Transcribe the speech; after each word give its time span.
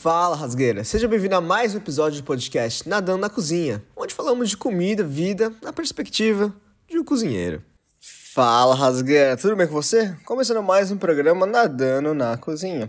Fala, 0.00 0.36
rasgueira! 0.36 0.84
Seja 0.84 1.08
bem-vindo 1.08 1.34
a 1.34 1.40
mais 1.40 1.74
um 1.74 1.78
episódio 1.78 2.22
do 2.22 2.24
podcast 2.24 2.88
Nadando 2.88 3.18
na 3.18 3.28
Cozinha, 3.28 3.82
onde 3.96 4.14
falamos 4.14 4.48
de 4.48 4.56
comida, 4.56 5.02
vida, 5.02 5.52
na 5.60 5.72
perspectiva 5.72 6.54
de 6.88 6.96
um 6.96 7.04
cozinheiro. 7.04 7.64
Fala, 8.32 8.76
rasgueira! 8.76 9.36
Tudo 9.36 9.56
bem 9.56 9.66
com 9.66 9.72
você? 9.72 10.16
Começando 10.24 10.62
mais 10.62 10.92
um 10.92 10.96
programa 10.96 11.44
Nadando 11.46 12.14
na 12.14 12.36
Cozinha. 12.36 12.88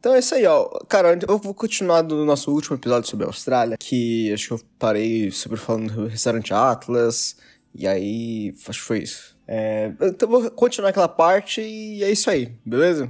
Então 0.00 0.12
é 0.12 0.18
isso 0.18 0.34
aí, 0.34 0.44
ó. 0.44 0.68
Cara, 0.88 1.16
eu 1.26 1.38
vou 1.38 1.54
continuar 1.54 2.02
do 2.02 2.24
nosso 2.24 2.50
último 2.50 2.74
episódio 2.74 3.08
sobre 3.08 3.24
a 3.24 3.28
Austrália, 3.28 3.76
que 3.78 4.32
acho 4.32 4.48
que 4.48 4.54
eu 4.54 4.60
parei 4.76 5.30
sobre 5.30 5.56
falando 5.56 5.92
do 5.92 6.06
restaurante 6.08 6.52
Atlas, 6.52 7.36
e 7.72 7.86
aí 7.86 8.52
acho 8.66 8.80
que 8.80 8.86
foi 8.86 8.98
isso. 9.04 9.36
É, 9.46 9.92
então 10.02 10.28
vou 10.28 10.50
continuar 10.50 10.90
aquela 10.90 11.08
parte 11.08 11.60
e 11.60 12.02
é 12.02 12.10
isso 12.10 12.28
aí, 12.28 12.52
beleza? 12.66 13.08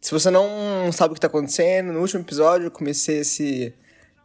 Se 0.00 0.12
você 0.12 0.30
não 0.30 0.90
sabe 0.92 1.12
o 1.12 1.14
que 1.14 1.18
está 1.18 1.26
acontecendo, 1.26 1.92
no 1.92 2.00
último 2.00 2.20
episódio 2.20 2.66
eu 2.66 2.70
comecei 2.70 3.18
esse, 3.18 3.74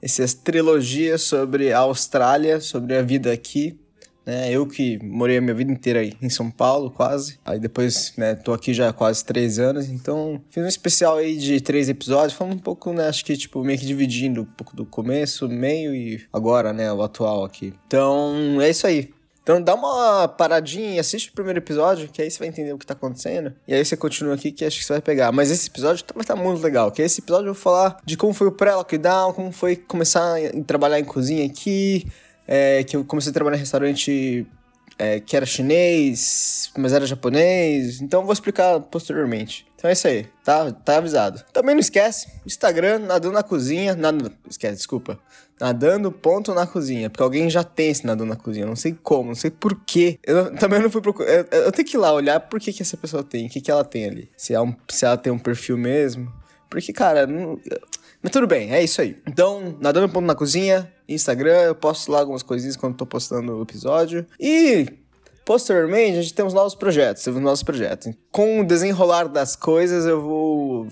essas 0.01 0.33
trilogias 0.33 1.21
sobre 1.23 1.73
a 1.73 1.79
Austrália, 1.79 2.61
sobre 2.61 2.95
a 2.95 3.01
vida 3.01 3.31
aqui. 3.31 3.79
Né? 4.25 4.51
Eu 4.51 4.65
que 4.65 4.97
morei 5.03 5.37
a 5.37 5.41
minha 5.41 5.53
vida 5.53 5.71
inteira 5.71 5.99
aí 5.99 6.13
em 6.21 6.29
São 6.29 6.49
Paulo, 6.49 6.89
quase. 6.89 7.39
Aí 7.43 7.59
depois, 7.59 8.13
né, 8.17 8.35
tô 8.35 8.53
aqui 8.53 8.73
já 8.73 8.89
há 8.89 8.93
quase 8.93 9.23
três 9.25 9.59
anos, 9.59 9.89
então 9.89 10.41
fiz 10.49 10.63
um 10.63 10.67
especial 10.67 11.17
aí 11.17 11.35
de 11.37 11.59
três 11.59 11.89
episódios, 11.89 12.33
falando 12.33 12.55
um 12.55 12.59
pouco, 12.59 12.93
né, 12.93 13.07
acho 13.07 13.25
que 13.25 13.35
tipo, 13.35 13.63
meio 13.63 13.77
que 13.77 13.85
dividindo 13.85 14.41
um 14.41 14.45
pouco 14.45 14.75
do 14.75 14.85
começo, 14.85 15.49
meio 15.49 15.93
e 15.93 16.23
agora, 16.31 16.71
né, 16.71 16.91
o 16.93 17.01
atual 17.01 17.43
aqui. 17.43 17.73
Então, 17.85 18.61
é 18.61 18.69
isso 18.69 18.87
aí. 18.87 19.12
Então 19.43 19.61
dá 19.61 19.75
uma 19.75 20.27
paradinha 20.27 20.95
e 20.95 20.99
assiste 20.99 21.29
o 21.29 21.33
primeiro 21.33 21.59
episódio, 21.59 22.07
que 22.07 22.21
aí 22.21 22.31
você 22.31 22.39
vai 22.39 22.47
entender 22.47 22.71
o 22.71 22.77
que 22.77 22.85
tá 22.85 22.93
acontecendo. 22.93 23.53
E 23.67 23.73
aí 23.73 23.83
você 23.83 23.97
continua 23.97 24.35
aqui, 24.35 24.53
que 24.53 24.63
acho 24.63 24.79
que 24.79 24.85
você 24.85 24.93
vai 24.93 25.01
pegar. 25.01 25.33
Mas 25.33 25.51
esse 25.51 25.67
episódio 25.67 26.03
tá, 26.05 26.15
tá 26.23 26.35
muito 26.35 26.63
legal, 26.63 26.89
que 26.91 27.01
esse 27.01 27.19
episódio 27.19 27.49
eu 27.49 27.53
vou 27.53 27.61
falar 27.61 27.97
de 28.05 28.15
como 28.15 28.33
foi 28.33 28.47
o 28.47 28.51
pré-lockdown, 28.53 29.33
como 29.33 29.51
foi 29.51 29.75
começar 29.75 30.37
a 30.37 30.63
trabalhar 30.63 30.97
em 30.97 31.03
cozinha 31.03 31.45
aqui, 31.45 32.07
é, 32.47 32.83
que 32.85 32.95
eu 32.95 33.03
comecei 33.03 33.31
a 33.31 33.33
trabalhar 33.33 33.57
em 33.57 33.59
restaurante 33.59 34.47
é, 34.97 35.19
que 35.19 35.35
era 35.35 35.45
chinês, 35.45 36.71
mas 36.77 36.93
era 36.93 37.05
japonês. 37.05 38.01
Então 38.01 38.21
eu 38.21 38.25
vou 38.25 38.33
explicar 38.33 38.79
posteriormente. 38.79 39.65
Então 39.75 39.89
é 39.89 39.93
isso 39.93 40.07
aí, 40.07 40.25
tá? 40.43 40.71
Tá 40.71 40.97
avisado. 40.97 41.43
Também 41.51 41.75
não 41.75 41.81
esquece, 41.81 42.29
Instagram, 42.45 42.99
nadando 42.99 43.33
na 43.33 43.43
cozinha. 43.43 43.95
Nada, 43.95 44.31
esquece, 44.49 44.77
desculpa. 44.77 45.19
Nadando 45.63 46.11
ponto 46.11 46.53
na 46.53 46.67
cozinha. 46.67 47.09
Porque 47.09 47.23
alguém 47.23 47.49
já 47.49 47.63
tem 47.63 47.89
esse 47.89 48.05
nadando 48.05 48.27
na 48.27 48.35
cozinha. 48.35 48.65
Não 48.65 48.75
sei 48.75 48.93
como, 49.01 49.29
não 49.29 49.35
sei 49.35 49.49
porquê. 49.49 50.19
Eu 50.21 50.53
também 50.57 50.81
não 50.81 50.89
fui 50.89 50.99
procurar. 50.99 51.31
Eu, 51.31 51.45
eu, 51.51 51.71
tenho 51.71 51.87
que 51.87 51.95
ir 51.95 51.99
lá 51.99 52.11
olhar 52.11 52.37
por 52.41 52.59
que, 52.59 52.73
que 52.73 52.81
essa 52.81 52.97
pessoa 52.97 53.23
tem, 53.23 53.47
o 53.47 53.49
que, 53.49 53.61
que 53.61 53.71
ela 53.71 53.85
tem 53.85 54.05
ali. 54.05 54.29
Se, 54.35 54.53
é 54.53 54.57
se 54.89 55.05
ela 55.05 55.15
tem 55.15 55.31
um 55.31 55.39
perfil 55.39 55.77
mesmo. 55.77 56.29
Porque, 56.69 56.91
cara, 56.91 57.25
não. 57.25 57.57
Mas 58.21 58.29
tudo 58.33 58.45
bem, 58.45 58.73
é 58.73 58.83
isso 58.83 59.01
aí. 59.01 59.15
Então, 59.25 59.77
nadando 59.79 60.09
ponto 60.09 60.25
na 60.25 60.35
cozinha, 60.35 60.91
Instagram, 61.07 61.61
eu 61.61 61.75
posto 61.75 62.11
lá 62.11 62.19
algumas 62.19 62.43
coisinhas 62.43 62.75
quando 62.75 62.97
tô 62.97 63.05
postando 63.05 63.57
o 63.57 63.63
episódio. 63.63 64.27
E 64.37 64.85
posteriormente, 65.45 66.17
a 66.17 66.21
gente 66.23 66.33
tem 66.33 66.43
uns 66.43 66.53
novos 66.53 66.75
projetos, 66.75 67.23
temos 67.23 67.41
novos 67.41 67.63
projetos. 67.63 68.11
Com 68.33 68.59
o 68.59 68.67
desenrolar 68.67 69.29
das 69.29 69.55
coisas, 69.55 70.05
eu 70.05 70.21
vou 70.21 70.89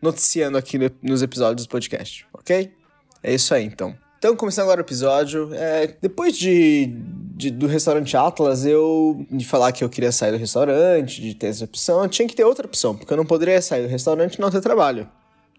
noticiando 0.00 0.56
aqui 0.56 0.78
nos 1.02 1.22
episódios 1.22 1.66
do 1.66 1.70
podcast, 1.70 2.24
ok? 2.32 2.72
É 3.20 3.34
isso 3.34 3.52
aí, 3.52 3.64
então. 3.64 4.00
Então, 4.22 4.36
começando 4.36 4.66
agora 4.66 4.80
o 4.80 4.84
episódio, 4.84 5.52
é, 5.52 5.96
depois 6.00 6.38
de, 6.38 6.86
de, 7.34 7.50
do 7.50 7.66
restaurante 7.66 8.16
Atlas, 8.16 8.64
eu 8.64 9.26
de 9.28 9.44
falar 9.44 9.72
que 9.72 9.82
eu 9.82 9.88
queria 9.88 10.12
sair 10.12 10.30
do 10.30 10.38
restaurante, 10.38 11.20
de 11.20 11.34
ter 11.34 11.48
essa 11.48 11.64
opção, 11.64 12.04
eu 12.04 12.08
tinha 12.08 12.28
que 12.28 12.36
ter 12.36 12.44
outra 12.44 12.64
opção, 12.64 12.94
porque 12.94 13.12
eu 13.12 13.16
não 13.16 13.26
poderia 13.26 13.60
sair 13.60 13.82
do 13.82 13.88
restaurante 13.88 14.36
e 14.36 14.40
não 14.40 14.48
ter 14.48 14.60
trabalho, 14.60 15.08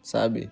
sabe? 0.01 0.49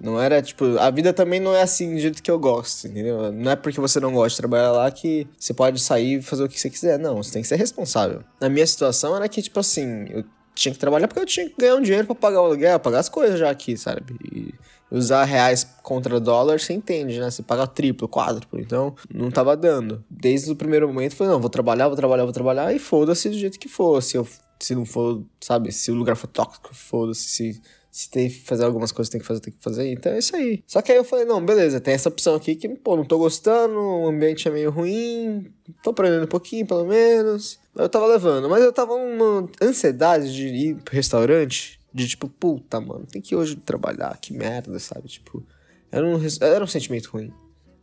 Não 0.00 0.18
era, 0.18 0.40
tipo, 0.40 0.78
a 0.78 0.90
vida 0.90 1.12
também 1.12 1.38
não 1.38 1.54
é 1.54 1.60
assim 1.60 1.92
do 1.92 2.00
jeito 2.00 2.22
que 2.22 2.30
eu 2.30 2.38
gosto, 2.38 2.88
entendeu? 2.88 3.30
Não 3.30 3.50
é 3.50 3.56
porque 3.56 3.78
você 3.78 4.00
não 4.00 4.14
gosta 4.14 4.30
de 4.30 4.36
trabalhar 4.36 4.72
lá 4.72 4.90
que 4.90 5.26
você 5.38 5.52
pode 5.52 5.82
sair 5.82 6.20
e 6.20 6.22
fazer 6.22 6.44
o 6.44 6.48
que 6.48 6.58
você 6.58 6.70
quiser. 6.70 6.98
Não, 6.98 7.22
você 7.22 7.30
tem 7.30 7.42
que 7.42 7.48
ser 7.48 7.56
responsável. 7.56 8.24
Na 8.40 8.48
minha 8.48 8.66
situação 8.66 9.14
era 9.14 9.28
que, 9.28 9.42
tipo 9.42 9.60
assim, 9.60 10.06
eu 10.08 10.24
tinha 10.54 10.72
que 10.72 10.78
trabalhar 10.78 11.06
porque 11.08 11.20
eu 11.20 11.26
tinha 11.26 11.46
que 11.46 11.56
ganhar 11.58 11.74
um 11.74 11.82
dinheiro 11.82 12.06
para 12.06 12.14
pagar 12.14 12.40
o 12.40 12.46
aluguel, 12.46 12.80
pagar 12.80 13.00
as 13.00 13.10
coisas 13.10 13.38
já 13.38 13.50
aqui, 13.50 13.76
sabe? 13.76 14.16
E 14.32 14.54
usar 14.90 15.24
reais 15.24 15.66
contra 15.82 16.18
dólar, 16.18 16.58
você 16.60 16.72
entende, 16.72 17.18
né? 17.20 17.30
Você 17.30 17.42
paga 17.42 17.66
triplo, 17.66 18.08
quádruplo. 18.08 18.60
Então, 18.60 18.94
não 19.12 19.30
tava 19.30 19.56
dando. 19.56 20.04
Desde 20.10 20.50
o 20.50 20.56
primeiro 20.56 20.88
momento, 20.88 21.16
falei, 21.16 21.32
não, 21.32 21.40
vou 21.40 21.50
trabalhar, 21.50 21.88
vou 21.88 21.96
trabalhar, 21.96 22.24
vou 22.24 22.32
trabalhar, 22.32 22.74
e 22.74 22.78
foda-se 22.78 23.28
do 23.28 23.38
jeito 23.38 23.58
que 23.58 23.68
for. 23.68 24.02
Se, 24.02 24.16
eu, 24.16 24.26
se 24.58 24.74
não 24.74 24.84
for, 24.84 25.22
sabe, 25.40 25.72
se 25.72 25.90
o 25.90 25.94
lugar 25.94 26.16
for 26.16 26.26
tóxico, 26.28 26.74
foda-se. 26.74 27.22
Se 27.22 27.62
se 27.90 28.08
tem 28.08 28.28
que 28.28 28.40
fazer 28.42 28.64
algumas 28.64 28.92
coisas, 28.92 29.10
tem 29.10 29.20
que 29.20 29.26
fazer, 29.26 29.40
tem 29.40 29.52
que 29.52 29.62
fazer. 29.62 29.90
Então 29.90 30.12
é 30.12 30.18
isso 30.18 30.36
aí. 30.36 30.62
Só 30.66 30.80
que 30.80 30.92
aí 30.92 30.98
eu 30.98 31.04
falei, 31.04 31.24
não, 31.24 31.44
beleza, 31.44 31.80
tem 31.80 31.94
essa 31.94 32.08
opção 32.08 32.36
aqui 32.36 32.54
que, 32.54 32.68
pô, 32.68 32.96
não 32.96 33.04
tô 33.04 33.18
gostando, 33.18 33.74
o 33.74 34.08
ambiente 34.08 34.46
é 34.46 34.50
meio 34.50 34.70
ruim, 34.70 35.52
tô 35.82 35.90
aprendendo 35.90 36.24
um 36.24 36.28
pouquinho, 36.28 36.66
pelo 36.66 36.84
menos. 36.84 37.58
Eu 37.74 37.88
tava 37.88 38.06
levando, 38.06 38.48
mas 38.48 38.62
eu 38.62 38.72
tava 38.72 38.96
numa 38.96 39.48
ansiedade 39.60 40.32
de 40.32 40.46
ir 40.46 40.76
pro 40.76 40.94
restaurante, 40.94 41.79
de 41.92 42.08
tipo, 42.08 42.28
puta, 42.28 42.80
mano, 42.80 43.06
tem 43.06 43.20
que 43.20 43.34
hoje 43.34 43.56
trabalhar, 43.56 44.16
que 44.20 44.32
merda, 44.32 44.78
sabe? 44.78 45.08
Tipo, 45.08 45.44
era 45.90 46.06
um, 46.06 46.18
era 46.40 46.64
um 46.64 46.68
sentimento 46.68 47.10
ruim. 47.10 47.32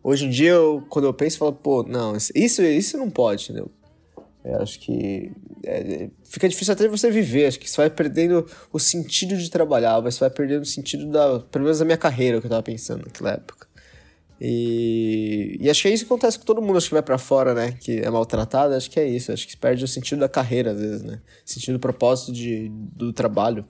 Hoje 0.03 0.25
em 0.25 0.29
dia, 0.29 0.51
eu, 0.51 0.85
quando 0.89 1.05
eu 1.05 1.13
penso, 1.13 1.35
eu 1.35 1.39
falo, 1.39 1.53
pô, 1.53 1.83
não, 1.83 2.15
isso, 2.15 2.61
isso 2.61 2.97
não 2.97 3.09
pode, 3.09 3.45
entendeu? 3.45 3.69
Eu 4.43 4.61
acho 4.61 4.79
que 4.79 5.29
é, 5.65 6.09
fica 6.23 6.47
difícil 6.47 6.73
até 6.73 6.87
você 6.87 7.11
viver. 7.11 7.47
Acho 7.47 7.59
que 7.59 7.69
você 7.69 7.77
vai 7.77 7.89
perdendo 7.89 8.45
o 8.71 8.79
sentido 8.79 9.35
de 9.35 9.49
trabalhar, 9.49 9.99
você 9.99 10.21
vai 10.21 10.29
perdendo 10.29 10.61
o 10.61 10.65
sentido 10.65 11.05
da. 11.07 11.39
Pelo 11.39 11.65
menos 11.65 11.79
da 11.79 11.85
minha 11.85 11.97
carreira, 11.97 12.39
que 12.39 12.45
eu 12.45 12.49
tava 12.49 12.63
pensando 12.63 13.03
naquela 13.03 13.31
época. 13.31 13.67
E, 14.39 15.57
e 15.59 15.69
acho 15.69 15.81
que 15.81 15.87
é 15.87 15.91
isso 15.91 16.05
que 16.05 16.13
acontece 16.13 16.37
com 16.37 16.45
todo 16.45 16.61
mundo, 16.61 16.77
acho 16.77 16.87
que 16.87 16.93
vai 16.93 17.01
para 17.01 17.17
fora, 17.17 17.53
né? 17.53 17.71
Que 17.81 17.99
é 17.99 18.09
maltratado, 18.09 18.73
acho 18.73 18.89
que 18.89 18.99
é 18.99 19.05
isso. 19.05 19.31
Acho 19.33 19.47
que 19.47 19.57
perde 19.57 19.83
o 19.83 19.87
sentido 19.87 20.19
da 20.19 20.29
carreira, 20.29 20.71
às 20.71 20.79
vezes, 20.79 21.03
né? 21.03 21.19
Sentido 21.43 21.73
do 21.73 21.79
propósito 21.79 22.31
de, 22.31 22.69
do 22.69 23.11
trabalho, 23.11 23.65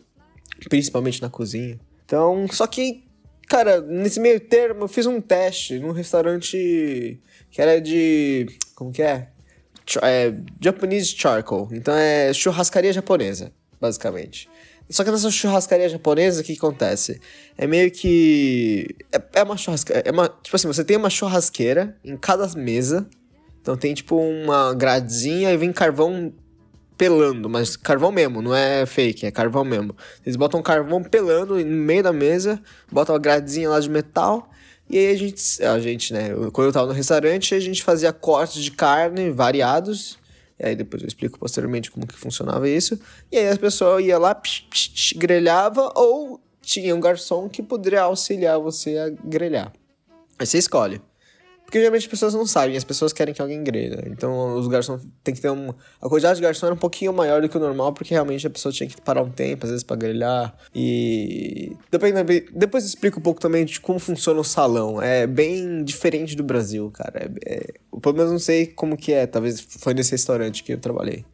principalmente 0.69 1.22
na 1.22 1.29
cozinha. 1.29 1.79
Então, 2.06 2.47
só 2.51 2.66
que, 2.68 3.03
cara, 3.47 3.81
nesse 3.81 4.19
meio 4.19 4.40
termo, 4.40 4.84
eu 4.84 4.88
fiz 4.88 5.06
um 5.06 5.19
teste 5.19 5.79
num 5.79 5.91
restaurante 5.91 7.19
que 7.51 7.62
era 7.62 7.79
de. 7.79 8.47
Como 8.75 8.91
que 8.91 9.01
é? 9.01 9.29
é, 10.01 10.34
Japanese 10.59 11.16
Charcoal. 11.16 11.69
Então 11.72 11.95
é 11.95 12.34
churrascaria 12.34 12.91
japonesa, 12.91 13.51
basicamente. 13.79 14.50
Só 14.90 15.03
que 15.03 15.12
nessa 15.12 15.29
churrascaria 15.29 15.90
japonesa, 15.90 16.41
o 16.41 16.44
que, 16.44 16.53
acontece? 16.53 17.19
É 17.57 17.68
meio 17.68 17.91
que. 17.91 18.88
É, 19.12 19.39
é 19.39 19.44
uma 19.44 19.57
churrascaria. 19.57 20.03
É 20.06 20.12
uma, 20.12 20.29
tipo 20.29 20.56
assim, 20.56 20.68
você 20.68 20.84
tem 20.84 20.97
uma 20.97 21.09
churrasqueira 21.09 21.97
em 22.03 22.18
cada 22.18 22.47
mesa. 22.56 23.07
Então 23.62 23.75
tem 23.75 23.94
tipo 23.94 24.16
uma 24.16 24.74
gradezinha 24.74 25.51
e 25.51 25.57
vem 25.57 25.74
carvão 25.74 26.34
pelando, 26.97 27.50
mas 27.50 27.75
carvão 27.75 28.12
mesmo, 28.12 28.41
não 28.41 28.56
é 28.56 28.85
fake, 28.85 29.25
é 29.25 29.31
carvão 29.31 29.63
mesmo. 29.63 29.96
Eles 30.25 30.35
botam 30.35 30.62
carvão 30.62 31.03
pelando 31.03 31.58
no 31.58 31.66
meio 31.66 32.03
da 32.03 32.12
mesa, 32.12 32.62
botam 32.91 33.13
uma 33.13 33.19
gradezinha 33.19 33.69
lá 33.69 33.80
de 33.80 33.90
metal 33.90 34.50
e 34.90 34.97
aí 34.97 35.12
a 35.12 35.16
gente, 35.18 35.63
a 35.63 35.80
gente, 35.80 36.13
né? 36.13 36.30
Quando 36.53 36.68
eu 36.68 36.74
tava 36.74 36.88
no 36.88 36.94
restaurante, 36.94 37.53
a 37.53 37.59
gente 37.59 37.84
fazia 37.84 38.13
cortes 38.13 38.63
de 38.63 38.72
carne 38.72 39.30
variados. 39.30 40.18
E 40.57 40.66
aí 40.66 40.75
depois 40.75 41.02
eu 41.02 41.07
explico 41.07 41.38
posteriormente 41.38 41.91
como 41.91 42.07
que 42.07 42.16
funcionava 42.16 42.69
isso. 42.69 43.00
E 43.31 43.38
aí 43.38 43.50
a 43.50 43.57
pessoa 43.57 44.02
ia 44.02 44.18
lá, 44.18 44.33
psh, 44.33 44.62
psh, 44.69 44.88
psh, 44.89 45.13
grelhava, 45.18 45.92
ou 45.94 46.39
tinha 46.62 46.95
um 46.95 47.00
garçom 47.00 47.50
que 47.50 47.62
poderia 47.62 48.01
auxiliar 48.01 48.60
você 48.60 48.98
a 48.98 49.10
grelhar. 49.10 49.74
Aí 50.39 50.45
você 50.45 50.57
escolhe. 50.57 51.01
Porque 51.68 51.80
geralmente 51.80 52.04
as 52.04 52.08
pessoas 52.08 52.34
não 52.34 52.46
sabem, 52.48 52.78
as 52.78 52.86
pessoas 52.86 53.12
querem 53.12 53.34
que 53.34 53.42
alguém 53.42 53.62
grelhe. 53.62 54.02
Então 54.06 54.56
os 54.56 54.69
garçons 54.69 55.02
tem 55.22 55.34
que 55.36 55.42
ter 55.42 55.52
um. 55.52 55.74
A 56.02 56.08
quantidade 56.08 56.38
de 56.38 56.42
garçom 56.42 56.66
era 56.66 56.74
um 56.74 56.78
pouquinho 56.78 57.12
maior 57.12 57.42
do 57.42 57.50
que 57.50 57.58
o 57.58 57.60
normal, 57.60 57.92
porque 57.92 58.14
realmente 58.14 58.48
a 58.48 58.50
pessoa 58.50 58.72
tinha 58.72 58.88
que 58.88 59.02
parar 59.02 59.22
um 59.22 59.30
tempo, 59.30 59.66
às 59.66 59.72
vezes, 59.72 59.84
pra 59.84 59.98
grelhar. 59.98 60.56
E. 60.74 61.75
Depois, 61.92 62.14
depois 62.54 62.84
eu 62.86 62.88
explico 62.88 63.19
um 63.19 63.22
pouco 63.22 63.42
também 63.42 63.66
de 63.66 63.81
como 63.81 64.00
funciona 64.00 64.40
o 64.40 64.46
salão. 64.46 65.02
É 65.02 65.28
bem 65.28 65.84
diferente 65.84 66.38
do 66.38 66.44
Brasil, 66.44 66.90
cara. 66.90 67.30
É, 67.46 67.56
é... 67.56 67.74
Pelo 68.02 68.16
menos 68.16 68.31
não 68.31 68.40
sei 68.40 68.68
como 68.68 68.96
que 68.96 69.12
é. 69.12 69.28
Talvez 69.28 69.60
foi 69.60 69.94
nesse 69.94 70.12
restaurante 70.12 70.64
que 70.64 70.72
eu 70.72 70.78
trabalhei, 70.78 71.25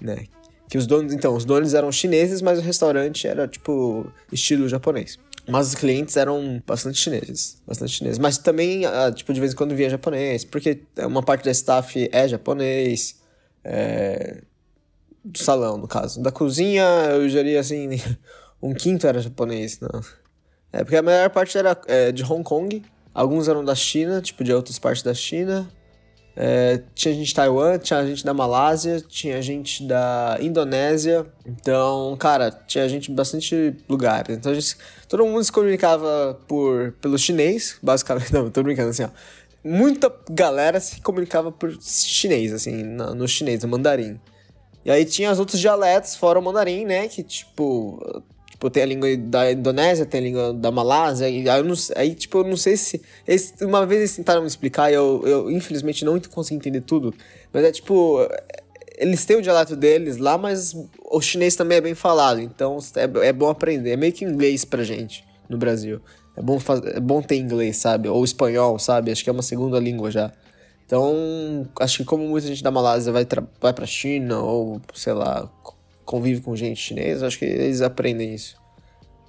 né? 0.00 0.24
Que 0.68 0.78
os 0.78 0.86
donos. 0.88 1.12
Então, 1.12 1.36
os 1.36 1.44
donos 1.44 1.74
eram 1.74 1.92
chineses, 1.92 2.42
mas 2.42 2.58
o 2.58 2.62
restaurante 2.62 3.24
era, 3.28 3.46
tipo, 3.46 4.04
estilo 4.32 4.68
japonês. 4.68 5.16
Mas 5.48 5.68
os 5.68 5.74
clientes 5.74 6.16
eram 6.16 6.62
bastante 6.66 6.98
chineses, 6.98 7.60
bastante 7.66 7.92
chineses. 7.92 8.18
Mas 8.18 8.38
também, 8.38 8.84
ah, 8.86 9.10
tipo, 9.12 9.32
de 9.32 9.40
vez 9.40 9.52
em 9.52 9.56
quando 9.56 9.74
via 9.74 9.90
japonês, 9.90 10.44
porque 10.44 10.82
uma 10.98 11.22
parte 11.22 11.44
da 11.44 11.50
staff 11.50 12.08
é 12.12 12.28
japonês, 12.28 13.20
é... 13.64 14.42
do 15.24 15.38
salão, 15.38 15.76
no 15.76 15.88
caso. 15.88 16.22
Da 16.22 16.30
cozinha, 16.30 16.84
eu 17.10 17.26
diria 17.28 17.60
assim, 17.60 17.88
um 18.62 18.74
quinto 18.74 19.06
era 19.06 19.20
japonês, 19.20 19.80
não. 19.80 20.00
É, 20.72 20.84
porque 20.84 20.96
a 20.96 21.02
maior 21.02 21.30
parte 21.30 21.58
era 21.58 21.78
é, 21.86 22.12
de 22.12 22.22
Hong 22.22 22.44
Kong, 22.44 22.82
alguns 23.12 23.48
eram 23.48 23.64
da 23.64 23.74
China, 23.74 24.20
tipo, 24.20 24.44
de 24.44 24.52
outras 24.52 24.78
partes 24.78 25.02
da 25.02 25.14
China, 25.14 25.68
É, 26.36 26.82
tinha 26.94 27.12
gente 27.12 27.26
de 27.26 27.34
Taiwan, 27.34 27.78
tinha 27.78 28.06
gente 28.06 28.24
da 28.24 28.32
Malásia, 28.32 29.00
tinha 29.00 29.42
gente 29.42 29.84
da 29.86 30.38
Indonésia. 30.40 31.26
Então, 31.44 32.16
cara, 32.18 32.50
tinha 32.50 32.88
gente 32.88 33.08
de 33.08 33.14
bastante 33.14 33.74
lugares. 33.88 34.36
Então, 34.36 34.54
gente, 34.54 34.76
todo 35.08 35.24
mundo 35.26 35.42
se 35.42 35.52
comunicava 35.52 36.38
por, 36.46 36.92
pelo 37.00 37.18
chinês, 37.18 37.76
basicamente. 37.82 38.32
Não, 38.34 38.50
tô 38.50 38.62
brincando 38.62 38.90
assim, 38.90 39.04
ó. 39.04 39.08
Muita 39.62 40.10
galera 40.30 40.80
se 40.80 41.00
comunicava 41.02 41.52
por 41.52 41.76
chinês, 41.82 42.52
assim, 42.52 42.82
no, 42.82 43.14
no 43.14 43.28
chinês, 43.28 43.62
no 43.62 43.68
mandarim. 43.68 44.18
E 44.84 44.90
aí 44.90 45.04
tinha 45.04 45.30
os 45.30 45.38
outros 45.38 45.60
dialetos, 45.60 46.16
fora 46.16 46.38
o 46.38 46.42
mandarim, 46.42 46.86
né? 46.86 47.06
Que, 47.08 47.22
tipo, 47.22 48.22
Tipo, 48.60 48.68
tem 48.68 48.82
a 48.82 48.86
língua 48.86 49.16
da 49.16 49.50
Indonésia, 49.50 50.04
tem 50.04 50.20
a 50.20 50.22
língua 50.22 50.52
da 50.52 50.70
Malásia, 50.70 51.30
e 51.30 51.48
aí, 51.48 51.62
não, 51.62 51.74
aí 51.96 52.14
tipo, 52.14 52.40
eu 52.40 52.44
não 52.44 52.58
sei 52.58 52.76
se. 52.76 53.00
Uma 53.62 53.86
vez 53.86 54.00
eles 54.02 54.16
tentaram 54.16 54.42
me 54.42 54.46
explicar 54.46 54.90
e 54.90 54.94
eu, 54.94 55.22
eu, 55.24 55.50
infelizmente, 55.50 56.04
não 56.04 56.20
consegui 56.20 56.56
entender 56.56 56.82
tudo. 56.82 57.14
Mas 57.54 57.64
é 57.64 57.72
tipo. 57.72 58.18
Eles 58.98 59.24
têm 59.24 59.38
o 59.38 59.42
dialeto 59.42 59.74
deles 59.74 60.18
lá, 60.18 60.36
mas 60.36 60.76
o 61.10 61.22
chinês 61.22 61.56
também 61.56 61.78
é 61.78 61.80
bem 61.80 61.94
falado, 61.94 62.38
então 62.38 62.76
é, 62.96 63.28
é 63.28 63.32
bom 63.32 63.48
aprender. 63.48 63.92
É 63.92 63.96
meio 63.96 64.12
que 64.12 64.26
inglês 64.26 64.62
pra 64.62 64.84
gente 64.84 65.24
no 65.48 65.56
Brasil. 65.56 65.98
É 66.36 66.42
bom, 66.42 66.58
é 66.94 67.00
bom 67.00 67.22
ter 67.22 67.36
inglês, 67.36 67.78
sabe? 67.78 68.10
Ou 68.10 68.22
espanhol, 68.22 68.78
sabe? 68.78 69.10
Acho 69.10 69.24
que 69.24 69.30
é 69.30 69.32
uma 69.32 69.40
segunda 69.40 69.80
língua 69.80 70.10
já. 70.10 70.30
Então, 70.84 71.66
acho 71.80 71.98
que 71.98 72.04
como 72.04 72.28
muita 72.28 72.46
gente 72.46 72.62
da 72.62 72.70
Malásia 72.70 73.10
vai, 73.10 73.26
vai 73.58 73.72
pra 73.72 73.86
China, 73.86 74.40
ou 74.40 74.82
sei 74.92 75.14
lá, 75.14 75.50
convive 76.10 76.40
com 76.40 76.56
gente 76.56 76.80
chinesa, 76.80 77.28
acho 77.28 77.38
que 77.38 77.44
eles 77.44 77.80
aprendem 77.82 78.34
isso. 78.34 78.60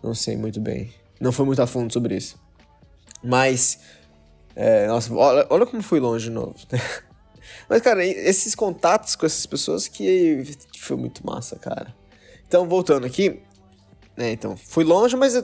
Não 0.02 0.16
sei 0.16 0.36
muito 0.36 0.60
bem. 0.60 0.92
Não 1.20 1.32
foi 1.32 1.46
muito 1.46 1.62
a 1.62 1.68
fundo 1.68 1.94
sobre 1.94 2.18
isso. 2.18 2.42
Mas, 3.24 3.78
é, 4.56 4.88
nossa, 4.88 5.14
olha, 5.14 5.46
olha 5.52 5.66
como 5.68 5.84
fui 5.84 6.00
longe 6.00 6.26
de 6.26 6.32
novo. 6.32 6.56
Mas, 7.70 7.84
cara, 7.84 8.04
esses 8.04 8.56
contatos 8.56 9.16
com 9.16 9.28
essas 9.28 9.46
pessoas 9.46 9.88
que 9.88 10.44
foi 10.80 10.98
muito 10.98 11.24
massa, 11.24 11.56
cara. 11.56 11.96
Então, 12.48 12.68
voltando 12.68 13.06
aqui, 13.06 13.40
né, 14.18 14.32
então, 14.32 14.58
fui 14.58 14.84
longe, 14.84 15.16
mas 15.16 15.42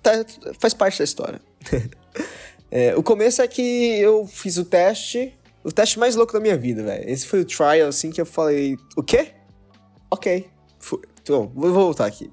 tá, 0.00 0.12
faz 0.60 0.72
parte 0.72 0.98
da 0.98 1.04
história. 1.04 1.42
é, 2.70 2.94
o 2.96 3.02
começo 3.02 3.42
é 3.42 3.48
que 3.48 3.98
eu 3.98 4.28
fiz 4.28 4.56
o 4.58 4.64
teste, 4.64 5.36
o 5.64 5.72
teste 5.72 5.98
mais 5.98 6.14
louco 6.14 6.32
da 6.32 6.40
minha 6.40 6.56
vida, 6.56 6.84
velho. 6.84 7.10
Esse 7.10 7.26
foi 7.26 7.40
o 7.40 7.44
trial, 7.44 7.88
assim, 7.88 8.10
que 8.10 8.20
eu 8.20 8.26
falei, 8.26 8.76
o 8.96 9.02
quê? 9.02 9.32
Ok, 10.10 10.51
fui. 10.82 11.00
Então, 11.22 11.50
vou 11.54 11.72
voltar 11.72 12.06
aqui. 12.06 12.30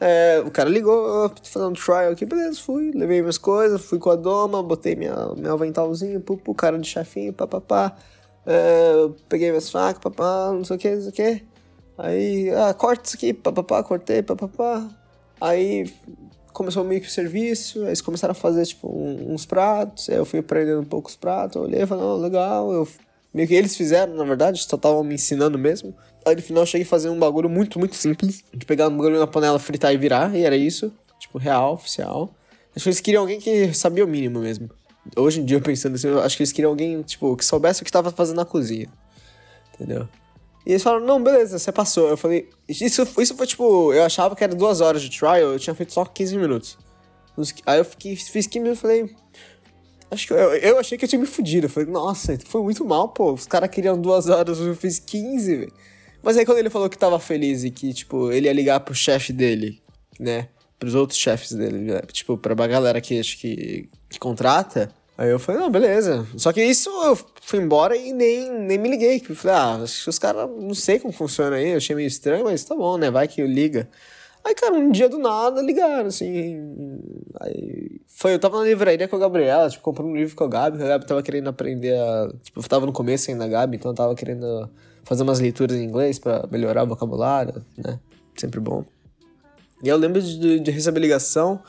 É, 0.00 0.40
o 0.46 0.50
cara 0.50 0.68
ligou, 0.68 1.28
tô 1.28 1.42
fazendo 1.42 1.70
um 1.70 1.72
trial 1.72 2.12
aqui, 2.12 2.24
beleza, 2.24 2.60
fui, 2.60 2.92
levei 2.94 3.20
minhas 3.20 3.38
coisas, 3.38 3.84
fui 3.84 3.98
com 3.98 4.10
a 4.10 4.14
doma, 4.14 4.62
botei 4.62 4.94
minha, 4.94 5.34
meu 5.36 5.54
aventalzinho, 5.54 6.20
pro, 6.20 6.36
pro 6.36 6.54
cara 6.54 6.78
de 6.78 6.86
chefinho, 6.86 7.32
papapá. 7.32 7.96
É, 8.46 8.92
peguei 9.28 9.48
minhas 9.48 9.70
facas, 9.70 10.00
papá, 10.00 10.52
não 10.52 10.64
sei 10.64 10.76
o 10.76 10.78
que, 10.78 10.94
não 10.94 11.00
sei 11.00 11.10
o 11.10 11.12
que. 11.12 11.44
Aí, 11.98 12.50
ah, 12.50 12.72
corta 12.74 13.02
isso 13.06 13.16
aqui, 13.16 13.34
papapá, 13.34 13.82
cortei, 13.82 14.22
papapá. 14.22 14.88
Aí 15.40 15.92
começou 16.52 16.84
meio 16.84 17.00
que 17.00 17.08
o 17.08 17.10
serviço, 17.10 17.84
eles 17.84 18.00
começaram 18.00 18.32
a 18.32 18.34
fazer, 18.34 18.64
tipo, 18.66 18.88
um, 18.88 19.32
uns 19.32 19.46
pratos, 19.46 20.08
aí 20.08 20.16
eu 20.16 20.24
fui 20.24 20.38
aprendendo 20.38 20.80
um 20.80 20.84
pouco 20.84 21.08
os 21.08 21.16
pratos, 21.16 21.60
olhei 21.60 21.82
e 21.82 21.86
falei, 21.86 22.04
oh, 22.04 22.16
legal, 22.16 22.72
eu 22.72 22.86
Meio 23.32 23.46
que 23.46 23.54
eles 23.54 23.76
fizeram, 23.76 24.14
na 24.14 24.24
verdade, 24.24 24.62
só 24.62 24.76
estavam 24.76 25.04
me 25.04 25.14
ensinando 25.14 25.58
mesmo. 25.58 25.94
Aí 26.28 26.36
no 26.36 26.42
final 26.42 26.62
eu 26.62 26.66
cheguei 26.66 26.86
a 26.86 26.88
fazer 26.88 27.08
um 27.08 27.18
bagulho 27.18 27.48
muito, 27.48 27.78
muito 27.78 27.96
simples. 27.96 28.44
De 28.54 28.64
pegar 28.64 28.88
um 28.88 28.96
bagulho 28.96 29.18
na 29.18 29.26
panela, 29.26 29.58
fritar 29.58 29.92
e 29.92 29.96
virar, 29.96 30.34
e 30.34 30.44
era 30.44 30.56
isso. 30.56 30.92
Tipo, 31.18 31.38
real, 31.38 31.74
oficial. 31.74 32.34
Acho 32.74 32.84
que 32.84 32.88
eles 32.88 33.00
queriam 33.00 33.22
alguém 33.22 33.40
que 33.40 33.72
sabia 33.74 34.04
o 34.04 34.08
mínimo 34.08 34.40
mesmo. 34.40 34.70
Hoje 35.16 35.40
em 35.40 35.44
dia, 35.44 35.60
pensando 35.60 35.94
assim, 35.94 36.08
acho 36.08 36.36
que 36.36 36.42
eles 36.42 36.52
queriam 36.52 36.70
alguém, 36.70 37.02
tipo, 37.02 37.36
que 37.36 37.44
soubesse 37.44 37.80
o 37.82 37.84
que 37.84 37.88
estava 37.88 38.10
fazendo 38.10 38.36
na 38.36 38.44
cozinha. 38.44 38.88
Entendeu? 39.74 40.08
E 40.66 40.72
eles 40.72 40.82
falaram, 40.82 41.06
não, 41.06 41.22
beleza, 41.22 41.58
você 41.58 41.72
passou. 41.72 42.08
Eu 42.08 42.16
falei, 42.16 42.48
isso, 42.68 43.02
isso 43.18 43.34
foi 43.34 43.46
tipo, 43.46 43.92
eu 43.92 44.04
achava 44.04 44.36
que 44.36 44.44
era 44.44 44.54
duas 44.54 44.80
horas 44.80 45.02
de 45.02 45.10
trial, 45.10 45.36
eu 45.36 45.58
tinha 45.58 45.74
feito 45.74 45.92
só 45.92 46.04
15 46.04 46.36
minutos. 46.36 46.78
Aí 47.64 47.78
eu 47.78 47.84
fiquei, 47.84 48.14
fiz 48.16 48.46
15 48.46 48.60
minutos 48.60 48.78
e 48.78 48.82
falei, 48.82 49.16
Acho 50.10 50.26
que 50.26 50.32
eu, 50.32 50.54
eu 50.54 50.78
achei 50.78 50.96
que 50.96 51.04
eu 51.04 51.08
tinha 51.08 51.20
me 51.20 51.26
fudido. 51.26 51.66
Eu 51.66 51.70
falei, 51.70 51.90
nossa, 51.90 52.36
foi 52.46 52.62
muito 52.62 52.84
mal, 52.84 53.08
pô. 53.08 53.32
Os 53.32 53.46
caras 53.46 53.68
queriam 53.68 54.00
duas 54.00 54.28
horas, 54.28 54.58
eu 54.58 54.74
fiz 54.74 54.98
15, 54.98 55.56
velho. 55.56 55.72
Mas 56.22 56.36
aí 56.36 56.44
quando 56.44 56.58
ele 56.58 56.70
falou 56.70 56.88
que 56.88 56.98
tava 56.98 57.18
feliz 57.18 57.64
e 57.64 57.70
que, 57.70 57.92
tipo, 57.92 58.30
ele 58.32 58.46
ia 58.46 58.52
ligar 58.52 58.80
pro 58.80 58.94
chefe 58.94 59.32
dele, 59.32 59.80
né? 60.18 60.48
Pros 60.78 60.94
outros 60.94 61.18
chefes 61.18 61.52
dele, 61.52 61.78
né? 61.78 62.00
tipo, 62.12 62.36
pra 62.36 62.54
galera 62.66 63.00
que 63.00 63.18
acho 63.18 63.38
que, 63.38 63.88
que 64.08 64.18
contrata. 64.18 64.90
Aí 65.16 65.30
eu 65.30 65.38
falei, 65.38 65.60
não, 65.60 65.70
beleza. 65.70 66.26
Só 66.36 66.52
que 66.52 66.62
isso 66.62 66.88
eu 66.88 67.18
fui 67.42 67.58
embora 67.58 67.96
e 67.96 68.12
nem, 68.12 68.50
nem 68.52 68.78
me 68.78 68.88
liguei. 68.88 69.20
Eu 69.28 69.34
falei, 69.34 69.56
ah, 69.56 69.82
acho 69.82 70.04
que 70.04 70.10
os 70.10 70.18
caras 70.18 70.48
não 70.48 70.74
sei 70.74 71.00
como 71.00 71.12
funciona 71.12 71.56
aí. 71.56 71.70
Eu 71.70 71.78
achei 71.78 71.96
meio 71.96 72.06
estranho, 72.06 72.44
mas 72.44 72.62
tá 72.62 72.76
bom, 72.76 72.96
né? 72.96 73.10
Vai 73.10 73.26
que 73.26 73.44
liga. 73.44 73.88
Aí, 74.44 74.54
cara, 74.54 74.74
um 74.74 74.90
dia 74.90 75.08
do 75.08 75.18
nada 75.18 75.60
ligaram, 75.60 76.06
assim. 76.06 77.00
Aí 77.40 78.00
foi, 78.06 78.34
eu 78.34 78.38
tava 78.38 78.58
na 78.58 78.64
livraria 78.64 79.08
com 79.08 79.16
a 79.16 79.18
Gabriela, 79.18 79.68
tipo, 79.68 79.82
comprando 79.82 80.10
um 80.10 80.16
livro 80.16 80.34
com 80.36 80.44
a 80.44 80.48
Gabi, 80.48 80.82
a 80.82 80.86
Gabi 80.86 81.06
tava 81.06 81.22
querendo 81.22 81.48
aprender 81.48 81.94
a. 81.98 82.30
Tipo, 82.42 82.60
eu 82.60 82.64
tava 82.64 82.86
no 82.86 82.92
começo 82.92 83.30
ainda, 83.30 83.44
a 83.44 83.48
Gabi, 83.48 83.76
então 83.76 83.90
eu 83.90 83.94
tava 83.94 84.14
querendo 84.14 84.70
fazer 85.08 85.22
umas 85.22 85.40
leituras 85.40 85.74
em 85.74 85.84
inglês 85.84 86.18
para 86.18 86.46
melhorar 86.50 86.84
o 86.84 86.86
vocabulário, 86.86 87.64
né? 87.78 87.98
Sempre 88.36 88.60
bom. 88.60 88.84
E 89.82 89.88
eu 89.88 89.96
lembro 89.96 90.20
de, 90.20 90.60
de 90.60 90.70
receber 90.70 91.00
ligação. 91.00 91.62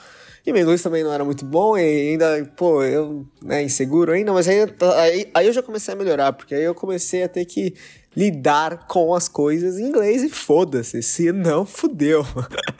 E 0.45 0.51
meu 0.51 0.61
inglês 0.61 0.81
também 0.81 1.03
não 1.03 1.13
era 1.13 1.23
muito 1.23 1.45
bom, 1.45 1.77
e 1.77 2.11
ainda, 2.11 2.45
pô, 2.55 2.81
eu, 2.81 3.25
né, 3.43 3.61
inseguro 3.61 4.13
ainda, 4.13 4.31
mas 4.31 4.47
aí, 4.47 4.57
aí, 4.95 5.29
aí 5.33 5.47
eu 5.47 5.53
já 5.53 5.61
comecei 5.61 5.93
a 5.93 5.97
melhorar, 5.97 6.31
porque 6.31 6.55
aí 6.55 6.63
eu 6.63 6.73
comecei 6.73 7.23
a 7.23 7.27
ter 7.27 7.45
que 7.45 7.75
lidar 8.15 8.87
com 8.87 9.13
as 9.13 9.27
coisas 9.27 9.77
em 9.77 9.83
inglês 9.83 10.23
e 10.23 10.29
foda-se, 10.29 11.03
se 11.03 11.31
não, 11.31 11.65
fudeu. 11.65 12.25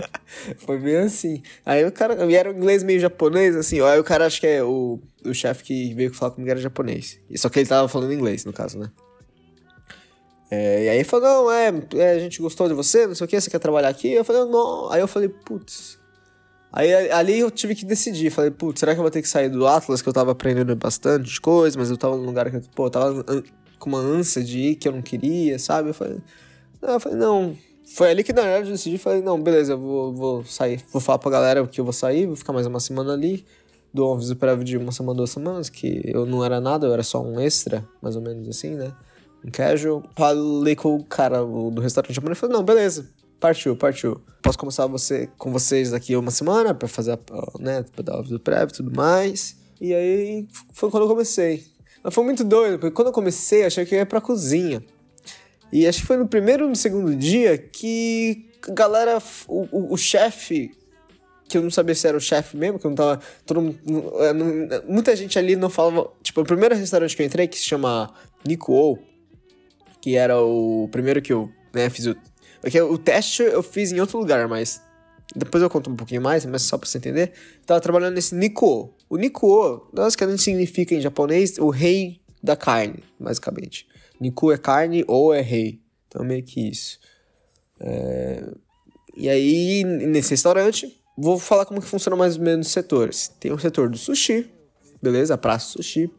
Foi 0.65 0.79
bem 0.79 0.97
assim. 0.97 1.43
Aí 1.65 1.85
o 1.85 1.91
cara, 1.91 2.25
e 2.25 2.33
era 2.33 2.49
um 2.49 2.55
inglês 2.55 2.81
meio 2.81 2.99
japonês, 2.99 3.55
assim, 3.55 3.81
aí 3.81 3.99
o 3.99 4.03
cara 4.03 4.25
acho 4.25 4.39
que 4.39 4.47
é 4.47 4.63
o, 4.63 4.99
o 5.25 5.33
chefe 5.33 5.63
que 5.63 5.93
veio 5.93 6.13
falar 6.13 6.31
comigo 6.31 6.49
era 6.49 6.59
japonês. 6.59 7.19
Só 7.35 7.49
que 7.49 7.59
ele 7.59 7.69
tava 7.69 7.87
falando 7.87 8.13
inglês, 8.13 8.45
no 8.45 8.53
caso, 8.53 8.79
né? 8.79 8.89
É, 10.51 10.85
e 10.85 10.89
aí 10.89 11.03
falou, 11.03 11.51
é, 11.51 11.71
é, 11.95 12.11
a 12.11 12.19
gente 12.19 12.41
gostou 12.41 12.67
de 12.67 12.73
você, 12.73 13.05
não 13.05 13.13
sei 13.13 13.25
o 13.25 13.27
que, 13.27 13.39
você 13.39 13.49
quer 13.49 13.59
trabalhar 13.59 13.89
aqui? 13.89 14.11
Eu 14.11 14.25
falei, 14.25 14.45
não. 14.45 14.91
Aí 14.91 14.99
eu 14.99 15.07
falei, 15.07 15.29
putz. 15.29 15.99
Aí 16.71 17.11
ali 17.11 17.39
eu 17.39 17.49
tive 17.49 17.73
que 17.75 17.85
decidir, 17.85 18.29
falei, 18.29 18.51
putz, 18.51 18.79
será 18.79 18.93
que 18.93 18.99
eu 18.99 19.03
vou 19.03 19.11
ter 19.11 19.21
que 19.21 19.29
sair 19.29 19.49
do 19.49 19.65
Atlas, 19.67 20.01
que 20.01 20.09
eu 20.09 20.13
tava 20.13 20.31
aprendendo 20.31 20.75
bastante 20.75 21.39
coisa, 21.41 21.77
mas 21.77 21.89
eu 21.89 21.97
tava 21.97 22.15
num 22.15 22.25
lugar 22.25 22.49
que, 22.51 22.59
pô, 22.75 22.85
eu 22.85 22.89
tava 22.89 23.25
com 23.79 23.89
uma 23.89 23.99
ânsia 23.99 24.43
de 24.43 24.59
ir 24.59 24.75
que 24.75 24.87
eu 24.87 24.91
não 24.91 25.01
queria, 25.01 25.57
sabe? 25.57 25.89
Eu 25.89 25.93
falei, 25.93 26.17
não, 26.81 26.89
eu 26.93 26.99
falei, 26.99 27.17
não. 27.17 27.57
Foi 27.95 28.11
ali 28.11 28.23
que 28.23 28.31
na 28.31 28.43
verdade 28.43 28.67
eu 28.67 28.71
decidi, 28.73 28.99
falei, 28.99 29.21
não, 29.21 29.41
beleza, 29.41 29.73
eu 29.73 29.79
vou, 29.79 30.13
vou 30.13 30.45
sair, 30.45 30.83
vou 30.91 31.01
falar 31.01 31.17
pra 31.17 31.31
galera 31.31 31.67
que 31.67 31.81
eu 31.81 31.83
vou 31.83 31.93
sair, 31.93 32.27
vou 32.27 32.35
ficar 32.35 32.53
mais 32.53 32.67
uma 32.67 32.79
semana 32.79 33.13
ali, 33.13 33.43
dou 33.91 34.11
um 34.11 34.15
aviso 34.15 34.35
prévio 34.35 34.63
de 34.63 34.77
uma 34.77 34.91
semana, 34.91 35.17
duas 35.17 35.31
semanas, 35.31 35.69
que 35.69 36.01
eu 36.05 36.23
não 36.23 36.45
era 36.45 36.61
nada, 36.61 36.85
eu 36.85 36.93
era 36.93 37.01
só 37.01 37.19
um 37.23 37.39
extra, 37.39 37.83
mais 37.99 38.15
ou 38.15 38.21
menos 38.21 38.47
assim, 38.47 38.75
né? 38.75 38.93
Um 39.43 39.51
casual. 39.51 40.03
Falei 40.15 40.75
com 40.75 40.95
o 40.95 41.03
cara 41.03 41.39
do 41.39 41.81
restaurante 41.81 42.13
japonês 42.13 42.37
e 42.37 42.41
falei, 42.41 42.55
não, 42.55 42.63
beleza, 42.63 43.09
partiu, 43.39 43.75
partiu. 43.75 44.21
Posso 44.41 44.57
começar 44.57 44.85
você, 44.87 45.29
com 45.37 45.51
vocês 45.51 45.91
daqui 45.91 46.15
uma 46.15 46.31
semana 46.31 46.73
pra 46.73 46.87
fazer, 46.87 47.13
a, 47.13 47.19
né, 47.59 47.85
pra 47.95 48.03
dar 48.03 48.19
o 48.19 48.39
prévio 48.39 48.73
e 48.73 48.77
tudo 48.77 48.95
mais. 48.95 49.57
E 49.79 49.93
aí 49.93 50.47
foi 50.73 50.89
quando 50.89 51.03
eu 51.03 51.09
comecei. 51.09 51.65
Mas 52.03 52.13
foi 52.13 52.23
muito 52.23 52.43
doido, 52.43 52.79
porque 52.79 52.95
quando 52.95 53.07
eu 53.07 53.13
comecei, 53.13 53.65
achei 53.65 53.85
que 53.85 53.95
eu 53.95 53.99
ia 53.99 54.05
pra 54.05 54.21
cozinha. 54.21 54.83
E 55.71 55.87
acho 55.87 56.01
que 56.01 56.07
foi 56.07 56.17
no 56.17 56.27
primeiro 56.27 56.63
ou 56.63 56.69
no 56.69 56.75
segundo 56.75 57.15
dia 57.15 57.57
que 57.57 58.49
a 58.67 58.73
galera, 58.73 59.21
o, 59.47 59.67
o, 59.71 59.93
o 59.93 59.97
chefe, 59.97 60.71
que 61.47 61.57
eu 61.57 61.61
não 61.61 61.69
sabia 61.69 61.95
se 61.95 62.07
era 62.07 62.17
o 62.17 62.21
chefe 62.21 62.57
mesmo, 62.57 62.79
que 62.79 62.85
eu 62.85 62.89
não 62.89 62.95
tava. 62.95 63.19
Todo 63.45 63.61
mundo, 63.61 63.79
muita 64.87 65.15
gente 65.15 65.37
ali 65.37 65.55
não 65.55 65.69
falava. 65.69 66.11
Tipo, 66.23 66.41
o 66.41 66.45
primeiro 66.45 66.75
restaurante 66.75 67.15
que 67.15 67.21
eu 67.21 67.25
entrei, 67.25 67.47
que 67.47 67.57
se 67.57 67.65
chama 67.65 68.13
Nico 68.45 68.99
que 70.09 70.15
era 70.15 70.41
o 70.41 70.89
primeiro 70.91 71.21
que 71.21 71.31
eu 71.31 71.51
né, 71.71 71.87
fiz 71.87 72.07
o. 72.07 72.15
Porque 72.59 72.81
o 72.81 72.97
teste 72.97 73.43
eu 73.43 73.61
fiz 73.61 73.91
em 73.91 73.99
outro 73.99 74.17
lugar, 74.17 74.47
mas 74.47 74.81
depois 75.35 75.61
eu 75.61 75.69
conto 75.69 75.91
um 75.91 75.95
pouquinho 75.95 76.19
mais, 76.21 76.43
mas 76.47 76.63
só 76.63 76.79
pra 76.79 76.89
você 76.89 76.97
entender. 76.97 77.31
Tava 77.63 77.79
trabalhando 77.79 78.15
nesse 78.15 78.33
Nikuo. 78.33 78.91
O 79.07 79.17
Nikuo, 79.17 79.87
basicamente 79.93 80.41
significa 80.41 80.95
em 80.95 81.01
japonês 81.01 81.59
o 81.59 81.69
rei 81.69 82.21
da 82.41 82.55
carne, 82.55 83.03
basicamente. 83.19 83.87
Niku 84.19 84.51
é 84.51 84.57
carne 84.57 85.05
ou 85.07 85.31
é 85.31 85.41
rei. 85.41 85.79
Então 86.07 86.25
meio 86.25 86.43
que 86.43 86.69
isso. 86.69 86.99
É... 87.79 88.43
E 89.15 89.29
aí, 89.29 89.83
nesse 89.83 90.31
restaurante, 90.31 90.99
vou 91.15 91.37
falar 91.37 91.65
como 91.65 91.79
que 91.79 91.87
funciona 91.87 92.15
mais 92.15 92.35
ou 92.35 92.41
menos 92.41 92.65
os 92.65 92.73
setores. 92.73 93.27
Tem 93.39 93.51
o 93.51 93.59
setor 93.59 93.89
do 93.89 93.97
sushi, 93.97 94.49
beleza? 95.01 95.37
Praça 95.37 95.73
sushi. 95.73 96.09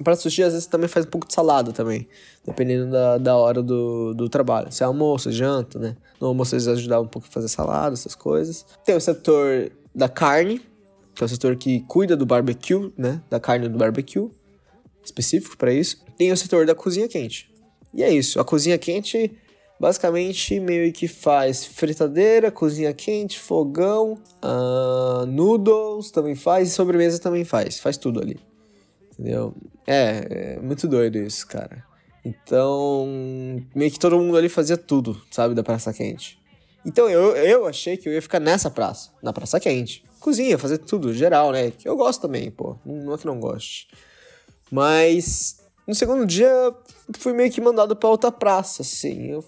A 0.00 0.02
praça 0.02 0.22
sushi 0.22 0.42
às 0.42 0.52
vezes 0.52 0.66
também 0.66 0.88
faz 0.88 1.06
um 1.06 1.08
pouco 1.10 1.26
de 1.26 1.34
salada 1.34 1.72
também 1.72 2.08
dependendo 2.44 2.90
da, 2.90 3.18
da 3.18 3.36
hora 3.36 3.62
do, 3.62 4.12
do 4.14 4.28
trabalho. 4.28 4.70
Se 4.70 4.82
é 4.82 4.86
almoço, 4.86 5.32
janta, 5.32 5.78
né? 5.78 5.96
No 6.20 6.28
almoço 6.28 6.54
eles 6.54 6.68
ajudavam 6.68 7.06
um 7.06 7.08
pouco 7.08 7.26
a 7.28 7.30
fazer 7.30 7.48
salada, 7.48 7.94
essas 7.94 8.14
coisas. 8.14 8.66
Tem 8.84 8.94
o 8.94 9.00
setor 9.00 9.72
da 9.94 10.08
carne, 10.08 10.60
que 11.14 11.22
é 11.22 11.26
o 11.26 11.28
setor 11.28 11.56
que 11.56 11.80
cuida 11.80 12.16
do 12.16 12.26
barbecue, 12.26 12.92
né? 12.96 13.22
Da 13.30 13.40
carne 13.40 13.68
do 13.68 13.78
barbecue. 13.78 14.30
específico 15.02 15.56
para 15.56 15.72
isso. 15.72 16.04
Tem 16.18 16.30
o 16.30 16.36
setor 16.36 16.66
da 16.66 16.74
cozinha 16.74 17.08
quente. 17.08 17.50
E 17.92 18.02
é 18.02 18.12
isso. 18.12 18.38
A 18.38 18.44
cozinha 18.44 18.76
quente 18.76 19.32
basicamente 19.80 20.60
meio 20.60 20.92
que 20.92 21.08
faz 21.08 21.64
fritadeira, 21.64 22.50
cozinha 22.50 22.92
quente, 22.92 23.38
fogão, 23.38 24.18
uh, 24.42 25.26
noodles 25.26 26.10
também 26.10 26.34
faz 26.34 26.68
e 26.68 26.70
sobremesa 26.70 27.18
também 27.18 27.44
faz. 27.44 27.78
Faz 27.78 27.96
tudo 27.96 28.20
ali. 28.20 28.38
Entendeu? 29.18 29.54
É, 29.86 30.56
é 30.56 30.60
muito 30.60 30.86
doido 30.86 31.18
isso, 31.18 31.46
cara. 31.46 31.84
Então, 32.24 33.06
meio 33.74 33.90
que 33.90 33.98
todo 33.98 34.18
mundo 34.18 34.36
ali 34.36 34.48
fazia 34.48 34.76
tudo, 34.76 35.20
sabe, 35.30 35.54
da 35.54 35.62
Praça 35.62 35.92
Quente. 35.92 36.38
Então 36.86 37.08
eu, 37.08 37.34
eu 37.36 37.66
achei 37.66 37.96
que 37.96 38.08
eu 38.08 38.12
ia 38.12 38.20
ficar 38.20 38.40
nessa 38.40 38.70
praça, 38.70 39.10
na 39.22 39.32
Praça 39.32 39.58
Quente. 39.58 40.04
Cozinha, 40.20 40.58
fazer 40.58 40.78
tudo, 40.78 41.12
geral, 41.14 41.52
né? 41.52 41.70
Que 41.70 41.88
eu 41.88 41.96
gosto 41.96 42.22
também, 42.22 42.50
pô. 42.50 42.76
Não 42.84 43.14
é 43.14 43.18
que 43.18 43.26
não 43.26 43.40
goste. 43.40 43.88
Mas 44.70 45.60
no 45.86 45.94
segundo 45.94 46.26
dia 46.26 46.50
fui 47.18 47.32
meio 47.32 47.50
que 47.50 47.60
mandado 47.60 47.94
pra 47.94 48.08
outra 48.08 48.32
praça, 48.32 48.82
assim. 48.82 49.30
Eu 49.30 49.44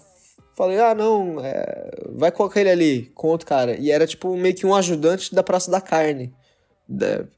falei, 0.55 0.79
ah, 0.79 0.95
não, 0.95 1.43
é... 1.43 1.89
vai 2.15 2.31
com 2.31 2.43
aquele 2.43 2.69
ali, 2.69 3.11
com 3.13 3.27
outro 3.27 3.47
cara. 3.47 3.75
E 3.75 3.91
era 3.91 4.05
tipo 4.05 4.35
meio 4.35 4.55
que 4.55 4.65
um 4.65 4.75
ajudante 4.75 5.33
da 5.33 5.43
Praça 5.43 5.69
da 5.69 5.81
Carne. 5.81 6.33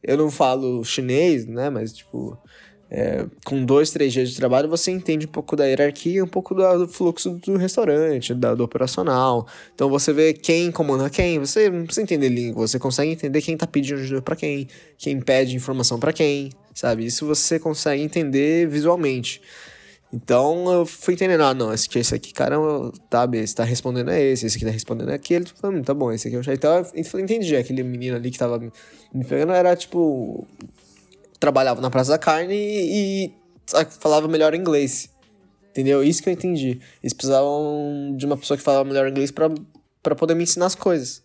Eu 0.03 0.18
não 0.18 0.29
falo 0.29 0.84
chinês, 0.84 1.46
né? 1.46 1.70
Mas 1.70 1.94
tipo 1.94 2.38
é, 2.91 3.25
com 3.46 3.63
dois, 3.63 3.91
três 3.91 4.12
dias 4.12 4.32
de 4.32 4.36
trabalho, 4.36 4.68
você 4.68 4.89
entende 4.89 5.27
um 5.27 5.29
pouco 5.29 5.56
da 5.56 5.65
hierarquia, 5.65 6.24
um 6.24 6.27
pouco 6.27 6.56
do, 6.56 6.88
fluxo 6.88 7.39
do 7.46 7.56
restaurante, 7.56 8.34
da, 8.34 8.56
do 8.56 8.63
operacional. 8.63 9.48
Então 9.75 9.88
você 9.89 10.12
vê 10.12 10.34
quem 10.34 10.72
comanda 10.72 11.10
quem, 11.10 11.38
você 11.38 11.70
não 11.70 11.86
precisa 11.86 12.01
entender 12.03 12.29
língua, 12.29 12.68
você 12.68 12.79
consegue 12.79 13.12
entender 13.12 13.41
quem 13.41 13.56
tá 13.56 13.68
pedindo 13.68 14.00
ajuda 14.00 14.22
para 14.24 14.36
quem, 14.36 14.68
quem 14.98 15.22
pede 15.22 15.56
informação 15.56 16.00
para 16.00 16.12
quem, 16.12 16.51
sabe? 16.74 17.06
Isso 17.06 17.27
você 17.27 17.60
consegue 17.60 18.01
entender 18.01 18.68
visualmente. 18.68 19.39
Então 20.12 20.72
eu 20.72 20.86
fui 20.88 21.13
entendendo, 21.13 21.44
ah, 21.44 21.54
não, 21.54 21.72
esse, 21.72 21.88
esse 22.00 22.16
aqui, 22.16 22.34
cara, 22.34 22.56
tá, 23.10 23.30
esse 23.34 23.54
tá 23.54 23.63
respondendo 23.63 24.10
é 24.10 24.20
esse, 24.22 24.48
esse 24.48 24.58
aqui 24.58 24.66
tá 24.66 24.72
respondendo 24.72 25.12
é 25.12 25.13
aquele, 25.13 25.46
hum, 25.63 25.84
tá 25.84 25.94
bom, 25.94 26.12
esse 26.12 26.28
aqui 26.28 26.36
é 26.36 26.39
o 26.39 26.54
Então 26.54 26.84
eu 27.13 27.20
entendi, 27.20 27.56
aquele 27.56 27.84
menino 27.84 28.16
ali 28.16 28.32
que 28.32 28.39
tava 28.39 28.60
me 28.60 29.25
pegando 29.25 29.54
era 29.54 29.75
tipo 29.75 30.48
trabalhava 31.39 31.80
na 31.80 31.92
Praça 31.92 32.12
da 32.12 32.18
Carne 32.18 32.56
e, 32.56 33.25
e 33.25 33.34
falava 34.00 34.28
melhor 34.28 34.54
inglês. 34.56 35.10
Entendeu? 35.70 36.04
Isso 36.04 36.22
que 36.22 36.30
eu 36.30 36.34
entendi. 36.34 36.82
Eles 37.01 37.13
precisavam 37.13 38.16
de 38.18 38.25
uma 38.25 38.36
pessoa 38.36 38.58
que 38.58 38.63
falava 38.63 38.84
melhor 38.84 39.08
inglês 39.08 39.32
para 39.32 40.16
poder 40.16 40.34
me 40.34 40.44
ensinar 40.44 40.66
as 40.66 40.75
coisas. 40.75 41.24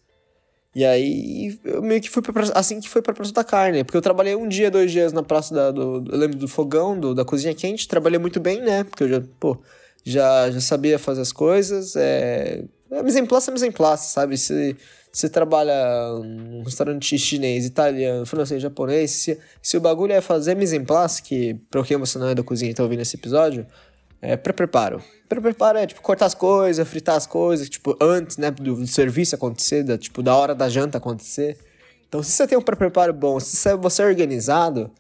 E 0.75 0.85
aí, 0.85 1.59
eu 1.64 1.81
meio 1.81 2.00
que 2.00 2.11
fui 2.11 2.21
pra 2.21 2.33
praça, 2.33 2.52
assim 2.54 2.81
que 2.81 2.88
foi 2.88 3.00
pra 3.00 3.14
Praça 3.14 3.33
da 3.33 3.45
Carne. 3.45 3.85
Porque 3.85 3.97
eu 3.97 4.02
trabalhei 4.02 4.35
um 4.35 4.49
dia, 4.49 4.71
dois 4.71 4.90
dias 4.90 5.12
na 5.12 5.23
Praça 5.23 5.54
da, 5.54 5.71
do. 5.71 6.04
Eu 6.11 6.19
lembro 6.19 6.37
do 6.37 6.49
fogão, 6.49 6.99
do, 6.99 7.14
da 7.14 7.25
cozinha 7.25 7.54
quente. 7.54 7.87
Trabalhei 7.87 8.19
muito 8.19 8.40
bem, 8.40 8.61
né? 8.61 8.83
Porque 8.85 9.04
eu 9.04 9.09
já, 9.09 9.23
pô, 9.38 9.57
já, 10.02 10.50
já 10.50 10.61
sabia 10.61 10.99
fazer 10.99 11.21
as 11.21 11.33
coisas. 11.33 11.95
É. 11.97 12.64
É 12.90 13.02
mise 13.02 13.19
en 13.19 13.26
place, 13.26 13.50
é 13.50 13.52
mise 13.52 13.66
en 13.66 13.73
place, 13.73 14.12
sabe? 14.12 14.37
Se, 14.37 14.76
você 15.14 15.28
trabalha 15.28 15.75
num 16.25 16.62
restaurante 16.64 17.16
chinês, 17.16 17.64
italiano, 17.64 18.26
francês, 18.26 18.61
japonês, 18.61 19.12
se, 19.12 19.38
se 19.62 19.76
o 19.76 19.81
bagulho 19.81 20.12
é 20.12 20.21
fazer 20.21 20.57
mise 20.57 20.76
en 20.76 20.85
place, 20.85 21.23
que 21.23 21.54
pra 21.71 21.85
quem 21.85 21.97
você 21.97 22.19
não 22.19 22.28
é 22.28 22.35
da 22.35 22.43
cozinha 22.43 22.73
e 22.73 22.75
tá 22.75 22.83
ouvindo 22.83 23.00
esse 23.00 23.16
episódio, 23.16 23.64
é 24.25 24.37
pré-preparo. 24.37 25.02
Pré-preparo 25.28 25.78
é, 25.78 25.87
tipo, 25.87 26.00
cortar 26.00 26.26
as 26.26 26.35
coisas, 26.35 26.88
fritar 26.88 27.16
as 27.16 27.26
coisas, 27.26 27.69
tipo, 27.69 27.97
antes, 28.00 28.38
né, 28.38 28.50
do, 28.50 28.76
do 28.76 28.87
serviço 28.87 29.35
acontecer, 29.35 29.83
da, 29.83 29.99
tipo, 29.99 30.23
da 30.23 30.35
hora 30.35 30.54
da 30.54 30.69
janta 30.69 30.97
acontecer. 30.99 31.59
Então, 32.09 32.23
se 32.23 32.33
você 32.33 32.47
tem 32.47 32.57
um 32.57 32.62
pré-preparo 32.62 33.12
bom, 33.12 33.38
se 33.38 33.69
você 33.76 34.02
é 34.02 34.07
organizado, 34.07 34.90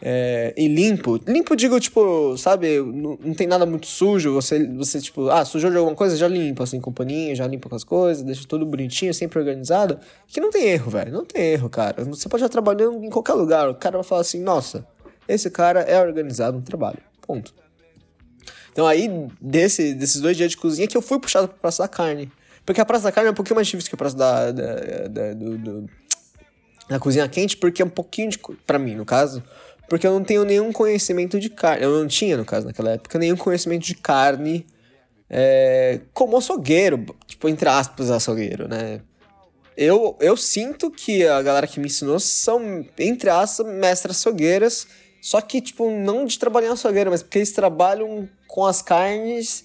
é, 0.00 0.54
e 0.56 0.68
limpo. 0.68 1.18
Limpo, 1.26 1.56
digo, 1.56 1.80
tipo, 1.80 2.36
sabe, 2.36 2.78
não, 2.78 3.18
não, 3.20 3.34
tem 3.34 3.48
nada 3.48 3.66
muito 3.66 3.86
sujo. 3.86 4.32
Você, 4.34 4.64
você, 4.68 5.00
tipo, 5.00 5.28
ah, 5.28 5.44
sujou 5.44 5.70
de 5.70 5.76
alguma 5.76 5.96
coisa, 5.96 6.16
já 6.16 6.28
limpa, 6.28 6.62
assim, 6.62 6.80
com 6.80 6.92
paninho, 6.92 7.34
já 7.34 7.46
limpa 7.46 7.68
com 7.68 7.74
as 7.74 7.82
coisas, 7.82 8.22
deixa 8.22 8.46
tudo 8.46 8.64
bonitinho, 8.64 9.12
sempre 9.12 9.40
organizado. 9.40 9.98
Que 10.28 10.40
não 10.40 10.50
tem 10.50 10.68
erro, 10.68 10.90
velho. 10.90 11.12
Não 11.12 11.24
tem 11.24 11.52
erro, 11.52 11.68
cara. 11.68 12.04
Você 12.04 12.28
pode 12.28 12.44
estar 12.44 12.52
trabalhando 12.52 13.04
em 13.04 13.10
qualquer 13.10 13.34
lugar. 13.34 13.68
O 13.68 13.74
cara 13.74 13.96
vai 13.96 14.04
falar 14.04 14.20
assim, 14.20 14.40
nossa, 14.40 14.86
esse 15.26 15.50
cara 15.50 15.80
é 15.80 16.00
organizado 16.00 16.58
no 16.58 16.62
trabalho. 16.62 16.98
Ponto. 17.26 17.52
Então 18.72 18.86
aí, 18.86 19.10
desse, 19.40 19.94
desses 19.94 20.20
dois 20.20 20.36
dias 20.36 20.50
de 20.50 20.56
cozinha 20.56 20.86
que 20.86 20.96
eu 20.96 21.02
fui 21.02 21.18
puxado 21.18 21.48
pra 21.48 21.56
Praça 21.58 21.82
da 21.82 21.88
Carne. 21.88 22.30
Porque 22.64 22.80
a 22.80 22.84
Praça 22.84 23.04
da 23.04 23.12
Carne 23.12 23.28
é 23.28 23.32
um 23.32 23.34
pouquinho 23.34 23.56
mais 23.56 23.66
difícil 23.66 23.88
que 23.88 23.94
a 23.94 23.98
Praça 23.98 24.16
da, 24.16 24.52
da, 24.52 25.08
da, 25.08 25.34
do, 25.34 25.58
do, 25.58 25.90
da 26.88 26.98
Cozinha 26.98 27.28
Quente, 27.28 27.56
porque 27.56 27.82
é 27.82 27.84
um 27.84 27.90
pouquinho 27.90 28.30
de. 28.30 28.38
Pra 28.66 28.78
mim, 28.78 28.94
no 28.94 29.04
caso 29.04 29.42
porque 29.88 30.06
eu 30.06 30.12
não 30.12 30.22
tenho 30.22 30.44
nenhum 30.44 30.70
conhecimento 30.70 31.40
de 31.40 31.48
carne. 31.48 31.82
Eu 31.82 31.98
não 31.98 32.06
tinha, 32.06 32.36
no 32.36 32.44
caso, 32.44 32.66
naquela 32.66 32.90
época, 32.90 33.18
nenhum 33.18 33.36
conhecimento 33.36 33.84
de 33.84 33.94
carne 33.94 34.66
é, 35.30 36.00
como 36.12 36.36
açougueiro, 36.36 37.06
tipo, 37.26 37.48
entre 37.48 37.68
aspas, 37.68 38.10
açougueiro, 38.10 38.68
né? 38.68 39.00
Eu, 39.76 40.16
eu 40.20 40.36
sinto 40.36 40.90
que 40.90 41.26
a 41.26 41.40
galera 41.40 41.66
que 41.66 41.80
me 41.80 41.86
ensinou 41.86 42.20
são, 42.20 42.84
entre 42.98 43.30
aspas, 43.30 43.66
mestras 43.66 44.16
açougueiras, 44.16 44.86
só 45.20 45.40
que, 45.40 45.60
tipo, 45.60 45.90
não 45.90 46.24
de 46.24 46.38
trabalhar 46.38 46.68
em 46.68 46.72
açougueiro, 46.72 47.10
mas 47.10 47.22
porque 47.22 47.38
eles 47.38 47.52
trabalham 47.52 48.28
com 48.46 48.64
as 48.64 48.80
carnes 48.80 49.64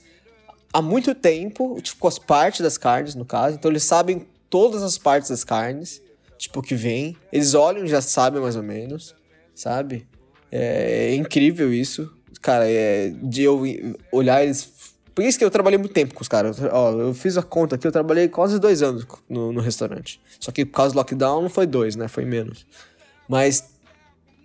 há 0.72 0.82
muito 0.82 1.14
tempo, 1.14 1.80
tipo, 1.82 2.00
com 2.00 2.08
as 2.08 2.18
partes 2.18 2.62
das 2.62 2.78
carnes, 2.78 3.16
no 3.16 3.26
caso. 3.26 3.56
Então, 3.56 3.70
eles 3.70 3.84
sabem 3.84 4.26
todas 4.50 4.82
as 4.82 4.98
partes 4.98 5.30
das 5.30 5.44
carnes, 5.44 6.02
tipo, 6.38 6.62
que 6.62 6.76
vem. 6.76 7.16
Eles 7.32 7.54
olham 7.54 7.86
e 7.86 7.88
já 7.88 8.02
sabem 8.02 8.42
mais 8.42 8.56
ou 8.56 8.64
menos, 8.64 9.16
sabe? 9.54 10.08
É, 10.52 11.12
é 11.12 11.16
incrível 11.16 11.74
isso. 11.74 12.12
Cara, 12.42 12.70
é, 12.70 13.10
de 13.10 13.44
eu 13.44 13.62
olhar 14.12 14.44
eles. 14.44 14.72
Por 15.16 15.24
isso 15.24 15.38
que 15.38 15.46
eu 15.46 15.52
trabalhei 15.52 15.78
muito 15.78 15.94
tempo 15.94 16.14
com 16.14 16.22
os 16.22 16.28
caras. 16.28 16.58
Ó, 16.72 16.92
eu 16.92 17.14
fiz 17.14 17.38
a 17.38 17.44
conta 17.44 17.76
aqui, 17.76 17.88
eu 17.88 17.92
trabalhei 17.92 18.28
quase 18.28 18.60
dois 18.60 18.82
anos 18.82 19.06
no, 19.30 19.52
no 19.52 19.62
restaurante. 19.62 20.20
Só 20.40 20.52
que 20.52 20.66
por 20.66 20.74
causa 20.74 20.94
do 20.94 20.98
lockdown 20.98 21.44
não 21.44 21.50
foi 21.50 21.66
dois, 21.66 21.96
né? 21.96 22.08
Foi 22.08 22.26
menos. 22.26 22.66
Mas 23.28 23.73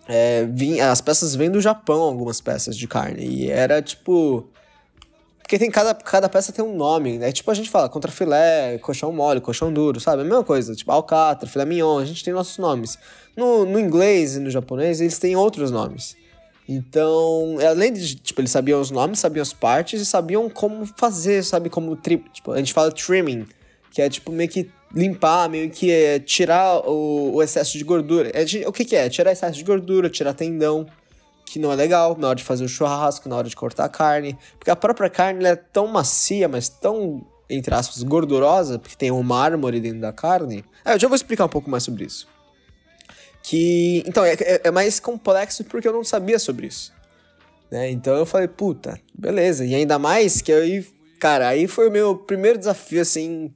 é, 0.09 0.47
vim, 0.47 0.81
as 0.81 1.03
peças 1.03 1.35
vêm 1.35 1.51
do 1.51 1.61
Japão, 1.61 2.01
algumas 2.01 2.41
peças 2.41 2.75
de 2.75 2.89
carne. 2.89 3.27
E 3.27 3.51
era 3.51 3.83
tipo. 3.83 4.49
Porque 5.43 5.59
tem 5.59 5.71
cada, 5.71 5.95
cada 5.95 6.29
peça 6.29 6.53
tem 6.53 6.65
um 6.65 6.77
nome, 6.77 7.19
né? 7.19 7.31
Tipo 7.31 7.51
a 7.51 7.55
gente 7.55 7.71
fala 7.71 7.89
contra 7.89 8.11
filé, 8.11 8.79
colchão 8.79 9.13
mole, 9.13 9.41
colchão 9.41 9.73
duro, 9.73 10.01
sabe? 10.01 10.23
A 10.23 10.25
mesma 10.25 10.45
coisa. 10.45 10.75
Tipo 10.75 10.93
alcatra, 10.93 11.49
filé 11.49 11.65
mignon, 11.67 11.99
a 11.99 12.05
gente 12.07 12.25
tem 12.25 12.33
nossos 12.33 12.57
nomes. 12.57 12.99
No, 13.37 13.67
no 13.67 13.79
inglês 13.79 14.37
e 14.37 14.41
no 14.41 14.51
japonês, 14.51 15.01
eles 15.01 15.19
têm 15.19 15.37
outros 15.37 15.71
nomes. 15.71 16.17
Então, 16.67 17.57
além 17.67 17.93
de, 17.93 18.17
tipo, 18.17 18.43
eles 18.43 18.51
sabiam 18.51 18.79
os 18.79 18.91
nomes, 18.91 19.19
sabiam 19.19 19.43
as 19.43 19.55
partes 19.55 20.03
e 20.03 20.07
sabiam 20.07 20.51
como 20.51 20.85
fazer, 20.99 21.43
sabe? 21.43 21.71
Como, 21.71 21.97
tri, 21.97 22.23
tipo, 22.31 22.53
a 22.53 22.59
gente 22.59 22.75
fala 22.75 22.93
trimming, 22.93 23.47
que 23.91 24.03
é, 24.03 24.09
tipo, 24.11 24.31
meio 24.31 24.51
que 24.51 24.71
limpar, 24.95 25.49
meio 25.49 25.71
que 25.71 25.91
é, 25.91 26.19
tirar 26.19 26.89
o, 26.89 27.35
o, 27.35 27.43
excesso 27.43 27.77
de 27.77 27.85
gordura. 27.85 28.31
É, 28.31 28.45
o 28.67 28.73
que 28.73 28.85
que 28.85 28.97
é? 28.97 29.09
Tirar 29.09 29.33
excesso 29.33 29.57
de 29.57 29.65
gordura, 29.65 30.09
tirar 30.09 30.35
tendão, 30.35 30.87
que 31.45 31.59
não 31.59 31.73
é 31.73 31.77
legal 31.77 32.17
na 32.19 32.29
hora 32.29 32.37
de 32.37 32.45
fazer 32.45 32.65
o 32.65 32.69
churrasco, 32.69 33.29
na 33.29 33.37
hora 33.37 33.49
de 33.49 33.57
cortar 33.57 33.85
a 33.85 33.89
carne. 33.89 34.39
Porque 34.59 34.71
a 34.71 34.77
própria 34.77 35.11
carne 35.11 35.45
é 35.45 35.57
tão 35.57 35.87
macia, 35.87 36.49
mas 36.49 36.69
tão, 36.69 37.27
entre 37.49 37.75
aspas, 37.75 38.03
gordurosa, 38.03 38.79
porque 38.79 38.97
tem 38.97 39.11
um 39.11 39.23
mármore 39.23 39.81
dentro 39.81 40.01
da 40.01 40.13
carne. 40.13 40.65
Ah, 40.85 40.95
eu 40.95 40.99
já 40.99 41.09
vou 41.09 41.17
explicar 41.17 41.45
um 41.45 41.51
pouco 41.51 41.71
mais 41.71 41.83
sobre 41.83 42.05
isso 42.05 42.27
que 43.49 44.03
então 44.07 44.25
é, 44.25 44.35
é, 44.35 44.61
é, 44.65 44.71
mais 44.71 45.01
complexo 45.01 45.65
porque 45.65 45.89
eu 45.89 45.93
não 45.93 46.05
sabia 46.05 46.39
sobre 46.39 46.67
isso 46.67 46.93
né 47.71 47.91
então 47.91 48.15
eu 48.15 48.27
falei 48.27 48.47
puta 48.47 49.01
beleza 49.15 49.65
e 49.65 49.75
ainda 49.75 49.99
mais 49.99 50.43
que 50.43 50.53
aí 50.53 50.87
cara 51.19 51.49
aí 51.49 51.67
foi 51.67 51.89
o 51.89 51.91
meu 51.91 52.15
primeiro 52.15 52.59
desafio 52.59 53.01
assim 53.01 53.51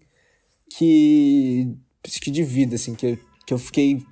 que 0.76 1.74
que 2.02 2.30
de 2.30 2.42
vida 2.42 2.74
assim 2.74 2.94
que 2.94 3.06
eu, 3.06 3.18
que 3.46 3.54
eu 3.54 3.58
fiquei 3.58 4.04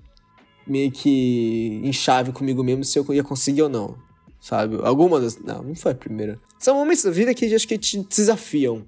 meio 0.66 0.90
que 0.90 1.80
em 1.82 1.92
chave 1.92 2.32
comigo 2.32 2.62
mesmo 2.62 2.84
se 2.84 2.98
eu 2.98 3.06
ia 3.12 3.24
conseguir 3.24 3.62
ou 3.62 3.68
não 3.68 3.96
sabe 4.40 4.78
alguma 4.82 5.20
das 5.20 5.36
não 5.38 5.62
não 5.62 5.74
foi 5.74 5.92
a 5.92 5.94
primeira 5.94 6.38
são 6.58 6.76
momentos 6.76 7.02
da 7.02 7.10
vida 7.10 7.34
que 7.34 7.52
acho 7.54 7.66
que 7.66 7.78
te 7.78 7.98
desafiam 7.98 8.84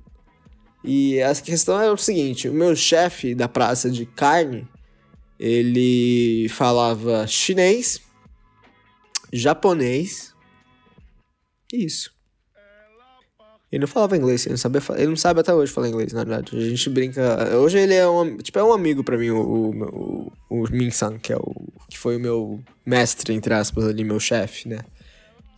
e 0.84 1.20
a 1.22 1.34
questão 1.34 1.80
é 1.80 1.90
o 1.90 1.96
seguinte 1.96 2.48
o 2.48 2.54
meu 2.54 2.76
chefe 2.76 3.34
da 3.34 3.48
praça 3.48 3.90
de 3.90 4.06
carne 4.06 4.66
ele 5.44 6.48
falava 6.50 7.26
chinês, 7.26 8.00
japonês. 9.32 10.32
Isso. 11.72 12.14
Ele 13.72 13.80
não 13.80 13.88
falava 13.88 14.14
inglês, 14.18 14.44
ele 14.44 14.52
não, 14.52 14.58
sabia, 14.58 14.82
ele 14.96 15.06
não 15.06 15.16
sabe 15.16 15.40
até 15.40 15.54
hoje 15.54 15.72
falar 15.72 15.88
inglês, 15.88 16.12
na 16.12 16.24
verdade. 16.24 16.54
A 16.54 16.60
gente 16.60 16.90
brinca. 16.90 17.56
Hoje 17.56 17.78
ele 17.78 17.94
é 17.94 18.06
um, 18.06 18.36
tipo, 18.36 18.58
é 18.58 18.62
um 18.62 18.70
amigo 18.70 19.02
para 19.02 19.16
mim, 19.16 19.30
o, 19.30 19.40
o, 19.40 20.32
o, 20.50 20.64
o 20.64 20.70
Min-san, 20.70 21.18
que, 21.18 21.32
é 21.32 21.36
o, 21.38 21.72
que 21.88 21.98
foi 21.98 22.16
o 22.16 22.20
meu 22.20 22.60
mestre, 22.84 23.32
entre 23.32 23.54
aspas, 23.54 23.86
ali, 23.86 24.04
meu 24.04 24.20
chefe, 24.20 24.68
né? 24.68 24.80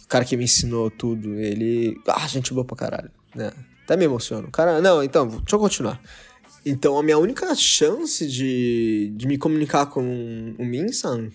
O 0.05 0.07
cara 0.07 0.25
que 0.25 0.37
me 0.37 0.45
ensinou 0.45 0.93
tudo. 0.93 1.35
Ele. 1.35 2.01
Ah, 2.07 2.29
gente 2.29 2.55
boa 2.55 2.65
pra 2.65 2.77
caralho, 2.77 3.11
né? 3.35 3.51
Até 3.83 3.97
me 3.97 4.05
emociono. 4.05 4.49
Cara, 4.49 4.81
não, 4.81 5.03
então, 5.03 5.27
deixa 5.27 5.57
eu 5.57 5.59
continuar. 5.59 6.01
Então, 6.65 6.97
a 6.97 7.03
minha 7.03 7.19
única 7.19 7.53
chance 7.57 8.29
de, 8.29 9.13
de 9.17 9.27
me 9.27 9.37
comunicar 9.37 9.87
com 9.87 10.55
o 10.57 10.65
Minsan 10.65 11.31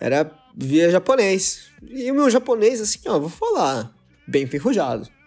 era 0.00 0.30
via 0.56 0.90
japonês. 0.90 1.66
E 1.86 2.10
o 2.10 2.14
meu 2.14 2.30
japonês, 2.30 2.80
assim, 2.80 3.00
ó, 3.06 3.18
vou 3.18 3.28
falar, 3.28 3.94
bem 4.26 4.44
enferrujado. 4.44 5.17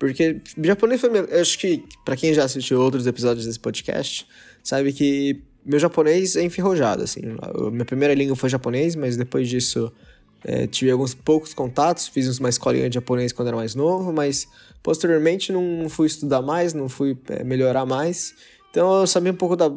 Porque 0.00 0.40
japonês 0.64 0.98
foi. 0.98 1.10
Meu, 1.10 1.26
eu 1.26 1.42
acho 1.42 1.58
que, 1.58 1.84
para 2.06 2.16
quem 2.16 2.32
já 2.32 2.42
assistiu 2.42 2.80
outros 2.80 3.06
episódios 3.06 3.44
desse 3.44 3.60
podcast, 3.60 4.26
sabe 4.64 4.94
que 4.94 5.42
meu 5.62 5.78
japonês 5.78 6.36
é 6.36 6.42
enferrujado, 6.42 7.02
assim. 7.02 7.20
minha 7.70 7.84
primeira 7.84 8.14
língua 8.14 8.34
foi 8.34 8.48
japonês, 8.48 8.96
mas 8.96 9.18
depois 9.18 9.46
disso 9.46 9.92
é, 10.42 10.66
tive 10.66 10.90
alguns 10.90 11.12
poucos 11.12 11.52
contatos, 11.52 12.08
fiz 12.08 12.38
uma 12.38 12.48
escolinha 12.48 12.88
de 12.88 12.94
japonês 12.94 13.30
quando 13.30 13.48
era 13.48 13.56
mais 13.58 13.74
novo, 13.74 14.10
mas 14.10 14.48
posteriormente 14.82 15.52
não 15.52 15.86
fui 15.90 16.06
estudar 16.06 16.40
mais, 16.40 16.72
não 16.72 16.88
fui 16.88 17.18
é, 17.28 17.44
melhorar 17.44 17.84
mais. 17.84 18.34
Então 18.70 19.00
eu 19.00 19.06
sabia 19.06 19.32
um 19.32 19.36
pouco 19.36 19.54
da. 19.54 19.70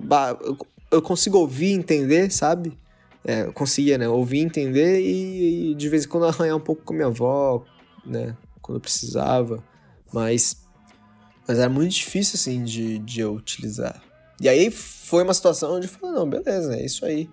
Eu 0.89 1.01
consigo 1.01 1.37
ouvir 1.37 1.71
e 1.71 1.73
entender, 1.73 2.31
sabe? 2.31 2.77
É, 3.25 3.41
eu 3.41 3.51
conseguia, 3.51 3.97
né? 3.97 4.07
Ouvir, 4.07 4.39
entender 4.39 5.01
e, 5.01 5.71
e, 5.71 5.75
de 5.75 5.89
vez 5.89 6.05
em 6.05 6.07
quando 6.07 6.27
arranhar 6.27 6.55
um 6.55 6.61
pouco 6.61 6.81
com 6.83 6.93
minha 6.93 7.07
avó, 7.07 7.65
né? 8.05 8.37
Quando 8.61 8.77
eu 8.77 8.81
precisava. 8.81 9.61
Mas, 10.13 10.65
mas 11.47 11.57
era 11.57 11.69
muito 11.69 11.91
difícil, 11.91 12.35
assim, 12.35 12.63
de, 12.63 12.99
de 12.99 13.21
eu 13.21 13.33
utilizar. 13.33 14.01
E 14.39 14.47
aí 14.47 14.69
foi 14.69 15.23
uma 15.23 15.33
situação 15.33 15.75
onde 15.75 15.87
eu 15.87 15.91
falei, 15.91 16.15
não, 16.15 16.29
beleza, 16.29 16.75
é 16.75 16.85
isso 16.85 17.05
aí. 17.05 17.29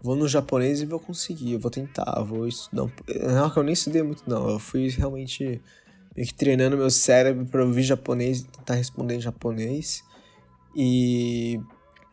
Vou 0.00 0.16
no 0.16 0.26
japonês 0.26 0.80
e 0.80 0.86
vou 0.86 0.98
conseguir, 0.98 1.52
eu 1.52 1.60
vou 1.60 1.70
tentar, 1.70 2.22
vou 2.22 2.48
estudar. 2.48 2.82
Não, 2.82 3.52
eu 3.54 3.62
nem 3.62 3.72
estudei 3.72 4.02
muito, 4.02 4.22
não. 4.26 4.48
Eu 4.48 4.58
fui 4.58 4.88
realmente 4.88 5.60
meio 6.16 6.28
que 6.28 6.34
treinando 6.34 6.76
meu 6.76 6.90
cérebro 6.90 7.46
para 7.46 7.64
ouvir 7.64 7.82
japonês 7.82 8.40
e 8.40 8.44
tentar 8.44 8.74
responder 8.74 9.14
em 9.14 9.20
japonês. 9.20 10.02
E, 10.74 11.60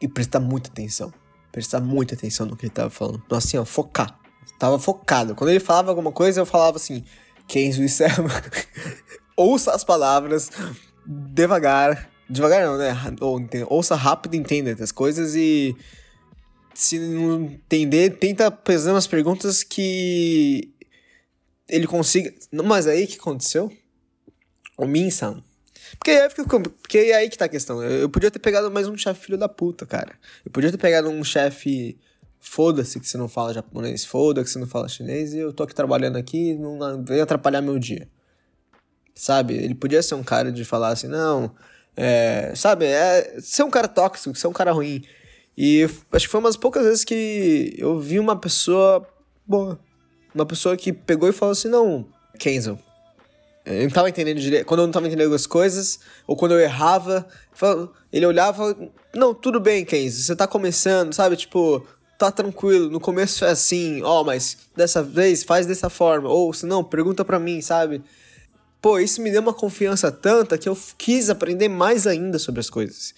e 0.01 0.07
prestar 0.07 0.39
muita 0.39 0.69
atenção. 0.69 1.11
Prestar 1.51 1.79
muita 1.79 2.13
atenção 2.13 2.45
no 2.45 2.55
que 2.55 2.65
ele 2.65 2.73
tava 2.73 2.89
falando. 2.89 3.21
Então, 3.25 3.37
assim, 3.37 3.57
ó, 3.57 3.65
focar. 3.65 4.19
tava 4.59 4.77
focado. 4.77 5.33
Quando 5.33 5.49
ele 5.49 5.59
falava 5.59 5.89
alguma 5.89 6.11
coisa, 6.11 6.41
eu 6.41 6.45
falava 6.45 6.77
assim: 6.77 7.03
Kenzo 7.47 7.87
Selma. 7.89 8.29
Ouça 9.39 9.71
as 9.71 9.85
palavras 9.85 10.51
devagar. 11.05 12.11
Devagar 12.29 12.65
não, 12.65 12.77
né? 12.77 12.93
Ouça 13.69 13.95
rápido, 13.95 14.35
entenda 14.35 14.75
as 14.83 14.91
coisas 14.91 15.33
e. 15.33 15.73
Se 16.73 16.99
não 16.99 17.43
entender, 17.43 18.17
tenta 18.17 18.51
fazer 18.65 18.91
umas 18.91 19.07
perguntas 19.07 19.63
que 19.63 20.73
ele 21.69 21.87
consiga. 21.87 22.33
Mas 22.51 22.85
aí 22.85 23.07
que 23.07 23.15
aconteceu? 23.17 23.71
O 24.77 24.85
Minsan. 24.85 25.41
Porque 25.97 26.11
aí, 26.11 26.29
porque 26.81 26.97
aí 26.97 27.29
que 27.29 27.37
tá 27.37 27.45
a 27.45 27.49
questão. 27.49 27.81
Eu, 27.81 27.91
eu 27.91 28.09
podia 28.09 28.29
ter 28.29 28.39
pegado 28.39 28.69
mais 28.69 28.89
um 28.89 28.97
chefe 28.97 29.27
filho 29.27 29.37
da 29.37 29.47
puta, 29.47 29.85
cara. 29.85 30.19
Eu 30.45 30.51
podia 30.51 30.69
ter 30.69 30.77
pegado 30.77 31.07
um 31.07 31.23
chefe. 31.23 31.97
Foda-se 32.41 32.99
que 32.99 33.07
você 33.07 33.17
não 33.17 33.29
fala 33.29 33.53
japonês, 33.53 34.03
foda 34.03 34.43
que 34.43 34.49
você 34.49 34.59
não 34.59 34.67
fala 34.67 34.89
chinês 34.89 35.33
e 35.33 35.39
eu 35.39 35.53
tô 35.53 35.63
aqui 35.63 35.75
trabalhando 35.75 36.17
aqui 36.17 36.55
não 36.55 37.03
vem 37.03 37.21
atrapalhar 37.21 37.61
meu 37.61 37.79
dia. 37.79 38.07
Sabe? 39.19 39.53
Ele 39.53 39.75
podia 39.75 40.01
ser 40.01 40.15
um 40.15 40.23
cara 40.23 40.49
de 40.49 40.63
falar 40.63 40.93
assim, 40.93 41.07
não. 41.07 41.51
É, 41.95 42.53
sabe? 42.55 42.85
É, 42.85 43.35
ser 43.41 43.63
um 43.63 43.69
cara 43.69 43.85
tóxico, 43.85 44.33
ser 44.33 44.47
um 44.47 44.53
cara 44.53 44.71
ruim. 44.71 45.03
E 45.57 45.83
acho 46.13 46.25
que 46.25 46.31
foi 46.31 46.39
umas 46.39 46.55
poucas 46.55 46.85
vezes 46.85 47.03
que 47.03 47.75
eu 47.77 47.99
vi 47.99 48.17
uma 48.17 48.37
pessoa 48.37 49.05
boa. 49.45 49.77
Uma 50.33 50.45
pessoa 50.45 50.77
que 50.77 50.93
pegou 50.93 51.27
e 51.27 51.33
falou 51.33 51.51
assim: 51.51 51.67
não, 51.67 52.07
Kenzo, 52.39 52.79
eu 53.65 53.83
não 53.83 53.89
tava 53.89 54.07
entendendo 54.07 54.39
direito. 54.39 54.65
Quando 54.65 54.79
eu 54.79 54.85
não 54.87 54.93
tava 54.93 55.07
entendendo 55.07 55.35
as 55.35 55.45
coisas, 55.45 55.99
ou 56.25 56.37
quando 56.37 56.53
eu 56.53 56.59
errava, 56.61 57.27
ele 58.13 58.25
olhava, 58.25 58.73
não, 59.13 59.33
tudo 59.33 59.59
bem, 59.59 59.83
Kenzie, 59.83 60.23
você 60.23 60.33
tá 60.33 60.47
começando, 60.47 61.11
sabe? 61.11 61.35
Tipo, 61.35 61.85
tá 62.17 62.31
tranquilo, 62.31 62.89
no 62.89 63.01
começo 63.01 63.43
é 63.43 63.49
assim, 63.49 64.01
ó, 64.01 64.21
oh, 64.21 64.23
mas 64.23 64.55
dessa 64.77 65.03
vez 65.03 65.43
faz 65.43 65.65
dessa 65.65 65.89
forma, 65.89 66.29
ou 66.29 66.53
se 66.53 66.65
não, 66.65 66.85
pergunta 66.85 67.25
pra 67.25 67.37
mim, 67.37 67.61
sabe? 67.61 68.01
Pô, 68.81 68.99
isso 68.99 69.21
me 69.21 69.31
deu 69.31 69.41
uma 69.41 69.53
confiança 69.53 70.11
tanta 70.11 70.57
que 70.57 70.69
eu 70.69 70.77
quis 70.97 71.29
aprender 71.29 71.67
mais 71.67 72.07
ainda 72.07 72.39
sobre 72.39 72.59
as 72.59 72.69
coisas. 72.69 73.13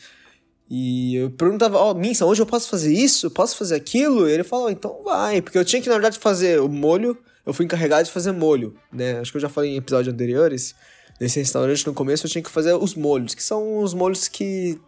E 0.69 1.15
eu 1.15 1.31
perguntava, 1.31 1.77
ó, 1.77 1.91
oh, 1.91 1.93
Minsa, 1.93 2.25
hoje 2.25 2.41
eu 2.41 2.45
posso 2.45 2.69
fazer 2.69 2.93
isso? 2.93 3.29
Posso 3.29 3.57
fazer 3.57 3.75
aquilo? 3.75 4.27
E 4.27 4.31
ele 4.31 4.43
falou, 4.43 4.69
então 4.69 5.01
vai, 5.03 5.41
porque 5.41 5.57
eu 5.57 5.65
tinha 5.65 5.81
que, 5.81 5.89
na 5.89 5.95
verdade, 5.95 6.17
fazer 6.17 6.61
o 6.61 6.69
molho 6.69 7.17
eu 7.45 7.53
fui 7.53 7.65
encarregado 7.65 8.05
de 8.05 8.11
fazer 8.11 8.31
molho, 8.31 8.75
né? 8.91 9.19
Acho 9.19 9.31
que 9.31 9.37
eu 9.37 9.41
já 9.41 9.49
falei 9.49 9.71
em 9.71 9.77
episódios 9.77 10.13
anteriores. 10.13 10.75
Nesse 11.19 11.39
restaurante, 11.39 11.85
no 11.85 11.93
começo, 11.93 12.25
eu 12.25 12.29
tinha 12.29 12.43
que 12.43 12.49
fazer 12.49 12.73
os 12.73 12.95
molhos, 12.95 13.35
que 13.35 13.43
são 13.43 13.79
os 13.79 13.93
molhos 13.93 14.27
que 14.27 14.79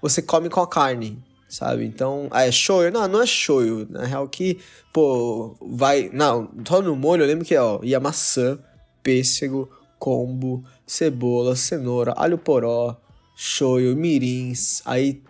você 0.00 0.20
come 0.20 0.48
com 0.48 0.60
a 0.60 0.66
carne, 0.66 1.22
sabe? 1.48 1.84
Então, 1.84 2.28
ah, 2.30 2.44
é 2.44 2.50
shoyu? 2.50 2.90
Não, 2.90 3.06
não 3.06 3.22
é 3.22 3.26
shoyu. 3.26 3.86
Na 3.88 4.04
real 4.04 4.28
que, 4.28 4.58
pô, 4.92 5.56
vai... 5.60 6.10
Não, 6.12 6.50
só 6.66 6.80
no 6.80 6.96
molho 6.96 7.22
eu 7.22 7.26
lembro 7.26 7.44
que, 7.44 7.56
ó, 7.56 7.80
ia 7.82 8.00
maçã, 8.00 8.58
pêssego, 9.02 9.68
combo, 9.98 10.64
cebola, 10.86 11.56
cenoura, 11.56 12.14
alho 12.16 12.38
poró, 12.38 12.96
shoyu, 13.34 13.96
mirins, 13.96 14.82
aí 14.84 15.22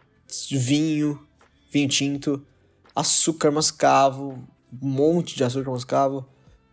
vinho, 0.50 1.18
vinho 1.70 1.88
tinto, 1.88 2.46
açúcar 2.94 3.50
mascavo, 3.50 4.38
um 4.82 4.88
monte 4.88 5.36
de 5.36 5.44
açúcar 5.44 5.70
mascavo, 5.70 6.26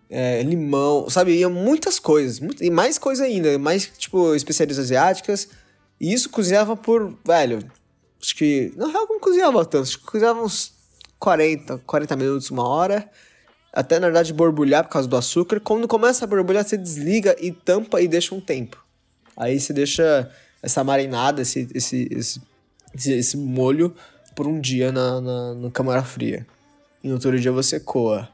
é, 0.09 0.43
limão, 0.43 1.09
sabe? 1.09 1.33
Ia 1.35 1.49
muitas 1.49 1.97
coisas. 1.97 2.39
E 2.61 2.69
mais 2.69 2.99
coisa 2.99 3.23
ainda, 3.23 3.57
mais, 3.57 3.89
tipo, 3.97 4.35
especiarias 4.35 4.77
asiáticas. 4.77 5.49
E 5.99 6.13
isso 6.13 6.29
cozinhava 6.29 6.75
por, 6.75 7.17
velho, 7.25 7.59
acho 8.21 8.35
que. 8.35 8.71
Na 8.75 8.87
real, 8.87 9.07
não 9.09 9.19
cozinhava 9.19 9.65
tanto. 9.65 9.83
Acho 9.83 9.99
que 9.99 10.05
cozinhava 10.05 10.41
uns 10.41 10.71
40, 11.17 11.79
40 11.79 12.15
minutos, 12.15 12.51
uma 12.51 12.67
hora. 12.67 13.09
Até, 13.73 13.99
na 13.99 14.05
verdade, 14.05 14.31
borbulhar 14.31 14.83
por 14.83 14.91
causa 14.91 15.07
do 15.07 15.17
açúcar. 15.17 15.59
Quando 15.59 15.87
começa 15.87 16.23
a 16.23 16.27
borbulhar, 16.27 16.63
você 16.63 16.77
desliga 16.77 17.35
e 17.39 17.51
tampa 17.51 17.99
e 17.99 18.07
deixa 18.07 18.35
um 18.35 18.39
tempo. 18.39 18.77
Aí 19.35 19.59
você 19.59 19.73
deixa 19.73 20.29
essa 20.61 20.83
marinada, 20.83 21.41
esse, 21.41 21.67
esse, 21.73 22.07
esse, 22.11 22.41
esse, 22.93 23.11
esse 23.13 23.37
molho, 23.37 23.95
por 24.35 24.47
um 24.47 24.59
dia 24.59 24.91
na, 24.91 25.19
na, 25.19 25.53
na 25.55 25.71
câmara 25.71 26.03
fria. 26.03 26.45
E 27.03 27.07
no 27.07 27.15
outro 27.15 27.37
dia 27.39 27.51
você 27.51 27.79
coa. 27.79 28.29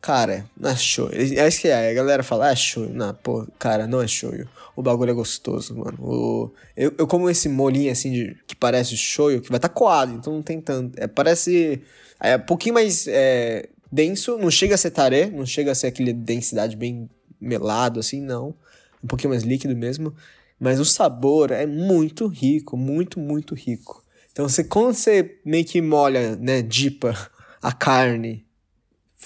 Cara, 0.00 0.46
não 0.56 0.70
é 0.70 0.76
show. 0.76 1.10
É 1.12 1.46
isso 1.46 1.60
que 1.60 1.68
é. 1.68 1.90
A 1.90 1.94
galera 1.94 2.22
fala, 2.22 2.46
ah, 2.46 2.52
é 2.52 2.56
show. 2.56 2.88
Não, 2.88 3.12
pô, 3.14 3.46
cara, 3.58 3.86
não 3.86 4.00
é 4.00 4.08
show. 4.08 4.32
O 4.74 4.82
bagulho 4.82 5.10
é 5.10 5.14
gostoso, 5.14 5.76
mano. 5.76 5.98
O, 6.00 6.50
eu, 6.76 6.94
eu 6.96 7.06
como 7.06 7.28
esse 7.28 7.48
molinho 7.48 7.92
assim 7.92 8.12
de, 8.12 8.36
que 8.46 8.56
parece 8.56 8.96
show, 8.96 9.28
que 9.40 9.50
vai 9.50 9.58
estar 9.58 9.68
tá 9.68 9.74
coado, 9.74 10.14
então 10.14 10.32
não 10.32 10.42
tem 10.42 10.60
tanto. 10.60 10.98
É, 10.98 11.06
parece. 11.06 11.82
É 12.20 12.36
um 12.36 12.40
pouquinho 12.40 12.74
mais 12.74 13.06
é, 13.08 13.68
denso, 13.90 14.38
não 14.38 14.50
chega 14.50 14.74
a 14.74 14.78
ser 14.78 14.90
taré, 14.90 15.30
não 15.30 15.46
chega 15.46 15.72
a 15.72 15.74
ser 15.74 15.88
aquele 15.88 16.12
densidade 16.12 16.76
bem 16.76 17.08
melado, 17.40 18.00
assim, 18.00 18.20
não. 18.20 18.54
Um 19.02 19.06
pouquinho 19.06 19.30
mais 19.30 19.42
líquido 19.42 19.76
mesmo. 19.76 20.14
Mas 20.58 20.80
o 20.80 20.84
sabor 20.84 21.50
é 21.50 21.66
muito 21.66 22.26
rico, 22.26 22.76
muito, 22.76 23.20
muito 23.20 23.54
rico. 23.54 24.04
Então, 24.32 24.48
você, 24.48 24.64
quando 24.64 24.94
você 24.94 25.38
meio 25.44 25.64
que 25.64 25.80
molha, 25.80 26.36
né, 26.36 26.62
dipa 26.62 27.16
a 27.62 27.72
carne 27.72 28.46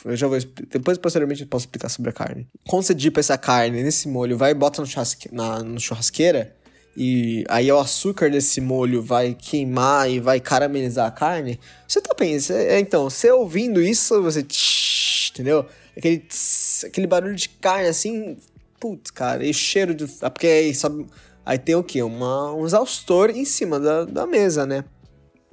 eu 0.04 0.16
já 0.16 0.26
vou. 0.26 0.38
Depois, 0.70 0.98
posteriormente, 0.98 1.42
eu 1.42 1.46
posso 1.46 1.66
explicar 1.66 1.88
sobre 1.88 2.10
a 2.10 2.12
carne. 2.12 2.48
Quando 2.66 2.82
você 2.84 2.94
dipa 2.94 3.20
essa 3.20 3.36
carne 3.36 3.82
nesse 3.82 4.08
molho, 4.08 4.36
vai 4.36 4.52
e 4.52 4.54
bota 4.54 4.80
no, 4.80 4.86
churrasque, 4.86 5.28
na 5.32 5.62
no 5.62 5.78
churrasqueira. 5.78 6.56
E 6.96 7.44
aí 7.48 7.72
o 7.72 7.78
açúcar 7.78 8.30
desse 8.30 8.60
molho 8.60 9.02
vai 9.02 9.34
queimar 9.34 10.10
e 10.10 10.20
vai 10.20 10.40
caramelizar 10.40 11.06
a 11.06 11.10
carne. 11.10 11.58
Você 11.88 12.00
tá 12.00 12.14
pensando. 12.14 12.58
É, 12.58 12.78
então, 12.78 13.08
você 13.08 13.30
ouvindo 13.30 13.80
isso, 13.80 14.22
você. 14.22 14.42
Tsh, 14.42 15.30
entendeu? 15.30 15.64
Aquele, 15.96 16.18
tss, 16.18 16.84
aquele 16.86 17.06
barulho 17.06 17.34
de 17.34 17.48
carne 17.48 17.88
assim. 17.88 18.36
Putz, 18.78 19.10
cara. 19.10 19.44
E 19.44 19.54
cheiro 19.54 19.94
de. 19.94 20.06
Ah, 20.20 20.30
porque 20.30 20.46
aí, 20.46 20.74
sabe. 20.74 21.06
Aí 21.44 21.58
tem 21.58 21.74
o 21.74 21.82
quê? 21.82 22.02
Uma, 22.02 22.52
um 22.52 22.64
exaustor 22.64 23.30
em 23.30 23.44
cima 23.44 23.80
da, 23.80 24.04
da 24.04 24.26
mesa, 24.26 24.66
né? 24.66 24.84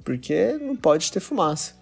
Porque 0.04 0.58
não 0.60 0.76
pode 0.76 1.10
ter 1.10 1.20
fumaça. 1.20 1.74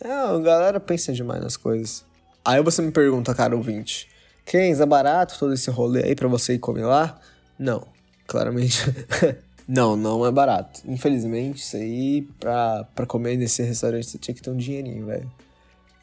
É, 0.00 0.10
a 0.10 0.38
galera 0.38 0.80
pensa 0.80 1.12
demais 1.12 1.42
nas 1.42 1.56
coisas. 1.56 2.04
Aí 2.44 2.62
você 2.62 2.80
me 2.80 2.90
pergunta, 2.90 3.34
cara 3.34 3.54
ouvinte, 3.54 4.08
Kens, 4.44 4.80
é 4.80 4.86
barato 4.86 5.38
todo 5.38 5.52
esse 5.52 5.70
rolê 5.70 6.04
aí 6.04 6.14
pra 6.14 6.28
você 6.28 6.54
ir 6.54 6.58
comer 6.58 6.86
lá? 6.86 7.18
Não, 7.58 7.86
claramente. 8.28 8.84
não, 9.66 9.96
não 9.96 10.24
é 10.24 10.30
barato. 10.30 10.80
Infelizmente, 10.86 11.60
isso 11.60 11.76
aí, 11.76 12.22
pra, 12.38 12.84
pra 12.94 13.04
comer 13.04 13.36
nesse 13.36 13.62
restaurante, 13.64 14.06
você 14.06 14.18
tinha 14.18 14.34
que 14.34 14.42
ter 14.42 14.50
um 14.50 14.56
dinheirinho, 14.56 15.06
velho. 15.06 15.28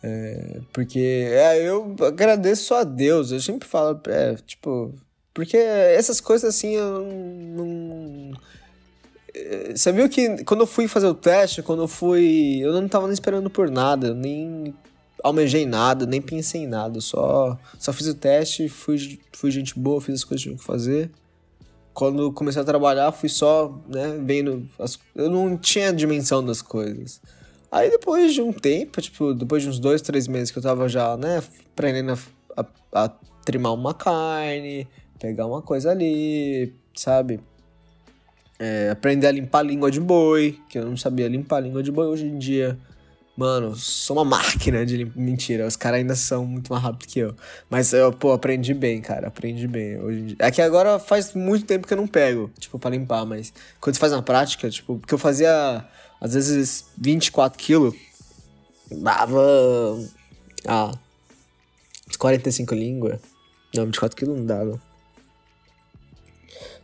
É, 0.03 0.59
porque 0.73 1.29
é, 1.31 1.67
eu 1.67 1.95
agradeço 2.01 2.75
a 2.75 2.83
Deus, 2.83 3.31
eu 3.31 3.39
sempre 3.39 3.67
falo, 3.67 3.99
é, 4.07 4.35
tipo, 4.45 4.93
porque 5.33 5.55
essas 5.55 6.19
coisas 6.19 6.53
assim 6.53 6.75
eu 6.75 7.01
não 7.55 8.33
você 9.75 9.91
viu 9.91 10.07
que 10.07 10.43
quando 10.43 10.61
eu 10.61 10.67
fui 10.67 10.88
fazer 10.88 11.07
o 11.07 11.13
teste, 11.13 11.61
quando 11.61 11.83
eu 11.83 11.88
fui. 11.88 12.59
Eu 12.61 12.73
não 12.73 12.88
tava 12.88 13.05
nem 13.05 13.13
esperando 13.13 13.49
por 13.49 13.69
nada, 13.69 14.13
nem 14.13 14.73
almejei 15.23 15.65
nada, 15.65 16.05
nem 16.05 16.21
pensei 16.21 16.61
em 16.61 16.67
nada. 16.67 17.01
Só, 17.01 17.57
só 17.77 17.91
fiz 17.91 18.07
o 18.07 18.13
teste, 18.13 18.69
fui, 18.69 19.19
fui 19.33 19.51
gente 19.51 19.77
boa, 19.77 19.99
fiz 19.99 20.15
as 20.15 20.23
coisas 20.23 20.43
que 20.43 20.49
tinha 20.49 20.57
que 20.57 20.63
fazer. 20.63 21.11
Quando 21.95 22.29
comecei 22.34 22.62
a 22.62 22.65
trabalhar, 22.65 23.10
fui 23.13 23.29
só, 23.29 23.73
né, 23.88 24.19
vendo. 24.21 24.67
As, 24.77 24.99
eu 25.15 25.29
não 25.29 25.58
tinha 25.58 25.93
dimensão 25.93 26.45
das 26.45 26.62
coisas. 26.62 27.21
Aí 27.71 27.89
depois 27.89 28.34
de 28.34 28.41
um 28.41 28.51
tempo, 28.51 29.01
tipo, 29.01 29.34
depois 29.34 29.63
de 29.63 29.69
uns 29.69 29.79
dois, 29.79 30.01
três 30.01 30.27
meses 30.27 30.51
que 30.51 30.58
eu 30.58 30.62
tava 30.62 30.89
já, 30.89 31.15
né, 31.15 31.41
aprendendo 31.71 32.19
a, 32.55 32.62
a, 32.62 33.05
a 33.05 33.10
trimar 33.45 33.73
uma 33.73 33.93
carne, 33.93 34.86
pegar 35.17 35.45
uma 35.45 35.62
coisa 35.62 35.91
ali, 35.91 36.73
sabe? 36.93 37.39
É, 38.60 38.89
aprender 38.89 39.27
a 39.27 39.31
limpar 39.31 39.60
a 39.60 39.63
língua 39.63 39.89
de 39.89 40.01
boi, 40.01 40.60
que 40.69 40.77
eu 40.77 40.86
não 40.86 40.97
sabia 40.97 41.29
limpar 41.29 41.58
a 41.58 41.62
língua 41.62 41.81
de 41.81 41.93
boi 41.93 42.08
hoje 42.08 42.25
em 42.25 42.38
dia. 42.38 42.77
Mano, 43.38 43.76
sou 43.76 44.15
uma 44.15 44.24
máquina 44.24 44.86
de. 44.86 45.12
Mentira, 45.15 45.67
os 45.67 45.76
caras 45.76 46.00
ainda 46.00 46.15
são 46.15 46.45
muito 46.45 46.71
mais 46.71 46.82
rápidos 46.82 47.13
que 47.13 47.19
eu. 47.19 47.36
Mas 47.69 47.91
eu, 47.91 48.13
pô, 48.13 48.32
aprendi 48.32 48.74
bem, 48.74 49.02
cara. 49.02 49.28
Aprendi 49.28 49.67
bem. 49.67 50.00
Hoje. 50.00 50.36
É 50.39 50.50
que 50.50 50.62
agora 50.62 51.00
faz 51.00 51.34
muito 51.34 51.65
tempo 51.65 51.86
que 51.86 51.93
eu 51.93 51.98
não 51.98 52.08
pego, 52.08 52.50
tipo, 52.58 52.80
pra 52.80 52.89
limpar, 52.89 53.26
mas 53.26 53.54
quando 53.82 53.95
você 53.95 54.00
faz 54.00 54.13
na 54.13 54.21
prática, 54.21 54.69
tipo, 54.69 54.98
porque 54.98 55.13
eu 55.13 55.17
fazia 55.17 55.86
às 56.21 56.34
vezes 56.34 56.86
24 56.98 57.58
quilos, 57.58 57.93
dava. 58.89 59.41
Ah, 60.65 60.91
45 62.17 62.74
línguas. 62.74 63.19
Não, 63.76 63.86
24 63.86 64.15
quilos 64.15 64.38
não 64.38 64.45
dava. 64.45 64.82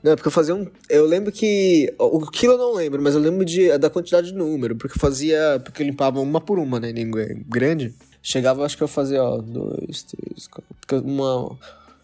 Não, 0.04 0.16
porque 0.16 0.28
eu 0.28 0.32
fazia 0.32 0.56
um. 0.56 0.68
Eu 0.90 1.06
lembro 1.06 1.32
que. 1.32 1.94
O 1.98 2.26
quilo 2.30 2.54
eu 2.54 2.58
não 2.58 2.74
lembro, 2.74 3.02
mas 3.02 3.14
eu 3.14 3.22
lembro 3.22 3.46
de, 3.46 3.78
da 3.78 3.90
quantidade 3.90 4.32
de 4.32 4.34
número. 4.34 4.76
Porque 4.76 4.98
eu 4.98 5.02
fazia. 5.02 5.62
Porque 5.64 5.84
eu 5.84 5.86
limpava 5.86 6.20
uma 6.20 6.42
por 6.42 6.58
uma, 6.58 6.80
né? 6.80 6.92
Língua 6.92 7.26
grande. 7.48 7.94
Chegava, 8.24 8.66
acho 8.66 8.78
que 8.78 8.84
eu 8.84 8.88
fazia, 8.88 9.24
ó, 9.24 9.38
dois, 9.38 10.04
três, 10.04 10.48
quatro. 10.48 10.76
Porque 10.80 10.96
uma. 10.96 11.58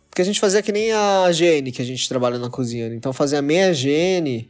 Porque 0.09 0.21
a 0.21 0.25
gente 0.25 0.39
fazia 0.39 0.61
que 0.61 0.71
nem 0.71 0.91
a 0.91 1.29
GN 1.31 1.71
que 1.71 1.81
a 1.81 1.85
gente 1.85 2.07
trabalha 2.07 2.39
na 2.39 2.49
cozinha. 2.49 2.89
Né? 2.89 2.95
Então 2.95 3.13
fazia 3.13 3.41
meia 3.41 3.71
GN 3.71 4.47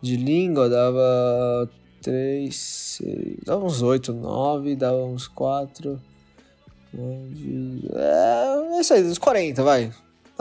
de 0.00 0.16
língua, 0.16 0.68
dava 0.68 1.68
três, 2.02 2.56
seis. 2.56 3.36
Dava 3.44 3.64
uns 3.64 3.82
oito, 3.82 4.12
nove, 4.12 4.76
dava 4.76 5.04
uns 5.04 5.26
quatro. 5.26 6.00
É, 6.94 8.76
é 8.76 8.80
isso 8.80 8.94
aí, 8.94 9.04
uns 9.04 9.18
40, 9.18 9.62
vai. 9.62 9.92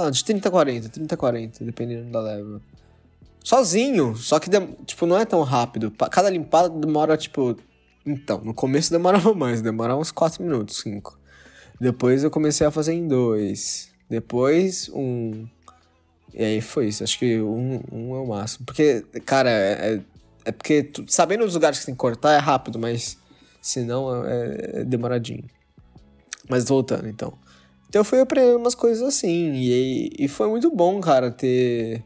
Ah, 0.02 0.10
de 0.10 0.24
30 0.24 0.48
a 0.48 0.52
40, 0.52 0.88
30 0.88 1.14
a 1.14 1.18
40, 1.18 1.66
dependendo 1.66 2.10
da 2.10 2.22
leva. 2.22 2.62
Sozinho, 3.44 4.16
só 4.16 4.40
que, 4.40 4.50
tipo, 4.86 5.06
não 5.06 5.18
é 5.20 5.26
tão 5.26 5.42
rápido. 5.44 5.92
Cada 6.10 6.30
limpada 6.30 6.70
demora, 6.70 7.18
tipo... 7.18 7.58
Então, 8.06 8.40
no 8.40 8.54
começo 8.54 8.92
demorava 8.92 9.34
mais, 9.36 9.62
demorava 9.62 10.00
uns 10.00 10.10
4 10.10 10.42
minutos, 10.42 10.78
5. 10.78 11.20
Depois 11.82 12.24
eu 12.24 12.32
comecei 12.32 12.66
a 12.66 12.72
fazer 12.72 12.94
em 12.94 13.10
2. 13.10 13.90
Depois, 14.10 14.90
um... 14.94 15.46
E 16.34 16.46
aí 16.46 16.62
foi 16.62 16.88
isso, 16.88 17.04
acho 17.04 17.20
que 17.20 17.42
um, 17.42 17.82
um 17.92 18.16
é 18.16 18.20
o 18.20 18.28
máximo. 18.28 18.66
Porque, 18.66 19.02
cara, 19.26 19.50
é, 19.50 19.96
é, 19.96 20.02
é 20.46 20.52
porque 20.54 20.82
tu, 20.82 21.04
sabendo 21.10 21.44
os 21.44 21.56
lugares 21.56 21.80
que 21.80 21.88
tem 21.88 21.94
que 21.94 22.00
cortar 22.00 22.32
é 22.32 22.38
rápido, 22.38 22.80
mas 22.80 23.18
se 23.62 23.82
não 23.82 24.26
é, 24.26 24.80
é 24.80 24.84
demoradinho. 24.86 25.44
Mas 26.48 26.64
voltando, 26.64 27.10
então. 27.10 27.38
Então 27.90 28.02
eu 28.02 28.06
fui 28.06 28.20
aprendendo 28.20 28.58
umas 28.58 28.76
coisas 28.76 29.02
assim. 29.02 29.54
E, 29.56 30.14
e 30.20 30.28
foi 30.28 30.48
muito 30.48 30.70
bom, 30.70 31.02
cara, 31.02 31.32
ter, 31.32 32.04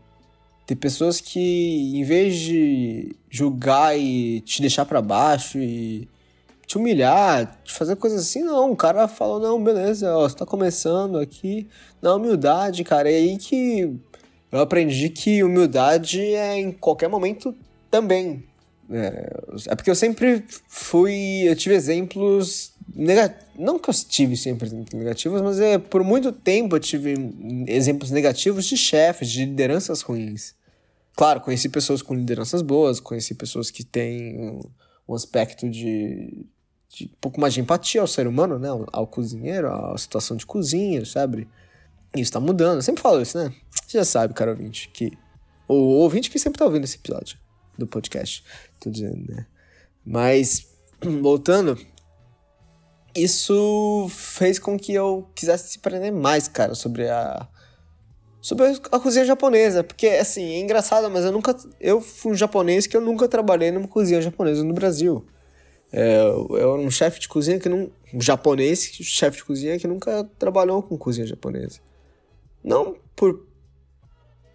ter 0.65 0.75
pessoas 0.75 1.19
que, 1.19 1.91
em 1.93 2.03
vez 2.03 2.35
de 2.35 3.15
julgar 3.29 3.97
e 3.99 4.39
te 4.41 4.61
deixar 4.61 4.85
para 4.85 5.01
baixo 5.01 5.57
e 5.59 6.07
te 6.65 6.77
humilhar, 6.77 7.59
te 7.65 7.73
fazer 7.73 7.97
coisas 7.97 8.21
assim, 8.21 8.43
não. 8.43 8.71
O 8.71 8.75
cara 8.77 9.07
falou, 9.09 9.39
não, 9.41 9.61
beleza, 9.61 10.15
ó, 10.15 10.27
você 10.27 10.35
tá 10.37 10.45
começando 10.45 11.19
aqui 11.19 11.67
na 12.01 12.15
humildade, 12.15 12.83
cara. 12.85 13.11
É 13.11 13.15
aí 13.15 13.37
que 13.37 13.93
eu 14.51 14.59
aprendi 14.61 15.09
que 15.09 15.43
humildade 15.43 16.21
é 16.21 16.57
em 16.57 16.71
qualquer 16.71 17.09
momento 17.09 17.53
também. 17.91 18.43
É, 18.89 19.33
é 19.67 19.75
porque 19.75 19.89
eu 19.89 19.95
sempre 19.95 20.45
fui. 20.67 21.43
Eu 21.45 21.55
tive 21.55 21.75
exemplos 21.75 22.72
não 23.57 23.79
que 23.79 23.89
eu 23.89 23.93
tive 23.93 24.37
sempre 24.37 24.67
exemplos 24.67 24.93
negativos, 24.93 25.41
mas 25.41 25.59
é, 25.59 25.77
por 25.77 26.03
muito 26.03 26.31
tempo 26.31 26.75
eu 26.75 26.79
tive 26.79 27.15
exemplos 27.67 28.11
negativos 28.11 28.65
de 28.65 28.77
chefes, 28.77 29.29
de 29.29 29.45
lideranças 29.45 30.01
ruins. 30.01 30.53
Claro, 31.15 31.41
conheci 31.41 31.69
pessoas 31.69 32.01
com 32.01 32.13
lideranças 32.13 32.61
boas, 32.61 32.99
conheci 32.99 33.35
pessoas 33.35 33.69
que 33.71 33.83
têm 33.83 34.61
um 35.07 35.13
aspecto 35.13 35.69
de, 35.69 36.45
de 36.89 37.05
um 37.05 37.17
pouco 37.21 37.39
mais 37.39 37.53
de 37.53 37.61
empatia 37.61 38.01
ao 38.01 38.07
ser 38.07 38.27
humano, 38.27 38.57
né? 38.57 38.69
Ao, 38.69 38.87
ao 38.91 39.07
cozinheiro, 39.07 39.71
à 39.71 39.97
situação 39.97 40.35
de 40.37 40.45
cozinha, 40.45 41.05
sabe? 41.05 41.47
Isso 42.15 42.31
tá 42.31 42.39
mudando. 42.39 42.77
Eu 42.77 42.81
sempre 42.81 43.01
falo 43.01 43.21
isso, 43.21 43.37
né? 43.37 43.53
Você 43.87 43.97
já 43.97 44.05
sabe, 44.05 44.33
cara 44.33 44.51
ouvinte, 44.51 44.89
que. 44.89 45.17
O 45.67 45.75
ouvinte 45.75 46.29
que 46.29 46.37
sempre 46.37 46.59
tá 46.59 46.65
ouvindo 46.65 46.83
esse 46.83 46.97
episódio 46.97 47.37
do 47.77 47.87
podcast. 47.87 48.43
Tô 48.79 48.89
dizendo, 48.89 49.25
né? 49.33 49.45
Mas, 50.05 50.67
voltando, 51.21 51.77
isso 53.15 54.07
fez 54.09 54.57
com 54.57 54.77
que 54.77 54.93
eu 54.93 55.27
quisesse 55.35 55.77
aprender 55.77 56.11
mais, 56.11 56.47
cara, 56.47 56.75
sobre 56.75 57.09
a 57.09 57.47
sobre 58.41 58.65
a 58.91 58.99
cozinha 58.99 59.23
japonesa, 59.23 59.85
porque 59.85 60.05
assim, 60.07 60.43
é 60.55 60.59
engraçado, 60.59 61.09
mas 61.09 61.23
eu 61.23 61.31
nunca 61.31 61.55
eu 61.79 62.01
fui 62.01 62.33
um 62.33 62.35
japonês 62.35 62.85
que 62.85 62.97
eu 62.97 62.99
nunca 62.99 63.25
trabalhei 63.27 63.71
numa 63.71 63.87
cozinha 63.87 64.21
japonesa 64.21 64.63
no 64.63 64.73
Brasil. 64.73 65.25
É, 65.91 66.25
eu 66.25 66.57
era 66.57 66.73
um 66.73 66.91
chefe 66.91 67.21
de 67.21 67.29
cozinha 67.29 67.59
que 67.59 67.69
não 67.69 67.89
um 68.13 68.19
japonês, 68.19 68.83
chefe 68.83 69.37
de 69.37 69.45
cozinha 69.45 69.79
que 69.79 69.87
nunca 69.87 70.29
trabalhou 70.37 70.83
com 70.83 70.97
cozinha 70.97 71.25
japonesa. 71.25 71.79
Não 72.63 72.95
por 73.15 73.47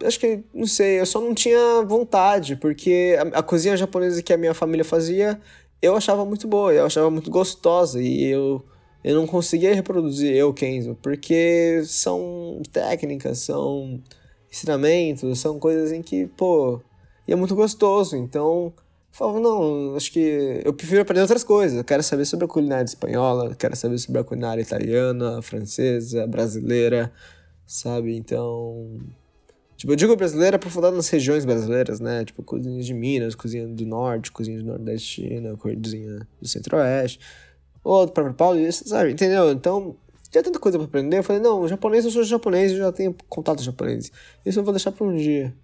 acho 0.05 0.21
que 0.21 0.44
não 0.53 0.66
sei, 0.66 1.01
eu 1.01 1.07
só 1.07 1.21
não 1.21 1.35
tinha 1.35 1.83
vontade, 1.83 2.57
porque 2.57 3.16
a, 3.18 3.38
a 3.38 3.42
cozinha 3.42 3.77
japonesa 3.77 4.23
que 4.23 4.33
a 4.33 4.37
minha 4.37 4.55
família 4.55 4.85
fazia 4.85 5.40
eu 5.80 5.96
achava 5.96 6.24
muito 6.24 6.46
boa, 6.48 6.72
eu 6.72 6.86
achava 6.86 7.10
muito 7.10 7.30
gostosa 7.30 8.00
e 8.00 8.24
eu, 8.24 8.64
eu 9.04 9.14
não 9.14 9.26
conseguia 9.26 9.74
reproduzir 9.74 10.34
eu, 10.34 10.52
Kenzo, 10.52 10.96
porque 11.02 11.82
são 11.84 12.60
técnicas, 12.72 13.38
são 13.38 14.02
ensinamentos, 14.50 15.38
são 15.38 15.58
coisas 15.58 15.92
em 15.92 16.02
que, 16.02 16.26
pô, 16.26 16.80
e 17.26 17.32
é 17.32 17.36
muito 17.36 17.54
gostoso, 17.54 18.16
então 18.16 18.72
falava, 19.10 19.40
não, 19.40 19.94
acho 19.96 20.12
que 20.12 20.62
eu 20.64 20.72
prefiro 20.72 21.02
aprender 21.02 21.22
outras 21.22 21.44
coisas, 21.44 21.76
eu 21.76 21.84
quero 21.84 22.02
saber 22.02 22.24
sobre 22.24 22.44
a 22.44 22.48
culinária 22.48 22.84
espanhola, 22.84 23.54
quero 23.54 23.76
saber 23.76 23.98
sobre 23.98 24.20
a 24.20 24.24
culinária 24.24 24.62
italiana, 24.62 25.42
francesa, 25.42 26.26
brasileira, 26.26 27.12
sabe, 27.66 28.16
então 28.16 28.98
Tipo, 29.78 29.92
eu 29.92 29.96
digo 29.96 30.16
brasileira 30.16 30.56
aprofundada 30.56 30.96
nas 30.96 31.08
regiões 31.08 31.44
brasileiras, 31.44 32.00
né? 32.00 32.24
Tipo, 32.24 32.42
cozinha 32.42 32.82
de 32.82 32.92
Minas, 32.92 33.36
cozinha 33.36 33.64
do 33.64 33.86
Norte, 33.86 34.32
cozinha 34.32 34.58
do 34.58 34.64
Nordestina, 34.64 35.56
cozinha 35.56 36.26
do 36.42 36.48
Centro-Oeste, 36.48 37.20
ou 37.84 38.04
do 38.04 38.10
próprio 38.10 38.34
Paulista, 38.34 38.88
sabe? 38.88 39.12
Entendeu? 39.12 39.52
Então, 39.52 39.94
tinha 40.32 40.42
tanta 40.42 40.58
coisa 40.58 40.76
pra 40.78 40.86
aprender. 40.88 41.18
Eu 41.18 41.22
falei, 41.22 41.40
não, 41.40 41.68
japonês, 41.68 42.04
eu 42.04 42.10
sou 42.10 42.24
japonês, 42.24 42.72
eu 42.72 42.78
já 42.78 42.90
tenho 42.90 43.14
contato 43.28 43.62
japonês. 43.62 44.10
Isso 44.44 44.58
eu 44.58 44.64
vou 44.64 44.72
deixar 44.72 44.90
pra 44.90 45.06
um 45.06 45.14
dia. 45.14 45.54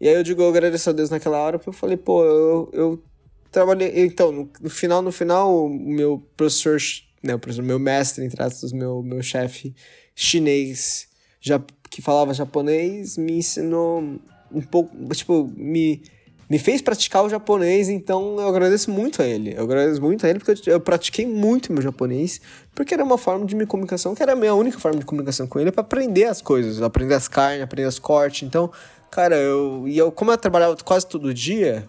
E 0.00 0.08
aí 0.08 0.14
eu 0.14 0.22
digo, 0.22 0.40
eu 0.40 0.48
agradeço 0.48 0.88
a 0.88 0.92
Deus 0.94 1.10
naquela 1.10 1.36
hora, 1.36 1.58
porque 1.58 1.68
eu 1.68 1.74
falei, 1.74 1.98
pô, 1.98 2.24
eu, 2.24 2.70
eu 2.72 3.02
trabalhei. 3.50 3.92
Então, 4.06 4.32
no, 4.32 4.50
no 4.62 4.70
final, 4.70 5.02
no 5.02 5.12
final, 5.12 5.66
o 5.66 5.68
meu 5.68 6.26
professor, 6.38 6.78
né, 7.22 7.34
o 7.34 7.38
professor, 7.38 7.62
meu 7.62 7.78
mestre, 7.78 8.24
entre 8.24 8.42
aspas, 8.42 8.72
meu, 8.72 9.02
meu 9.02 9.22
chefe 9.22 9.74
chinês, 10.14 11.06
já 11.38 11.62
que 11.92 12.00
falava 12.00 12.32
japonês 12.32 13.18
me 13.18 13.36
ensinou 13.36 14.18
um 14.50 14.62
pouco, 14.62 14.96
tipo, 15.14 15.52
me, 15.54 16.02
me 16.48 16.58
fez 16.58 16.80
praticar 16.80 17.22
o 17.22 17.28
japonês, 17.28 17.90
então 17.90 18.40
eu 18.40 18.48
agradeço 18.48 18.90
muito 18.90 19.20
a 19.20 19.26
ele. 19.26 19.54
Eu 19.54 19.64
agradeço 19.64 20.00
muito 20.00 20.24
a 20.24 20.30
ele 20.30 20.38
porque 20.38 20.70
eu, 20.70 20.74
eu 20.74 20.80
pratiquei 20.80 21.26
muito 21.26 21.70
meu 21.70 21.82
japonês, 21.82 22.40
porque 22.74 22.94
era 22.94 23.04
uma 23.04 23.18
forma 23.18 23.44
de 23.44 23.54
me 23.54 23.66
comunicação, 23.66 24.14
que 24.14 24.22
era 24.22 24.32
a 24.32 24.36
minha 24.36 24.54
única 24.54 24.78
forma 24.78 24.98
de 24.98 25.04
comunicação 25.04 25.46
com 25.46 25.60
ele, 25.60 25.70
para 25.70 25.82
aprender 25.82 26.24
as 26.24 26.40
coisas, 26.40 26.80
aprender 26.80 27.12
as 27.12 27.28
carnes, 27.28 27.62
aprender 27.62 27.86
os 27.86 27.98
cortes. 27.98 28.42
Então, 28.42 28.72
cara, 29.10 29.36
eu. 29.36 29.86
E 29.86 29.98
eu, 29.98 30.10
como 30.10 30.32
eu 30.32 30.38
trabalhava 30.38 30.74
quase 30.82 31.06
todo 31.06 31.34
dia, 31.34 31.86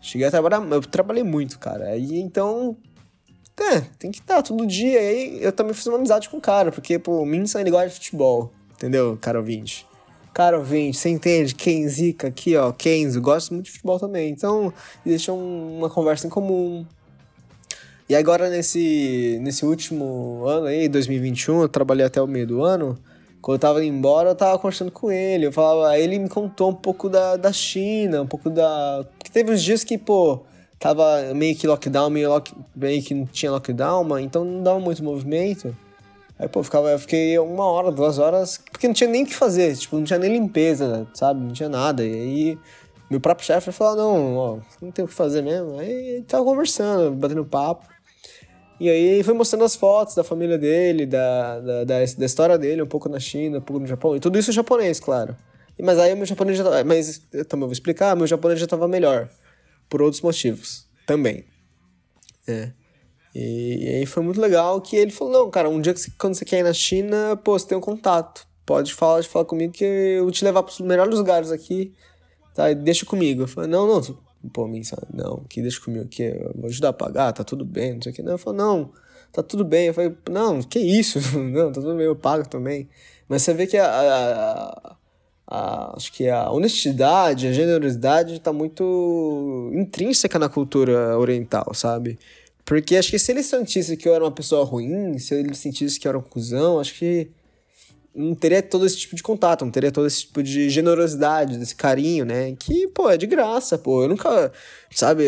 cheguei 0.00 0.28
a 0.28 0.30
trabalhar. 0.30 0.64
Eu 0.70 0.82
trabalhei 0.82 1.24
muito, 1.24 1.58
cara. 1.58 1.96
E 1.96 2.20
então. 2.20 2.76
É, 3.58 3.80
tem 3.98 4.10
que 4.12 4.20
estar 4.20 4.40
todo 4.40 4.64
dia. 4.64 5.02
E 5.02 5.08
aí 5.08 5.42
eu 5.42 5.52
também 5.52 5.74
fiz 5.74 5.86
uma 5.86 5.98
amizade 5.98 6.28
com 6.28 6.38
o 6.38 6.40
cara, 6.40 6.70
porque, 6.70 6.96
pô, 6.96 7.20
o 7.20 7.26
Minson 7.26 7.58
ele 7.58 7.70
gosta 7.72 7.88
de 7.88 7.94
futebol. 7.94 8.52
Entendeu, 8.80 9.18
cara 9.20 9.38
ouvinte? 9.38 9.86
Cara 10.32 10.56
ouvinte, 10.56 10.96
você 10.96 11.10
entende? 11.10 11.54
Quem 11.54 11.86
zica 11.86 12.28
aqui, 12.28 12.56
ó, 12.56 12.72
Kenzo, 12.72 13.20
gosta 13.20 13.52
muito 13.52 13.66
de 13.66 13.72
futebol 13.72 14.00
também. 14.00 14.30
Então, 14.30 14.72
deixa 15.04 15.34
uma 15.34 15.90
conversa 15.90 16.26
em 16.26 16.30
comum. 16.30 16.86
E 18.08 18.16
agora, 18.16 18.48
nesse, 18.48 19.38
nesse 19.42 19.66
último 19.66 20.46
ano 20.46 20.64
aí, 20.64 20.88
2021, 20.88 21.60
eu 21.60 21.68
trabalhei 21.68 22.06
até 22.06 22.22
o 22.22 22.26
meio 22.26 22.46
do 22.46 22.64
ano. 22.64 22.98
Quando 23.42 23.56
eu 23.56 23.60
tava 23.60 23.84
indo 23.84 23.94
embora, 23.94 24.30
eu 24.30 24.34
tava 24.34 24.58
conversando 24.58 24.90
com 24.90 25.12
ele. 25.12 25.44
Eu 25.44 25.52
falava, 25.52 25.98
ele 25.98 26.18
me 26.18 26.30
contou 26.30 26.70
um 26.70 26.74
pouco 26.74 27.10
da, 27.10 27.36
da 27.36 27.52
China, 27.52 28.22
um 28.22 28.26
pouco 28.26 28.48
da. 28.48 29.04
Porque 29.18 29.30
teve 29.30 29.52
uns 29.52 29.62
dias 29.62 29.84
que, 29.84 29.98
pô, 29.98 30.40
tava 30.78 31.34
meio 31.34 31.54
que 31.54 31.66
lockdown, 31.66 32.08
meio, 32.08 32.30
lock... 32.30 32.50
meio 32.74 33.02
que 33.02 33.12
não 33.12 33.26
tinha 33.26 33.52
lockdown, 33.52 34.04
mas 34.04 34.24
então 34.24 34.42
não 34.42 34.62
dava 34.62 34.80
muito 34.80 35.04
movimento. 35.04 35.76
Aí, 36.40 36.48
pô, 36.48 36.62
ficava, 36.62 36.90
eu 36.90 36.98
fiquei 36.98 37.38
uma 37.38 37.64
hora, 37.64 37.92
duas 37.92 38.18
horas, 38.18 38.58
porque 38.70 38.86
não 38.86 38.94
tinha 38.94 39.10
nem 39.10 39.24
o 39.24 39.26
que 39.26 39.34
fazer, 39.34 39.76
tipo, 39.76 39.94
não 39.96 40.04
tinha 40.04 40.18
nem 40.18 40.32
limpeza, 40.32 41.06
sabe? 41.12 41.38
Não 41.38 41.52
tinha 41.52 41.68
nada. 41.68 42.02
E 42.02 42.12
aí 42.14 42.58
meu 43.10 43.20
próprio 43.20 43.46
chefe 43.46 43.70
falou: 43.72 43.96
não, 43.96 44.36
ó, 44.36 44.58
não 44.80 44.90
tem 44.90 45.04
o 45.04 45.08
que 45.08 45.12
fazer 45.12 45.42
mesmo. 45.42 45.78
Aí 45.78 46.22
tava 46.26 46.42
conversando, 46.44 47.10
batendo 47.10 47.44
papo. 47.44 47.86
E 48.78 48.88
aí 48.88 49.22
foi 49.22 49.34
mostrando 49.34 49.64
as 49.64 49.76
fotos 49.76 50.14
da 50.14 50.24
família 50.24 50.56
dele, 50.56 51.04
da, 51.04 51.60
da, 51.60 51.84
da, 51.84 51.98
da, 51.98 52.24
história 52.24 52.56
dele, 52.56 52.80
um 52.80 52.86
pouco 52.86 53.10
na 53.10 53.20
China, 53.20 53.58
um 53.58 53.60
pouco 53.60 53.80
no 53.80 53.86
Japão. 53.86 54.16
E 54.16 54.20
tudo 54.20 54.38
isso 54.38 54.50
em 54.50 54.54
japonês, 54.54 54.98
claro. 54.98 55.36
Mas 55.78 55.98
aí 55.98 56.14
meu 56.14 56.24
japonês 56.24 56.56
já 56.56 56.64
tava, 56.64 56.82
Mas 56.84 57.20
eu 57.32 57.44
também 57.44 57.66
vou 57.66 57.72
explicar, 57.72 58.16
meu 58.16 58.26
japonês 58.26 58.58
já 58.58 58.66
tava 58.66 58.88
melhor. 58.88 59.28
Por 59.90 60.00
outros 60.00 60.22
motivos. 60.22 60.86
Também. 61.06 61.44
É. 62.48 62.70
E, 63.34 63.84
e 63.84 63.88
aí 63.96 64.06
foi 64.06 64.22
muito 64.22 64.40
legal 64.40 64.80
que 64.80 64.96
ele 64.96 65.10
falou, 65.10 65.32
não, 65.32 65.50
cara, 65.50 65.68
um 65.68 65.80
dia 65.80 65.94
que 65.94 66.00
você, 66.00 66.10
quando 66.18 66.34
você 66.34 66.44
quer 66.44 66.60
ir 66.60 66.62
na 66.62 66.72
China, 66.72 67.36
pô, 67.42 67.58
você 67.58 67.66
tem 67.66 67.78
um 67.78 67.80
contato. 67.80 68.46
Pode 68.66 68.94
falar, 68.94 69.22
falar 69.24 69.44
comigo 69.44 69.72
que 69.72 69.84
eu 69.84 70.24
vou 70.24 70.32
te 70.32 70.44
levar 70.44 70.62
para 70.62 70.72
os 70.72 70.80
melhores 70.80 71.16
lugares 71.16 71.50
aqui. 71.50 71.92
Tá, 72.54 72.72
deixa 72.72 73.06
comigo. 73.06 73.42
Eu 73.42 73.48
falei, 73.48 73.70
não, 73.70 73.86
não, 73.86 74.00
pô, 74.52 74.66
Minsa, 74.66 74.96
não, 75.12 75.44
que 75.48 75.62
deixa 75.62 75.80
comigo 75.80 76.04
aqui, 76.04 76.22
eu 76.22 76.52
vou 76.54 76.66
ajudar 76.66 76.90
a 76.90 76.92
pagar, 76.92 77.32
tá 77.32 77.44
tudo 77.44 77.64
bem, 77.64 77.94
não 77.94 78.02
sei 78.02 78.12
o 78.12 78.14
que. 78.14 78.22
Não, 78.22 78.32
eu 78.32 78.38
falei, 78.38 78.58
não, 78.58 78.92
tá 79.32 79.42
tudo 79.42 79.64
bem. 79.64 79.86
Eu 79.88 79.94
falei, 79.94 80.14
não, 80.28 80.62
que 80.62 80.78
isso? 80.78 81.18
não, 81.38 81.72
tá 81.72 81.80
tudo 81.80 81.96
bem, 81.96 82.06
eu 82.06 82.16
pago 82.16 82.48
também. 82.48 82.88
Mas 83.28 83.42
você 83.42 83.54
vê 83.54 83.66
que 83.66 83.76
a, 83.76 83.86
a, 83.86 84.96
a, 85.46 85.96
acho 85.96 86.12
que 86.12 86.28
a 86.28 86.50
honestidade, 86.50 87.46
a 87.46 87.52
generosidade 87.52 88.40
tá 88.40 88.52
muito 88.52 89.70
intrínseca 89.74 90.38
na 90.38 90.48
cultura 90.48 91.16
oriental, 91.18 91.72
sabe? 91.74 92.18
Porque 92.70 92.96
acho 92.96 93.10
que 93.10 93.18
se 93.18 93.32
ele 93.32 93.42
sentisse 93.42 93.96
que 93.96 94.08
eu 94.08 94.14
era 94.14 94.22
uma 94.22 94.30
pessoa 94.30 94.64
ruim, 94.64 95.18
se 95.18 95.34
ele 95.34 95.52
sentisse 95.56 95.98
que 95.98 96.06
eu 96.06 96.10
era 96.10 96.18
um 96.18 96.22
cuzão, 96.22 96.78
acho 96.78 96.94
que 96.94 97.28
não 98.14 98.32
teria 98.32 98.62
todo 98.62 98.86
esse 98.86 98.96
tipo 98.96 99.16
de 99.16 99.24
contato, 99.24 99.64
não 99.64 99.72
teria 99.72 99.90
todo 99.90 100.06
esse 100.06 100.20
tipo 100.20 100.40
de 100.40 100.70
generosidade, 100.70 101.58
desse 101.58 101.74
carinho, 101.74 102.24
né? 102.24 102.54
Que, 102.56 102.86
pô, 102.86 103.10
é 103.10 103.16
de 103.16 103.26
graça, 103.26 103.76
pô. 103.76 104.04
Eu 104.04 104.08
nunca, 104.08 104.52
sabe, 104.88 105.24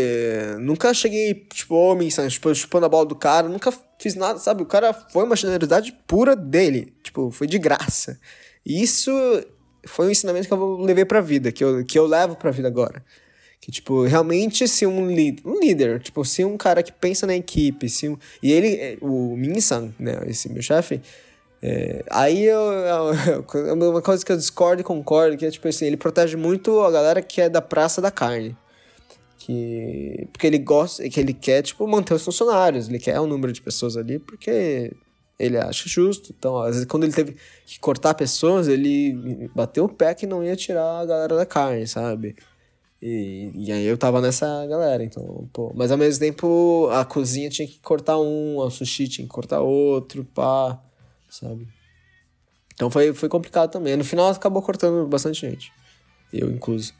nunca 0.61 0.95
cheguei, 0.95 1.35
tipo, 1.53 1.75
homem, 1.75 2.11
sabe, 2.11 2.29
tipo, 2.29 2.55
chupando 2.55 2.87
a 2.87 2.89
bola 2.89 3.07
do 3.07 3.17
cara, 3.17 3.49
nunca 3.49 3.75
fiz 3.99 4.15
nada, 4.15 4.39
sabe? 4.39 4.63
O 4.63 4.67
cara 4.67 4.95
foi 4.95 5.25
uma 5.25 5.35
generosidade 5.35 5.93
pura 6.07 6.37
dele, 6.37 6.95
tipo, 7.03 7.33
foi 7.33 7.49
de 7.49 7.59
graça. 7.59 8.21
E 8.65 8.81
isso 8.81 9.11
foi 9.85 10.07
um 10.07 10.11
ensinamento 10.11 10.47
que 10.47 10.55
eu 10.55 10.77
levei 10.77 11.05
pra 11.05 11.21
vida, 11.21 11.51
que 11.51 11.65
eu, 11.65 11.85
que 11.85 11.99
eu 11.99 12.07
levo 12.07 12.37
pra 12.37 12.53
vida 12.53 12.69
agora. 12.69 13.05
Que, 13.63 13.71
tipo, 13.71 14.03
realmente 14.03 14.67
se 14.67 14.85
um, 14.85 15.07
um 15.07 15.61
líder, 15.61 16.01
tipo, 16.01 16.25
se 16.25 16.45
um 16.45 16.57
cara 16.57 16.83
que 16.83 16.91
pensa 16.91 17.29
na 17.29 17.37
equipe, 17.37 17.89
se 17.89 18.09
um, 18.09 18.19
e 18.43 18.51
ele, 18.51 18.99
o 19.01 19.37
Min-san, 19.37 19.95
né, 20.01 20.21
esse 20.27 20.49
meu 20.53 20.61
chefe, 20.61 21.01
é, 21.63 22.05
aí 22.11 22.43
eu, 22.45 22.59
eu, 22.61 23.47
uma 23.73 24.03
coisa 24.03 24.27
que 24.27 24.33
eu 24.33 24.37
discordo 24.37 24.83
e 24.83 24.85
concordo, 24.85 25.37
que 25.37 25.47
é 25.47 25.51
tipo 25.51 25.69
assim, 25.69 25.87
ele 25.87 25.97
protege 25.97 26.37
muito 26.37 26.81
a 26.81 26.91
galera 26.91 27.23
que 27.23 27.41
é 27.41 27.49
da 27.49 27.63
praça 27.63 28.03
da 28.03 28.11
carne. 28.11 28.57
Que, 29.39 30.27
porque 30.33 30.49
ele 30.49 30.59
gosta, 30.59 31.09
que 31.09 31.21
ele 31.21 31.33
quer, 31.33 31.63
tipo, 31.63 31.87
manter 31.87 32.15
os 32.15 32.25
funcionários, 32.25 32.89
ele 32.89 32.99
quer 32.99 33.21
o 33.21 33.23
um 33.23 33.27
número 33.29 33.53
de 33.53 33.63
pessoas 33.63 33.97
ali, 33.97 34.19
porque 34.19 34.93
ele 35.39 35.57
acha 35.57 35.89
justo. 35.89 36.35
Então, 36.37 36.59
às 36.59 36.73
vezes, 36.73 36.85
quando 36.85 37.05
ele 37.05 37.13
teve 37.13 37.37
que 37.65 37.79
cortar 37.79 38.15
pessoas, 38.15 38.67
ele 38.67 39.49
bateu 39.55 39.85
o 39.85 39.89
pé 39.89 40.15
que 40.15 40.27
não 40.27 40.43
ia 40.43 40.57
tirar 40.57 41.01
a 41.01 41.07
galera 41.07 41.37
da 41.37 41.47
carne, 41.47 41.87
sabe? 41.87 42.35
E, 43.03 43.51
e 43.55 43.73
aí 43.73 43.85
eu 43.85 43.99
tava 43.99 44.21
nessa 44.21 44.65
galera, 44.67 45.03
então, 45.03 45.49
pô. 45.53 45.73
Mas 45.75 45.91
ao 45.91 45.99
mesmo 45.99 46.21
tempo, 46.21 46.89
a 46.93 47.05
cozinha 47.05 47.51
tinha 47.51 47.67
que 47.67 47.81
cortar 47.81 48.19
um, 48.19 48.59
o 48.59 48.71
sushi 48.71 49.09
tinha 49.09 49.27
que 49.27 49.33
cortar 49.33 49.61
outro, 49.61 50.25
pá 50.25 50.81
sabe? 51.33 51.67
Então 52.75 52.91
foi, 52.91 53.13
foi 53.15 53.29
complicado 53.29 53.71
também. 53.71 53.97
No 53.97 54.05
final 54.05 54.29
acabou 54.29 54.63
cortando 54.63 55.07
bastante 55.07 55.41
gente. 55.41 55.73
Eu 56.33 56.51
incluso. 56.51 56.93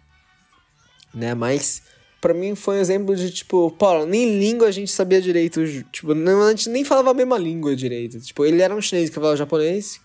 Né? 1.15 1.35
Mas 1.35 1.83
para 2.21 2.33
mim 2.33 2.55
foi 2.55 2.77
um 2.77 2.81
exemplo 2.81 3.15
de 3.15 3.31
tipo, 3.31 3.71
pô, 3.73 4.05
nem 4.07 4.39
língua 4.39 4.69
a 4.69 4.71
gente 4.71 4.91
sabia 4.91 5.21
direito. 5.21 5.61
Tipo, 5.91 6.13
a 6.13 6.51
gente 6.51 6.69
nem 6.71 6.85
falava 6.85 7.11
a 7.11 7.15
mesma 7.15 7.37
língua 7.37 7.77
direito. 7.77 8.21
Tipo, 8.21 8.45
ele 8.45 8.63
era 8.63 8.75
um 8.75 8.81
chinês 8.81 9.11
que 9.11 9.15
falava 9.15 9.37
japonês. 9.37 10.01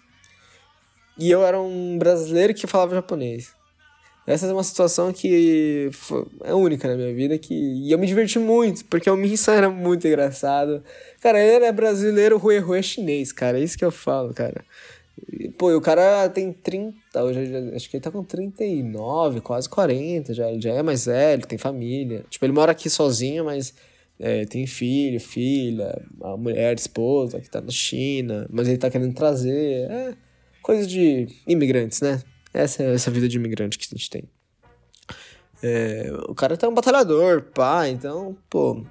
E 1.17 1.31
eu 1.31 1.43
era 1.43 1.59
um 1.59 1.97
brasileiro 1.97 2.53
que 2.53 2.67
falava 2.67 2.95
japonês. 2.95 3.51
Essa 4.27 4.45
é 4.45 4.51
uma 4.51 4.63
situação 4.63 5.13
que 5.13 5.89
é 6.43 6.53
única 6.53 6.89
na 6.89 6.97
minha 6.97 7.13
vida 7.13 7.37
que 7.37 7.53
e 7.53 7.89
eu 7.89 7.97
me 7.97 8.05
diverti 8.05 8.37
muito, 8.37 8.83
porque 8.85 9.09
o 9.09 9.15
Minsan 9.15 9.53
era 9.53 9.69
muito 9.69 10.05
engraçado. 10.05 10.83
Cara, 11.21 11.39
ele 11.39 11.63
era 11.63 11.71
brasileiro, 11.71 12.37
Rui 12.37 12.59
Rui 12.59 12.79
é 12.79 12.81
chinês, 12.81 13.31
cara, 13.31 13.57
é 13.57 13.63
isso 13.63 13.77
que 13.77 13.85
eu 13.85 13.91
falo, 13.91 14.33
cara. 14.33 14.65
E, 15.31 15.49
pô, 15.49 15.71
e 15.71 15.75
o 15.75 15.81
cara 15.81 16.27
tem 16.27 16.51
30, 16.51 17.23
hoje 17.23 17.39
acho 17.73 17.89
que 17.89 17.95
ele 17.95 18.03
tá 18.03 18.11
com 18.11 18.21
39, 18.21 19.39
quase 19.39 19.69
40, 19.69 20.33
já, 20.33 20.51
ele 20.51 20.61
já 20.61 20.73
é 20.73 20.83
mais 20.83 21.05
velho, 21.05 21.47
tem 21.47 21.57
família. 21.57 22.25
Tipo, 22.29 22.45
ele 22.45 22.53
mora 22.53 22.73
aqui 22.73 22.89
sozinho, 22.89 23.45
mas 23.45 23.73
é, 24.19 24.45
tem 24.45 24.67
filho, 24.67 25.21
filha, 25.21 26.01
a 26.21 26.35
mulher, 26.35 26.71
a 26.71 26.73
esposa 26.73 27.39
que 27.39 27.49
tá 27.49 27.61
na 27.61 27.71
China, 27.71 28.45
mas 28.51 28.67
ele 28.67 28.77
tá 28.77 28.89
querendo 28.89 29.13
trazer. 29.13 29.89
É 29.89 30.13
coisa 30.61 30.85
de 30.85 31.27
imigrantes, 31.47 32.01
né? 32.01 32.21
Essa 32.57 32.83
essa 32.83 33.11
vida 33.11 33.27
de 33.27 33.37
imigrante 33.37 33.77
que 33.77 33.85
a 33.85 33.97
gente 33.97 34.09
tem. 34.09 34.23
É, 35.61 36.11
o 36.27 36.35
cara 36.35 36.55
tá 36.55 36.67
um 36.67 36.73
batalhador, 36.73 37.43
pá, 37.53 37.87
então, 37.87 38.37
pô. 38.49 38.83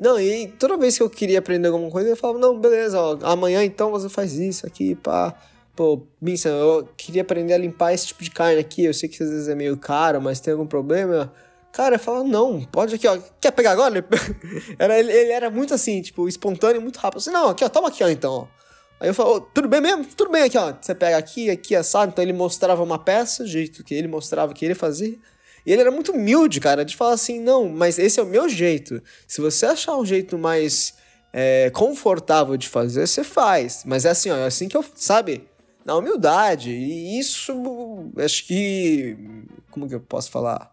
Não, 0.00 0.18
e 0.20 0.48
toda 0.48 0.76
vez 0.76 0.96
que 0.96 1.02
eu 1.02 1.10
queria 1.10 1.38
aprender 1.38 1.68
alguma 1.68 1.90
coisa, 1.90 2.08
eu 2.08 2.16
falava, 2.16 2.38
não, 2.38 2.58
beleza, 2.58 3.00
ó, 3.00 3.18
amanhã 3.22 3.62
então 3.64 3.90
você 3.90 4.08
faz 4.08 4.32
isso 4.34 4.66
aqui, 4.66 4.94
pá. 4.96 5.34
Pô, 5.74 6.06
Binsa, 6.20 6.48
eu 6.48 6.88
queria 6.96 7.22
aprender 7.22 7.54
a 7.54 7.58
limpar 7.58 7.92
esse 7.94 8.08
tipo 8.08 8.22
de 8.22 8.30
carne 8.30 8.58
aqui, 8.60 8.84
eu 8.84 8.92
sei 8.92 9.08
que 9.08 9.22
às 9.22 9.30
vezes 9.30 9.48
é 9.48 9.54
meio 9.54 9.76
caro, 9.76 10.20
mas 10.20 10.40
tem 10.40 10.52
algum 10.52 10.66
problema? 10.66 11.32
Cara, 11.72 11.94
eu 11.94 11.98
falava, 11.98 12.24
não, 12.24 12.62
pode 12.64 12.94
aqui, 12.94 13.06
ó, 13.08 13.18
quer 13.40 13.50
pegar 13.52 13.70
agora? 13.72 14.04
era, 14.78 14.98
ele, 14.98 15.10
ele 15.10 15.32
era 15.32 15.50
muito 15.50 15.72
assim, 15.72 16.02
tipo, 16.02 16.28
espontâneo, 16.28 16.82
muito 16.82 16.98
rápido. 16.98 17.18
Assim, 17.18 17.30
não, 17.30 17.48
aqui, 17.48 17.64
ó, 17.64 17.68
toma 17.68 17.88
aqui, 17.88 18.04
ó, 18.04 18.08
então, 18.08 18.32
ó. 18.32 18.46
Aí 19.02 19.08
eu 19.08 19.14
falo, 19.14 19.34
oh, 19.34 19.40
tudo 19.40 19.66
bem 19.66 19.80
mesmo? 19.80 20.04
Tudo 20.04 20.30
bem 20.30 20.44
aqui, 20.44 20.56
ó. 20.56 20.72
Você 20.80 20.94
pega 20.94 21.16
aqui, 21.16 21.50
aqui, 21.50 21.74
assado. 21.74 22.12
Então 22.12 22.22
ele 22.22 22.32
mostrava 22.32 22.80
uma 22.84 23.00
peça, 23.00 23.42
o 23.42 23.46
jeito 23.48 23.82
que 23.82 23.92
ele 23.92 24.06
mostrava 24.06 24.54
que 24.54 24.64
ele 24.64 24.76
fazia. 24.76 25.18
E 25.66 25.72
ele 25.72 25.80
era 25.80 25.90
muito 25.90 26.12
humilde, 26.12 26.60
cara, 26.60 26.84
de 26.84 26.96
falar 26.96 27.14
assim, 27.14 27.40
não, 27.40 27.68
mas 27.68 27.98
esse 27.98 28.20
é 28.20 28.22
o 28.22 28.26
meu 28.26 28.48
jeito. 28.48 29.02
Se 29.26 29.40
você 29.40 29.66
achar 29.66 29.96
um 29.96 30.06
jeito 30.06 30.38
mais 30.38 30.94
é, 31.32 31.68
confortável 31.70 32.56
de 32.56 32.68
fazer, 32.68 33.08
você 33.08 33.24
faz. 33.24 33.82
Mas 33.84 34.04
é 34.04 34.10
assim, 34.10 34.30
ó, 34.30 34.36
é 34.36 34.46
assim 34.46 34.68
que 34.68 34.76
eu, 34.76 34.84
sabe? 34.94 35.48
Na 35.84 35.96
humildade. 35.96 36.70
E 36.70 37.18
isso, 37.18 37.52
acho 38.18 38.46
que, 38.46 39.16
como 39.72 39.88
que 39.88 39.96
eu 39.96 40.00
posso 40.00 40.30
falar? 40.30 40.72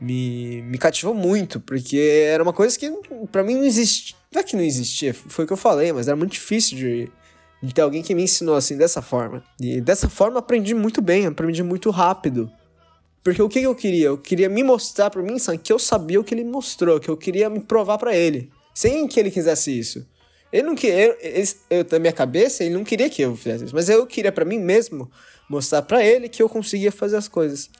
Me, 0.00 0.62
me 0.62 0.78
cativou 0.78 1.12
muito, 1.12 1.60
porque 1.60 2.24
era 2.26 2.42
uma 2.42 2.54
coisa 2.54 2.78
que 2.78 2.90
para 3.30 3.42
mim 3.42 3.56
não 3.56 3.64
existia. 3.64 4.16
Não 4.32 4.40
é 4.40 4.44
que 4.44 4.56
não 4.56 4.62
existia, 4.62 5.12
foi 5.12 5.44
o 5.44 5.46
que 5.46 5.52
eu 5.52 5.58
falei, 5.58 5.92
mas 5.92 6.08
era 6.08 6.16
muito 6.16 6.32
difícil 6.32 6.78
de, 6.78 7.12
de 7.62 7.74
ter 7.74 7.82
alguém 7.82 8.02
que 8.02 8.14
me 8.14 8.22
ensinou 8.22 8.54
assim 8.54 8.76
dessa 8.76 9.02
forma. 9.02 9.42
E 9.60 9.80
dessa 9.80 10.08
forma 10.08 10.38
aprendi 10.38 10.74
muito 10.74 11.02
bem, 11.02 11.26
aprendi 11.26 11.62
muito 11.62 11.90
rápido. 11.90 12.50
Porque 13.22 13.42
o 13.42 13.48
que 13.48 13.60
eu 13.60 13.74
queria? 13.74 14.06
Eu 14.06 14.18
queria 14.18 14.48
me 14.48 14.62
mostrar 14.62 15.10
para 15.10 15.22
mim, 15.22 15.36
que 15.62 15.72
eu 15.72 15.78
sabia 15.78 16.18
o 16.18 16.24
que 16.24 16.34
ele 16.34 16.44
mostrou, 16.44 16.98
que 16.98 17.08
eu 17.08 17.16
queria 17.16 17.50
me 17.50 17.60
provar 17.60 17.98
para 17.98 18.16
ele, 18.16 18.50
sem 18.74 19.06
que 19.06 19.20
ele 19.20 19.30
quisesse 19.30 19.78
isso. 19.78 20.06
Ele 20.52 20.62
não 20.64 20.74
queria, 20.74 21.16
ele, 21.20 21.48
eu, 21.68 21.86
na 21.90 21.98
minha 21.98 22.12
cabeça, 22.12 22.64
ele 22.64 22.74
não 22.74 22.82
queria 22.82 23.08
que 23.08 23.22
eu 23.22 23.36
fizesse 23.36 23.66
isso, 23.66 23.74
mas 23.74 23.88
eu 23.88 24.06
queria 24.06 24.32
para 24.32 24.44
mim 24.44 24.58
mesmo 24.58 25.10
mostrar 25.48 25.82
para 25.82 26.04
ele 26.04 26.28
que 26.28 26.42
eu 26.42 26.48
conseguia 26.48 26.90
fazer 26.90 27.16
as 27.16 27.28
coisas. 27.28 27.70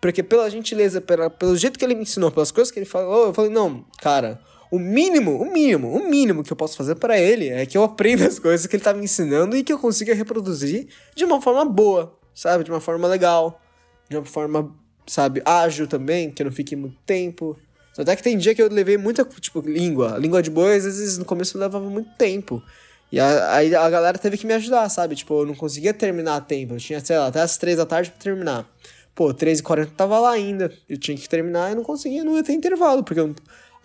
Porque 0.00 0.22
pela 0.22 0.48
gentileza, 0.50 1.00
pela, 1.00 1.30
pelo 1.30 1.56
jeito 1.56 1.78
que 1.78 1.84
ele 1.84 1.94
me 1.94 2.02
ensinou, 2.02 2.30
pelas 2.30 2.50
coisas 2.50 2.72
que 2.72 2.78
ele 2.78 2.86
falou, 2.86 3.26
eu 3.26 3.34
falei, 3.34 3.50
não, 3.50 3.84
cara, 4.00 4.40
o 4.76 4.78
mínimo, 4.78 5.40
o 5.40 5.50
mínimo, 5.50 5.88
o 5.92 6.08
mínimo 6.08 6.42
que 6.42 6.52
eu 6.52 6.56
posso 6.56 6.76
fazer 6.76 6.94
para 6.96 7.18
ele 7.18 7.48
é 7.48 7.64
que 7.66 7.76
eu 7.76 7.82
aprenda 7.82 8.26
as 8.26 8.38
coisas 8.38 8.66
que 8.66 8.76
ele 8.76 8.82
tá 8.82 8.92
me 8.92 9.04
ensinando 9.04 9.56
e 9.56 9.64
que 9.64 9.72
eu 9.72 9.78
consiga 9.78 10.14
reproduzir 10.14 10.88
de 11.14 11.24
uma 11.24 11.40
forma 11.40 11.64
boa, 11.64 12.16
sabe? 12.34 12.64
De 12.64 12.70
uma 12.70 12.80
forma 12.80 13.08
legal, 13.08 13.60
de 14.08 14.16
uma 14.16 14.24
forma, 14.24 14.74
sabe, 15.06 15.42
ágil 15.44 15.86
também, 15.86 16.30
que 16.30 16.42
eu 16.42 16.46
não 16.46 16.52
fique 16.52 16.76
muito 16.76 16.96
tempo. 17.06 17.56
Até 17.98 18.14
que 18.14 18.22
tem 18.22 18.36
dia 18.36 18.54
que 18.54 18.60
eu 18.60 18.68
levei 18.68 18.98
muita, 18.98 19.24
tipo, 19.24 19.60
língua. 19.60 20.18
língua 20.18 20.42
de 20.42 20.50
boi, 20.50 20.76
às 20.76 20.84
vezes, 20.84 21.16
no 21.16 21.24
começo 21.24 21.58
levava 21.58 21.88
muito 21.88 22.10
tempo. 22.16 22.62
E 23.10 23.20
aí 23.20 23.74
a, 23.74 23.84
a, 23.84 23.90
galera 23.90 24.18
teve 24.18 24.36
que 24.36 24.46
me 24.46 24.52
ajudar, 24.54 24.88
sabe? 24.88 25.14
Tipo, 25.14 25.42
eu 25.42 25.46
não 25.46 25.54
conseguia 25.54 25.94
terminar 25.94 26.36
a 26.36 26.40
tempo. 26.40 26.74
Eu 26.74 26.78
tinha, 26.78 27.00
sei 27.00 27.16
lá, 27.16 27.28
até 27.28 27.40
as 27.40 27.56
três 27.56 27.76
da 27.76 27.86
tarde 27.86 28.10
pra 28.10 28.18
terminar. 28.18 28.68
Pô, 29.14 29.32
3h40 29.32 29.90
tava 29.96 30.18
lá 30.18 30.32
ainda. 30.32 30.70
Eu 30.88 30.98
tinha 30.98 31.16
que 31.16 31.28
terminar 31.28 31.72
e 31.72 31.74
não 31.74 31.82
conseguia, 31.82 32.22
não 32.22 32.36
ia 32.36 32.42
ter 32.42 32.52
intervalo, 32.52 33.02
porque 33.02 33.20
eu 33.20 33.34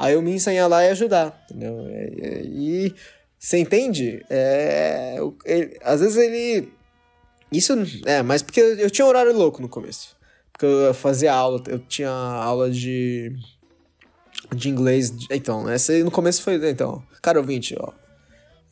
Aí 0.01 0.15
eu 0.15 0.21
me 0.23 0.33
ensaiar 0.33 0.67
lá 0.67 0.83
e 0.83 0.89
ajudar, 0.89 1.45
entendeu? 1.45 1.87
E, 2.43 2.91
você 3.37 3.59
entende? 3.59 4.25
É, 4.31 5.15
ele, 5.45 5.77
às 5.83 5.99
vezes 6.01 6.17
ele. 6.17 6.73
Isso. 7.51 7.73
É, 8.07 8.23
mas 8.23 8.41
porque 8.41 8.59
eu, 8.59 8.79
eu 8.79 8.89
tinha 8.89 9.05
um 9.05 9.09
horário 9.09 9.31
louco 9.31 9.61
no 9.61 9.69
começo. 9.69 10.17
Porque 10.51 10.65
eu 10.65 10.91
fazia 10.95 11.31
aula, 11.31 11.61
eu 11.67 11.77
tinha 11.77 12.09
aula 12.09 12.71
de. 12.71 13.31
de 14.55 14.69
inglês. 14.69 15.13
Então, 15.29 15.69
essa 15.69 15.93
no 16.03 16.09
começo 16.09 16.41
foi. 16.41 16.55
Então, 16.67 17.03
cara 17.21 17.39
ouvinte, 17.39 17.75
ó. 17.79 17.93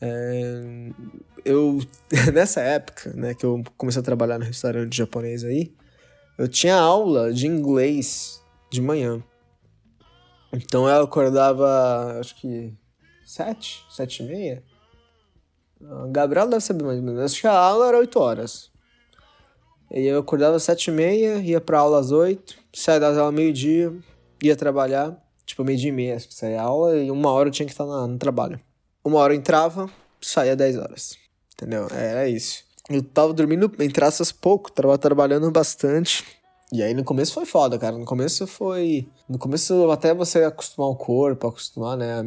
É, 0.00 0.90
eu. 1.44 1.78
Nessa 2.34 2.60
época, 2.60 3.12
né, 3.14 3.34
que 3.34 3.46
eu 3.46 3.62
comecei 3.76 4.00
a 4.00 4.04
trabalhar 4.04 4.36
no 4.36 4.44
restaurante 4.44 4.96
japonês 4.96 5.44
aí, 5.44 5.72
eu 6.36 6.48
tinha 6.48 6.74
aula 6.74 7.32
de 7.32 7.46
inglês 7.46 8.42
de 8.68 8.80
manhã. 8.80 9.22
Então 10.52 10.88
eu 10.88 11.02
acordava, 11.02 12.18
acho 12.18 12.34
que 12.36 12.74
sete, 13.24 13.84
sete 13.90 14.22
e 14.22 14.26
meia. 14.26 14.64
A 15.82 16.06
Gabriel 16.08 16.48
deve 16.48 16.60
saber 16.60 16.84
mais 16.84 16.98
ou 16.98 17.04
menos. 17.04 17.20
Acho 17.20 17.40
que 17.40 17.46
a 17.46 17.56
aula 17.56 17.88
era 17.88 17.98
oito 17.98 18.18
horas. 18.18 18.70
E 19.90 20.06
eu 20.06 20.20
acordava 20.20 20.58
sete 20.58 20.88
e 20.88 20.92
meia, 20.92 21.38
ia 21.38 21.60
pra 21.60 21.80
aula 21.80 21.98
às 21.98 22.12
oito, 22.12 22.56
saia 22.72 23.00
das 23.00 23.16
aulas 23.16 23.34
meio-dia, 23.34 23.92
ia 24.42 24.54
trabalhar, 24.54 25.16
tipo 25.44 25.64
meio-dia 25.64 25.88
e 25.88 25.92
meia, 25.92 26.16
acho 26.16 26.28
que 26.28 26.34
saía 26.34 26.60
a 26.60 26.64
aula, 26.64 26.96
e 26.96 27.10
uma 27.10 27.30
hora 27.32 27.48
eu 27.48 27.52
tinha 27.52 27.66
que 27.66 27.72
estar 27.72 27.84
no 27.84 28.18
trabalho. 28.18 28.60
Uma 29.02 29.18
hora 29.18 29.34
eu 29.34 29.38
entrava, 29.38 29.90
saía 30.20 30.54
dez 30.54 30.76
horas. 30.76 31.16
Entendeu? 31.54 31.88
Era 31.90 32.28
isso. 32.28 32.64
Eu 32.88 33.02
tava 33.02 33.32
dormindo 33.32 33.70
entre 33.80 34.04
aspas 34.04 34.30
pouco, 34.30 34.70
tava 34.70 34.96
trabalhando 34.96 35.50
bastante. 35.50 36.24
E 36.72 36.84
aí 36.84 36.94
no 36.94 37.02
começo 37.02 37.32
foi 37.32 37.44
foda, 37.44 37.76
cara. 37.76 37.98
No 37.98 38.04
começo 38.04 38.46
foi. 38.46 39.08
No 39.28 39.38
começo 39.38 39.90
até 39.90 40.14
você 40.14 40.44
acostumar 40.44 40.88
o 40.88 40.94
corpo, 40.94 41.48
acostumar, 41.48 41.96
né? 41.96 42.22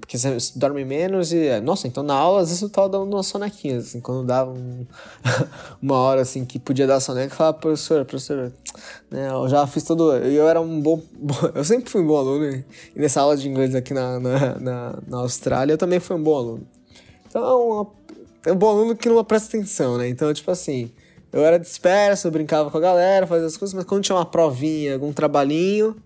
Porque 0.00 0.16
você 0.16 0.34
dorme 0.56 0.82
menos 0.82 1.30
e. 1.30 1.46
É, 1.46 1.60
nossa, 1.60 1.86
então 1.86 2.02
na 2.02 2.14
aula 2.14 2.40
às 2.40 2.48
vezes 2.48 2.62
eu 2.62 2.70
tava 2.70 2.88
dando 2.88 3.12
uma 3.12 3.22
sonequinha, 3.22 3.78
assim, 3.78 4.00
quando 4.00 4.26
dava 4.26 4.50
um... 4.50 4.86
uma 5.82 5.96
hora 5.96 6.22
assim 6.22 6.42
que 6.46 6.58
podia 6.58 6.86
dar 6.86 7.00
soneca, 7.00 7.34
eu 7.34 7.36
falava, 7.36 7.58
professor, 7.58 8.04
professor, 8.06 8.50
né? 9.10 9.28
Eu 9.30 9.46
já 9.50 9.66
fiz 9.66 9.84
todo. 9.84 10.14
Eu 10.16 10.48
era 10.48 10.58
um 10.58 10.80
bom. 10.80 11.02
Eu 11.54 11.64
sempre 11.64 11.90
fui 11.90 12.00
um 12.00 12.06
bom 12.06 12.16
aluno. 12.16 12.46
E 12.46 12.64
nessa 12.96 13.20
aula 13.20 13.36
de 13.36 13.46
inglês 13.46 13.74
aqui 13.74 13.92
na, 13.92 14.18
na, 14.18 14.58
na, 14.58 14.98
na 15.06 15.18
Austrália 15.18 15.74
eu 15.74 15.78
também 15.78 16.00
fui 16.00 16.16
um 16.16 16.22
bom 16.22 16.34
aluno. 16.34 16.66
Então 17.28 17.92
é 18.46 18.52
um 18.52 18.56
bom 18.56 18.70
aluno 18.70 18.96
que 18.96 19.06
não 19.08 19.22
presta 19.22 19.54
atenção, 19.54 19.98
né? 19.98 20.08
Então, 20.08 20.32
tipo 20.32 20.50
assim. 20.50 20.90
Eu 21.32 21.44
era 21.44 21.58
disperso, 21.58 22.26
eu 22.26 22.30
brincava 22.30 22.70
com 22.70 22.76
a 22.76 22.80
galera, 22.80 23.26
fazia 23.26 23.46
as 23.46 23.56
coisas, 23.56 23.72
mas 23.72 23.84
quando 23.84 24.04
tinha 24.04 24.14
uma 24.14 24.26
provinha, 24.26 24.94
algum 24.94 25.12
trabalhinho, 25.12 25.96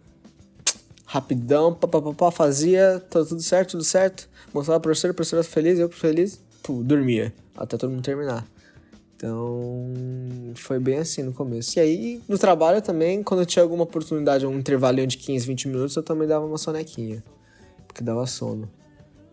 rapidão, 1.04 1.74
papapá, 1.74 2.30
fazia, 2.30 3.02
tá 3.10 3.24
tudo 3.24 3.42
certo, 3.42 3.72
tudo 3.72 3.84
certo. 3.84 4.28
Mostrava 4.54 4.78
pro 4.78 4.90
professor, 4.90 5.10
o 5.10 5.14
professor 5.14 5.42
feliz, 5.42 5.78
eu 5.80 5.88
feliz, 5.88 6.40
pô, 6.62 6.74
dormia, 6.82 7.34
até 7.56 7.76
todo 7.76 7.90
mundo 7.90 8.02
terminar. 8.02 8.46
Então, 9.16 9.90
foi 10.54 10.78
bem 10.78 10.98
assim 10.98 11.22
no 11.22 11.32
começo. 11.32 11.78
E 11.78 11.80
aí, 11.80 12.22
no 12.28 12.38
trabalho 12.38 12.80
também, 12.80 13.22
quando 13.22 13.40
eu 13.40 13.46
tinha 13.46 13.62
alguma 13.62 13.82
oportunidade, 13.82 14.46
um 14.46 14.58
intervalinho 14.58 15.06
de 15.06 15.16
15, 15.16 15.46
20 15.46 15.68
minutos, 15.68 15.96
eu 15.96 16.02
também 16.02 16.28
dava 16.28 16.44
uma 16.44 16.58
sonequinha, 16.58 17.24
porque 17.88 18.04
dava 18.04 18.26
sono. 18.26 18.68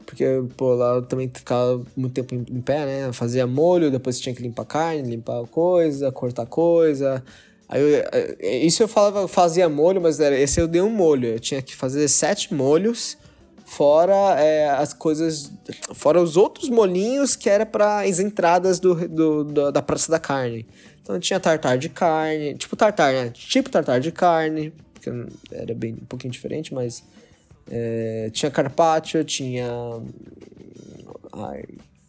Porque, 0.06 0.26
pô, 0.56 0.74
lá 0.74 0.96
eu 0.96 1.02
também 1.02 1.30
ficava 1.34 1.82
muito 1.96 2.14
tempo 2.14 2.36
em, 2.36 2.62
pé, 2.62 2.86
né? 2.86 3.14
Fazia 3.14 3.48
molho, 3.48 3.92
depois 3.92 4.20
tinha 4.20 4.34
que 4.34 4.42
limpar 4.42 4.66
carne, 4.66 5.10
limpar 5.10 5.46
coisa, 5.48 6.12
cortar 6.12 6.46
coisa. 6.46 7.24
Aí 7.68 7.82
eu, 7.82 8.04
é, 8.12 8.58
isso 8.58 8.84
eu 8.84 8.88
falava, 8.88 9.28
fazia 9.28 9.68
molho, 9.70 10.02
mas 10.02 10.20
era, 10.20 10.38
esse 10.38 10.60
eu 10.60 10.68
dei 10.68 10.82
um 10.82 10.90
molho. 10.90 11.28
Eu 11.30 11.40
tinha 11.40 11.62
que 11.62 11.76
fazer 11.76 12.08
sete 12.08 12.54
molhos, 12.54 13.18
fora 13.66 14.40
é, 14.40 14.70
as 14.70 14.94
coisas. 14.94 15.52
Fora 15.94 16.22
os 16.22 16.38
outros 16.38 16.70
molhinhos 16.70 17.36
que 17.36 17.50
era 17.50 17.66
para 17.66 18.02
as 18.02 18.20
entradas 18.20 18.80
do, 18.80 19.08
do, 19.08 19.44
do, 19.44 19.72
da 19.72 19.82
Praça 19.82 20.12
da 20.12 20.20
Carne. 20.20 20.66
Então 21.02 21.20
tinha 21.20 21.40
tartar 21.40 21.78
de 21.78 21.90
carne, 21.90 22.56
tipo 22.56 22.78
tartar, 22.78 23.12
né? 23.12 23.30
Tipo 23.32 23.70
tartar 23.70 24.00
de 24.00 24.10
carne, 24.10 24.74
porque 24.94 25.12
era 25.52 25.74
bem 25.76 25.94
um 26.02 26.06
pouquinho 26.06 26.32
diferente, 26.32 26.74
mas 26.74 27.04
é, 27.70 28.30
tinha 28.32 28.52
carpaccio, 28.52 29.24
tinha. 29.24 29.68
Ai, 31.32 31.64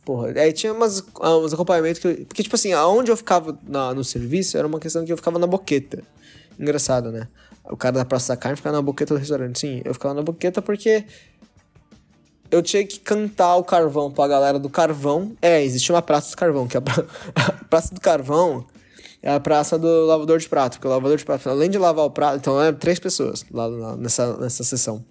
porra. 0.04 0.32
Aí 0.36 0.52
tinha 0.52 0.72
umas, 0.72 1.02
ah, 1.20 1.36
uns 1.36 1.52
acompanhamentos 1.52 2.00
que. 2.00 2.24
Porque, 2.24 2.42
tipo 2.42 2.54
assim, 2.54 2.72
aonde 2.72 3.10
eu 3.10 3.16
ficava 3.16 3.58
na, 3.66 3.94
no 3.94 4.04
serviço 4.04 4.56
era 4.56 4.66
uma 4.66 4.80
questão 4.80 5.04
que 5.04 5.12
eu 5.12 5.16
ficava 5.16 5.38
na 5.38 5.46
boqueta. 5.46 6.02
Engraçado, 6.58 7.10
né? 7.10 7.28
O 7.64 7.76
cara 7.76 7.96
da 7.96 8.04
Praça 8.04 8.34
da 8.34 8.36
Carne 8.36 8.56
ficava 8.56 8.76
na 8.76 8.82
boqueta 8.82 9.14
do 9.14 9.18
restaurante. 9.18 9.58
Sim, 9.58 9.82
eu 9.84 9.94
ficava 9.94 10.14
na 10.14 10.22
boqueta 10.22 10.60
porque 10.60 11.04
eu 12.50 12.62
tinha 12.62 12.86
que 12.86 13.00
cantar 13.00 13.56
o 13.56 13.64
carvão 13.64 14.10
pra 14.10 14.28
galera 14.28 14.58
do 14.58 14.68
carvão. 14.68 15.32
É, 15.40 15.62
existia 15.62 15.94
uma 15.94 16.02
praça 16.02 16.30
do 16.30 16.36
carvão, 16.36 16.68
que 16.68 16.76
é 16.76 16.78
a, 16.78 16.82
pra... 16.82 17.04
a 17.34 17.52
praça 17.64 17.94
do 17.94 18.00
carvão 18.00 18.66
é 19.22 19.32
a 19.32 19.40
praça 19.40 19.78
do 19.78 20.04
lavador 20.04 20.38
de 20.38 20.48
prato. 20.48 20.74
Porque 20.74 20.86
o 20.86 20.90
lavador 20.90 21.16
de 21.16 21.24
prato, 21.24 21.48
além 21.48 21.70
de 21.70 21.78
lavar 21.78 22.04
o 22.04 22.10
prato, 22.10 22.36
então 22.36 22.62
é 22.62 22.70
três 22.72 22.98
pessoas 22.98 23.44
lá 23.50 23.96
nessa, 23.96 24.36
nessa 24.36 24.62
sessão. 24.62 25.02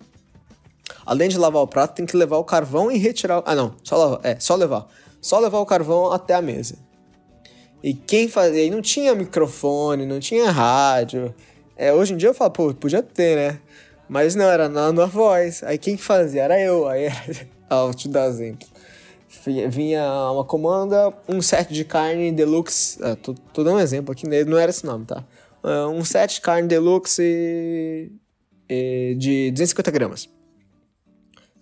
Além 1.06 1.30
de 1.30 1.38
lavar 1.38 1.62
o 1.62 1.68
prato, 1.68 1.96
tem 1.96 2.06
que 2.06 2.16
levar 2.16 2.38
o 2.38 2.44
carvão 2.44 2.92
e 2.92 2.98
retirar. 2.98 3.44
Ah, 3.46 3.56
não, 3.56 3.76
só 3.84 3.98
lavar. 3.98 4.20
É, 4.24 4.40
só 4.40 4.56
levar. 4.56 4.88
Só 5.22 5.40
levar 5.40 5.60
o 5.60 5.66
carvão 5.66 6.12
até 6.12 6.34
a 6.34 6.42
mesa. 6.42 6.78
E 7.82 7.94
quem 7.94 8.28
fazia. 8.28 8.64
E 8.64 8.70
não 8.70 8.82
tinha 8.82 9.14
microfone, 9.14 10.06
não 10.06 10.20
tinha 10.20 10.50
rádio. 10.50 11.34
É, 11.76 11.94
hoje 11.94 12.14
em 12.14 12.18
dia 12.18 12.30
eu 12.30 12.34
falo, 12.34 12.52
pô, 12.52 12.74
podia 12.74 13.04
ter, 13.04 13.36
né? 13.36 13.60
Mas 14.08 14.36
não, 14.36 14.46
era 14.46 14.70
na, 14.70 14.92
na 14.92 15.06
voz. 15.06 15.64
Aí 15.64 15.78
quem 15.78 15.98
que 15.98 16.04
fazia? 16.04 16.44
Era 16.44 16.60
eu. 16.60 16.88
Aí 16.88 17.06
era. 17.06 17.48
ah, 17.70 17.84
vou 17.84 17.94
te 17.94 18.08
dar 18.08 18.28
exemplo. 18.28 18.68
Vinha 19.70 20.06
uma 20.32 20.46
comanda, 20.46 21.12
um 21.28 21.42
set 21.42 21.74
de 21.74 21.84
carne 21.84 22.32
deluxe. 22.32 22.98
Ah, 23.04 23.16
tô, 23.16 23.34
tô 23.34 23.64
dando 23.64 23.78
um 23.78 23.80
exemplo 23.80 24.12
aqui, 24.12 24.26
não 24.46 24.58
era 24.58 24.70
esse 24.70 24.86
nome, 24.86 25.06
tá? 25.06 25.24
Uh, 25.62 25.90
um 25.90 26.06
set 26.06 26.36
de 26.36 26.42
carne 26.42 26.68
deluxe 26.68 28.12
de 29.18 29.52
250 29.52 29.92
gramas 29.92 30.30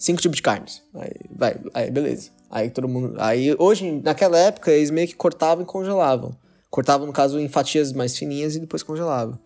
cinco 0.02 0.20
tipos 0.20 0.36
de 0.36 0.42
carnes. 0.42 0.82
Aí, 0.96 1.12
vai, 1.30 1.56
aí 1.74 1.92
beleza. 1.92 2.32
Aí 2.50 2.70
todo 2.70 2.88
mundo. 2.88 3.16
Aí 3.18 3.56
hoje, 3.58 4.02
naquela 4.04 4.38
época, 4.38 4.72
eles 4.72 4.90
meio 4.90 5.08
que 5.08 5.16
cortavam 5.16 5.64
e 5.64 5.68
congelavam. 5.68 6.36
Cortavam, 6.70 7.06
no 7.06 7.14
caso, 7.14 7.40
em 7.40 7.48
fatias 7.48 7.94
mais 7.94 8.18
fininhas 8.18 8.56
e 8.56 8.60
depois 8.60 8.82
congelavam. 8.82 9.38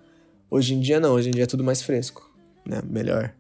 Hoje 0.50 0.74
em 0.74 0.80
dia 0.80 1.00
não, 1.00 1.14
hoje 1.14 1.30
em 1.30 1.32
dia 1.32 1.44
é 1.44 1.48
tudo 1.48 1.64
mais 1.64 1.82
fresco, 1.82 2.32
né? 2.66 2.82
Melhor. 2.88 3.34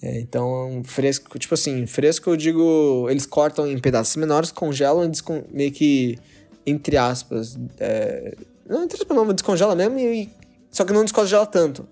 É, 0.00 0.18
então, 0.20 0.82
fresco, 0.84 1.38
tipo 1.38 1.54
assim, 1.54 1.86
fresco 1.86 2.30
eu 2.30 2.36
digo, 2.36 3.06
eles 3.08 3.24
cortam 3.24 3.68
em 3.68 3.78
pedaços 3.78 4.16
menores, 4.16 4.50
congelam 4.50 5.04
e 5.04 5.54
meio 5.54 5.70
que, 5.70 6.18
entre 6.66 6.96
aspas, 6.96 7.56
é, 7.78 8.36
não, 8.68 8.82
entre 8.82 8.96
aspas 8.96 9.16
não, 9.16 9.32
descongela 9.32 9.76
mesmo, 9.76 9.98
e, 10.00 10.28
só 10.70 10.84
que 10.84 10.92
não 10.92 11.04
descongela 11.04 11.46
tanto. 11.46 11.86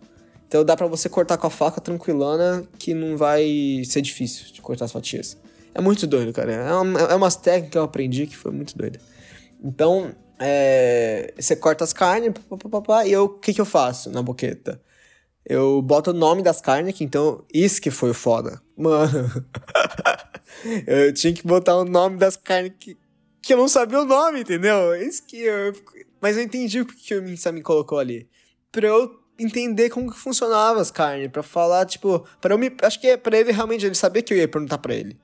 Então 0.50 0.64
dá 0.64 0.76
para 0.76 0.88
você 0.88 1.08
cortar 1.08 1.38
com 1.38 1.46
a 1.46 1.50
faca 1.50 1.80
tranquilona 1.80 2.64
que 2.76 2.92
não 2.92 3.16
vai 3.16 3.84
ser 3.84 4.02
difícil 4.02 4.52
de 4.52 4.60
cortar 4.60 4.86
as 4.86 4.90
fatias. 4.90 5.38
É 5.72 5.80
muito 5.80 6.08
doido, 6.08 6.32
cara. 6.32 6.52
É, 6.52 6.74
uma, 6.74 7.00
é 7.02 7.14
umas 7.14 7.36
técnicas 7.36 7.70
que 7.70 7.78
eu 7.78 7.84
aprendi 7.84 8.26
que 8.26 8.36
foi 8.36 8.50
muito 8.50 8.76
doida. 8.76 8.98
Então, 9.62 10.12
é, 10.40 11.32
você 11.38 11.54
corta 11.54 11.84
as 11.84 11.92
carnes, 11.92 12.32
pá, 12.84 13.06
e 13.06 13.12
eu, 13.12 13.26
o 13.26 13.28
que, 13.28 13.54
que 13.54 13.60
eu 13.60 13.64
faço 13.64 14.10
na 14.10 14.22
boqueta? 14.22 14.82
Eu 15.46 15.80
boto 15.80 16.10
o 16.10 16.14
nome 16.14 16.42
das 16.42 16.60
carnes 16.60 17.00
então 17.00 17.44
isso 17.54 17.80
que 17.80 17.92
foi 17.92 18.10
o 18.10 18.14
foda. 18.14 18.60
Mano, 18.76 19.30
eu 20.84 21.14
tinha 21.14 21.32
que 21.32 21.46
botar 21.46 21.76
o 21.76 21.84
nome 21.84 22.16
das 22.16 22.36
carnes 22.36 22.72
que, 22.76 22.98
que 23.40 23.54
eu 23.54 23.56
não 23.56 23.68
sabia 23.68 24.00
o 24.00 24.04
nome, 24.04 24.40
entendeu? 24.40 24.96
Isso 24.96 25.24
que 25.24 25.42
eu. 25.42 25.72
Mas 26.20 26.36
eu 26.36 26.42
entendi 26.42 26.80
o 26.80 26.86
que 26.86 27.14
o 27.14 27.22
Minsa 27.22 27.52
me 27.52 27.62
colocou 27.62 28.00
ali. 28.00 28.28
Pra 28.72 28.88
eu 28.88 29.19
entender 29.42 29.90
como 29.90 30.10
que 30.10 30.18
funcionava 30.18 30.80
as 30.80 30.90
carnes, 30.90 31.28
para 31.28 31.42
falar, 31.42 31.86
tipo, 31.86 32.24
para 32.40 32.54
eu 32.54 32.58
me, 32.58 32.70
acho 32.82 33.00
que 33.00 33.06
é 33.08 33.16
para 33.16 33.38
ele 33.38 33.52
realmente 33.52 33.86
ele 33.86 33.94
saber 33.94 34.22
que 34.22 34.32
eu 34.32 34.38
ia 34.38 34.48
perguntar 34.48 34.78
para 34.78 34.94
ele. 34.94 35.18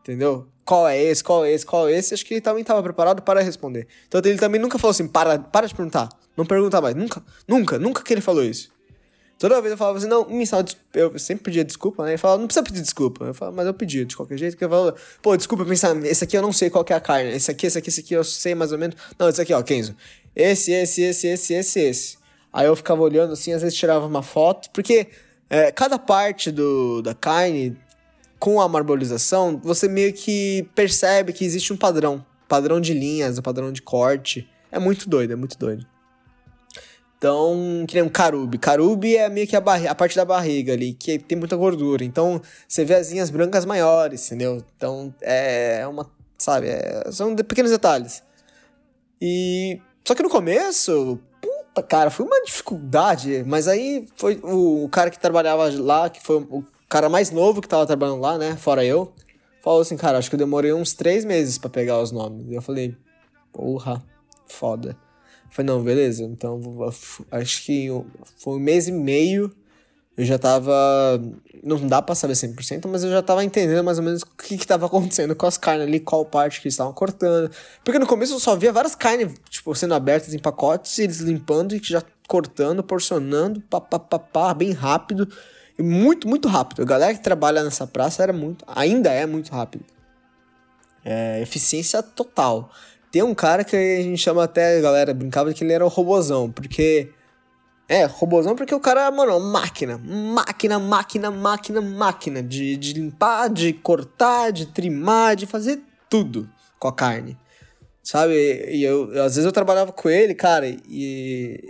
Entendeu? 0.00 0.46
Qual 0.64 0.88
é 0.88 1.00
esse? 1.02 1.22
Qual 1.22 1.44
é 1.44 1.52
esse? 1.52 1.66
Qual 1.66 1.88
é 1.88 1.92
esse? 1.92 2.14
Acho 2.14 2.24
que 2.24 2.34
ele 2.34 2.40
também 2.40 2.62
estava 2.62 2.82
preparado 2.82 3.22
para 3.22 3.40
responder. 3.40 3.86
Então 4.08 4.20
ele 4.24 4.38
também 4.38 4.60
nunca 4.60 4.78
falou 4.78 4.92
assim: 4.92 5.06
"Para, 5.06 5.38
para 5.38 5.66
de 5.66 5.74
perguntar. 5.74 6.08
Não 6.36 6.46
pergunta 6.46 6.80
mais". 6.80 6.94
Nunca, 6.94 7.22
nunca, 7.46 7.78
nunca 7.78 8.02
que 8.02 8.14
ele 8.14 8.20
falou 8.20 8.42
isso. 8.42 8.70
Toda 9.40 9.58
vez 9.62 9.72
eu 9.72 9.78
falava 9.78 9.96
assim, 9.96 10.06
não, 10.06 10.28
me 10.28 10.44
eu 10.92 11.18
sempre 11.18 11.44
pedia 11.44 11.64
desculpa, 11.64 12.04
né? 12.04 12.10
Ele 12.10 12.18
falava, 12.18 12.38
não 12.38 12.46
precisa 12.46 12.62
pedir 12.62 12.82
desculpa. 12.82 13.24
Eu 13.24 13.32
falava, 13.32 13.56
mas 13.56 13.66
eu 13.66 13.72
pedia 13.72 14.04
de 14.04 14.14
qualquer 14.14 14.36
jeito. 14.36 14.54
Que 14.54 14.62
eu 14.62 14.68
falava, 14.68 14.94
pô, 15.22 15.34
desculpa 15.34 15.64
pensar, 15.64 15.96
esse 16.04 16.22
aqui 16.22 16.36
eu 16.36 16.42
não 16.42 16.52
sei 16.52 16.68
qual 16.68 16.84
que 16.84 16.92
é 16.92 16.96
a 16.96 17.00
carne. 17.00 17.30
Esse 17.30 17.50
aqui, 17.50 17.66
esse 17.66 17.78
aqui, 17.78 17.88
esse 17.88 18.00
aqui 18.00 18.12
eu 18.12 18.22
sei 18.22 18.54
mais 18.54 18.70
ou 18.70 18.76
menos. 18.76 18.96
Não, 19.18 19.30
esse 19.30 19.40
aqui, 19.40 19.54
ó, 19.54 19.62
Kenzo. 19.62 19.96
Esse, 20.36 20.72
esse, 20.72 21.00
esse, 21.00 21.26
esse, 21.26 21.54
esse, 21.54 21.80
esse. 21.80 22.18
Aí 22.52 22.66
eu 22.66 22.74
ficava 22.74 23.02
olhando 23.02 23.32
assim, 23.32 23.52
às 23.52 23.62
vezes 23.62 23.78
tirava 23.78 24.06
uma 24.06 24.22
foto, 24.22 24.70
porque 24.72 25.08
é, 25.48 25.70
cada 25.72 25.98
parte 25.98 26.50
do, 26.50 27.02
da 27.02 27.14
carne, 27.14 27.76
com 28.38 28.60
a 28.60 28.68
marbolização, 28.68 29.60
você 29.62 29.88
meio 29.88 30.12
que 30.12 30.68
percebe 30.74 31.32
que 31.32 31.44
existe 31.44 31.72
um 31.72 31.76
padrão. 31.76 32.24
Padrão 32.48 32.80
de 32.80 32.94
linhas, 32.94 33.38
um 33.38 33.42
padrão 33.42 33.70
de 33.72 33.82
corte. 33.82 34.48
É 34.72 34.78
muito 34.78 35.08
doido, 35.08 35.32
é 35.32 35.36
muito 35.36 35.58
doido. 35.58 35.86
Então, 37.20 37.84
que 37.86 37.94
nem 37.94 38.02
um 38.02 38.08
carube. 38.08 38.56
Carube 38.56 39.14
é 39.14 39.28
meio 39.28 39.46
que 39.46 39.54
a, 39.54 39.60
a 39.60 39.94
parte 39.94 40.16
da 40.16 40.24
barriga 40.24 40.72
ali, 40.72 40.94
que 40.94 41.18
tem 41.18 41.36
muita 41.36 41.54
gordura. 41.54 42.02
Então, 42.02 42.40
você 42.66 42.82
vê 42.82 42.94
as 42.94 43.10
linhas 43.10 43.28
brancas 43.28 43.66
maiores, 43.66 44.26
entendeu? 44.26 44.64
Então, 44.74 45.14
é 45.20 45.86
uma. 45.86 46.10
Sabe? 46.38 46.68
É, 46.68 47.10
são 47.12 47.36
pequenos 47.36 47.70
detalhes. 47.70 48.22
E. 49.20 49.78
Só 50.02 50.14
que 50.14 50.22
no 50.22 50.30
começo, 50.30 51.20
puta, 51.74 51.82
cara, 51.82 52.10
foi 52.10 52.26
uma 52.26 52.42
dificuldade. 52.42 53.44
Mas 53.46 53.66
aí 53.66 54.06
foi 54.16 54.40
o, 54.42 54.84
o 54.84 54.88
cara 54.88 55.10
que 55.10 55.18
trabalhava 55.18 55.70
lá, 55.80 56.10
que 56.10 56.22
foi 56.22 56.36
o 56.36 56.64
cara 56.88 57.08
mais 57.08 57.30
novo 57.30 57.60
que 57.60 57.68
tava 57.68 57.86
trabalhando 57.86 58.20
lá, 58.20 58.36
né? 58.36 58.56
Fora 58.56 58.84
eu. 58.84 59.12
Falou 59.62 59.80
assim, 59.80 59.96
cara, 59.96 60.18
acho 60.18 60.30
que 60.30 60.34
eu 60.34 60.38
demorei 60.38 60.72
uns 60.72 60.94
três 60.94 61.24
meses 61.24 61.58
para 61.58 61.70
pegar 61.70 62.00
os 62.00 62.10
nomes. 62.12 62.46
E 62.48 62.54
eu 62.54 62.62
falei, 62.62 62.96
porra, 63.52 64.02
foda. 64.46 64.90
Eu 65.44 65.50
falei, 65.50 65.70
não, 65.72 65.82
beleza, 65.82 66.24
então 66.24 66.60
acho 67.30 67.64
que 67.64 67.88
foi 68.38 68.54
um 68.54 68.60
mês 68.60 68.88
e 68.88 68.92
meio 68.92 69.52
eu 70.16 70.24
já 70.24 70.38
tava. 70.38 70.72
Não 71.62 71.86
dá 71.86 72.00
pra 72.00 72.14
saber 72.14 72.34
100%, 72.34 72.86
mas 72.88 73.04
eu 73.04 73.10
já 73.10 73.22
tava 73.22 73.44
entendendo 73.44 73.84
mais 73.84 73.98
ou 73.98 74.04
menos 74.04 74.22
o 74.22 74.26
que 74.26 74.56
que 74.56 74.66
tava 74.66 74.86
acontecendo 74.86 75.34
com 75.36 75.46
as 75.46 75.58
carnes 75.58 75.86
ali, 75.86 76.00
qual 76.00 76.24
parte 76.24 76.60
que 76.60 76.66
eles 76.66 76.74
estavam 76.74 76.92
cortando. 76.92 77.50
Porque 77.84 77.98
no 77.98 78.06
começo 78.06 78.34
eu 78.34 78.40
só 78.40 78.56
via 78.56 78.72
várias 78.72 78.94
carnes, 78.94 79.32
tipo, 79.48 79.74
sendo 79.74 79.94
abertas 79.94 80.32
em 80.34 80.38
pacotes, 80.38 80.98
e 80.98 81.02
eles 81.02 81.20
limpando 81.20 81.74
e 81.74 81.80
já 81.82 82.02
cortando, 82.26 82.82
porcionando, 82.82 83.60
papapá, 83.62 84.54
bem 84.54 84.72
rápido. 84.72 85.28
E 85.78 85.82
muito, 85.82 86.28
muito 86.28 86.48
rápido. 86.48 86.82
A 86.82 86.84
galera 86.84 87.14
que 87.14 87.22
trabalha 87.22 87.62
nessa 87.64 87.86
praça 87.86 88.22
era 88.22 88.32
muito. 88.32 88.64
Ainda 88.68 89.10
é 89.10 89.26
muito 89.26 89.50
rápido. 89.50 89.84
É, 91.04 91.40
eficiência 91.40 92.02
total. 92.02 92.70
Tem 93.10 93.22
um 93.22 93.34
cara 93.34 93.64
que 93.64 93.76
a 93.76 94.02
gente 94.02 94.18
chama 94.18 94.44
até, 94.44 94.78
a 94.78 94.80
galera 94.80 95.12
brincava 95.12 95.52
que 95.52 95.64
ele 95.64 95.72
era 95.72 95.84
o 95.84 95.88
robozão, 95.88 96.50
porque 96.50 97.10
é, 97.90 98.04
robôzão 98.04 98.54
porque 98.54 98.72
o 98.72 98.78
cara, 98.78 99.10
mano, 99.10 99.40
máquina. 99.40 99.98
Máquina, 99.98 100.78
máquina, 100.78 101.28
máquina, 101.28 101.80
máquina. 101.80 102.40
De, 102.40 102.76
de 102.76 102.92
limpar, 102.92 103.50
de 103.50 103.72
cortar, 103.72 104.52
de 104.52 104.66
trimar, 104.66 105.34
de 105.34 105.44
fazer 105.44 105.80
tudo 106.08 106.48
com 106.78 106.86
a 106.86 106.92
carne. 106.92 107.36
Sabe? 108.00 108.32
E 108.70 108.84
eu, 108.84 109.10
às 109.20 109.34
vezes 109.34 109.44
eu 109.44 109.50
trabalhava 109.50 109.90
com 109.90 110.08
ele, 110.08 110.36
cara, 110.36 110.68
e 110.68 111.60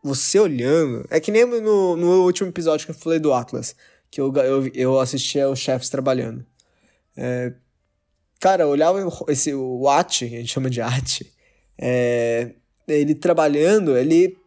você 0.00 0.38
olhando. 0.38 1.04
É 1.10 1.18
que 1.18 1.32
nem 1.32 1.44
no, 1.44 1.96
no 1.96 2.22
último 2.22 2.48
episódio 2.48 2.86
que 2.86 2.92
eu 2.92 2.96
falei 2.96 3.18
do 3.18 3.34
Atlas, 3.34 3.74
que 4.12 4.20
eu, 4.20 4.32
eu, 4.32 4.70
eu 4.74 5.00
assistia 5.00 5.48
os 5.50 5.58
chefes 5.58 5.88
trabalhando. 5.88 6.46
É, 7.16 7.52
cara, 8.38 8.62
eu 8.62 8.68
olhava 8.68 9.00
esse, 9.26 9.52
o 9.52 9.88
Ati, 9.88 10.28
que 10.28 10.36
a 10.36 10.38
gente 10.38 10.52
chama 10.52 10.70
de 10.70 10.80
Ati, 10.80 11.32
é, 11.76 12.52
ele 12.86 13.16
trabalhando, 13.16 13.96
ele 13.96 14.43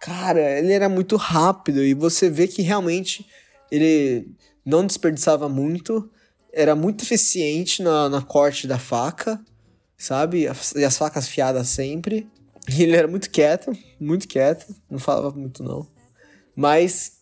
cara, 0.00 0.58
ele 0.58 0.72
era 0.72 0.88
muito 0.88 1.14
rápido 1.16 1.84
e 1.84 1.92
você 1.92 2.30
vê 2.30 2.48
que 2.48 2.62
realmente 2.62 3.28
ele 3.70 4.34
não 4.64 4.86
desperdiçava 4.86 5.48
muito, 5.48 6.10
era 6.52 6.74
muito 6.74 7.04
eficiente 7.04 7.82
na, 7.82 8.08
na 8.08 8.22
corte 8.22 8.66
da 8.66 8.78
faca, 8.78 9.38
sabe? 9.96 10.48
E 10.74 10.84
as 10.84 10.96
facas 10.96 11.28
fiadas 11.28 11.68
sempre. 11.68 12.26
E 12.68 12.82
ele 12.82 12.96
era 12.96 13.06
muito 13.06 13.30
quieto, 13.30 13.72
muito 14.00 14.26
quieto, 14.26 14.74
não 14.90 14.98
falava 14.98 15.30
muito 15.30 15.62
não. 15.62 15.86
Mas 16.56 17.20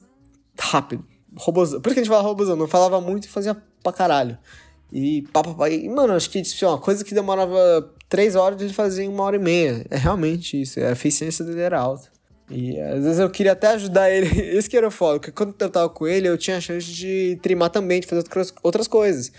rápido. 0.58 1.04
Robozão. 1.36 1.80
Por 1.80 1.92
que 1.92 2.00
a 2.00 2.02
gente 2.02 2.10
fala 2.10 2.22
robozão? 2.22 2.56
Não 2.56 2.68
falava 2.68 3.00
muito 3.00 3.26
e 3.26 3.28
fazia 3.28 3.56
pra 3.82 3.92
caralho. 3.92 4.38
E 4.92 5.22
papapá. 5.32 5.68
E, 5.68 5.88
mano, 5.88 6.14
acho 6.14 6.30
que 6.30 6.40
tipo, 6.42 6.66
uma 6.66 6.78
coisa 6.78 7.04
que 7.04 7.14
demorava 7.14 7.94
três 8.08 8.34
horas 8.34 8.60
ele 8.60 8.72
fazia 8.72 9.04
em 9.04 9.08
uma 9.08 9.24
hora 9.24 9.36
e 9.36 9.38
meia. 9.38 9.86
É 9.90 9.96
realmente 9.96 10.60
isso. 10.60 10.80
A 10.80 10.92
eficiência 10.92 11.44
dele 11.44 11.60
era 11.60 11.78
alta. 11.78 12.17
E 12.50 12.80
às 12.80 13.04
vezes 13.04 13.18
eu 13.18 13.30
queria 13.30 13.52
até 13.52 13.68
ajudar 13.68 14.10
ele. 14.10 14.28
Isso 14.56 14.68
que 14.68 14.76
era 14.76 14.90
foda, 14.90 15.18
porque 15.18 15.32
quando 15.32 15.54
eu 15.60 15.70
tava 15.70 15.88
com 15.88 16.06
ele, 16.06 16.28
eu 16.28 16.38
tinha 16.38 16.56
a 16.56 16.60
chance 16.60 16.86
de 16.86 17.38
trimar 17.42 17.70
também, 17.70 18.00
de 18.00 18.06
fazer 18.06 18.24
outras 18.62 18.88
coisas. 18.88 19.30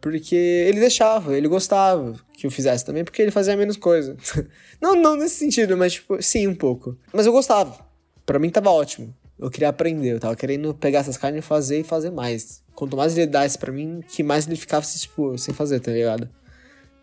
Porque 0.00 0.34
ele 0.34 0.80
deixava, 0.80 1.36
ele 1.36 1.46
gostava 1.46 2.14
que 2.34 2.46
eu 2.46 2.50
fizesse 2.50 2.84
também, 2.84 3.04
porque 3.04 3.22
ele 3.22 3.30
fazia 3.30 3.56
menos 3.56 3.76
coisa. 3.76 4.16
não, 4.80 4.96
não 4.96 5.16
nesse 5.16 5.36
sentido, 5.36 5.76
mas 5.76 5.94
tipo, 5.94 6.20
sim, 6.20 6.46
um 6.48 6.54
pouco. 6.54 6.96
Mas 7.12 7.26
eu 7.26 7.32
gostava. 7.32 7.78
Para 8.26 8.38
mim 8.38 8.50
tava 8.50 8.70
ótimo. 8.70 9.14
Eu 9.38 9.50
queria 9.50 9.68
aprender, 9.68 10.12
eu 10.12 10.20
tava 10.20 10.36
querendo 10.36 10.74
pegar 10.74 11.00
essas 11.00 11.16
carnes 11.16 11.44
e 11.44 11.46
fazer 11.46 11.80
e 11.80 11.84
fazer 11.84 12.10
mais. 12.10 12.62
Quanto 12.74 12.96
mais 12.96 13.16
ele 13.16 13.26
desse 13.26 13.58
para 13.58 13.72
mim, 13.72 14.00
que 14.08 14.22
mais 14.22 14.46
ele 14.46 14.56
ficava, 14.56 14.84
tipo, 14.84 15.36
sem 15.36 15.54
fazer, 15.54 15.80
tá 15.80 15.90
ligado? 15.90 16.28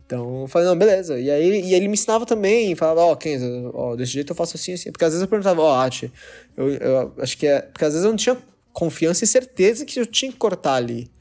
Então 0.10 0.41
eu 0.41 0.47
falei, 0.47 0.68
não, 0.68 0.76
beleza. 0.76 1.20
E 1.20 1.30
aí 1.30 1.62
e 1.66 1.76
ele 1.76 1.88
me 1.88 1.93
ensinava 1.93 2.26
também, 2.26 2.74
falava, 2.74 3.01
ó, 3.01 3.12
oh, 3.12 3.16
Kenza, 3.16 3.45
ó, 3.76 3.95
desse 3.95 4.14
jeito 4.14 4.32
eu 4.32 4.36
faço 4.36 4.57
assim, 4.57 4.74
assim. 4.74 4.91
Porque 4.91 5.05
às 5.05 5.12
vezes 5.12 5.22
eu 5.22 5.28
perguntava, 5.28 5.62
ó, 5.62 5.78
oh, 5.78 5.82
Ati, 5.82 6.12
eu, 6.57 6.68
eu 6.68 7.14
acho 7.20 7.38
que 7.38 7.45
é. 7.45 7.62
Porque 7.62 7.86
às 7.86 7.93
vezes 7.93 8.03
eu 8.03 8.10
não 8.10 8.18
tinha 8.18 8.36
confiança 8.74 9.24
e 9.24 9.28
certeza 9.28 9.86
que 9.86 9.99
eu 9.99 10.07
tinha 10.07 10.32
que 10.32 10.38
cortar 10.39 10.74
ali. 10.74 11.12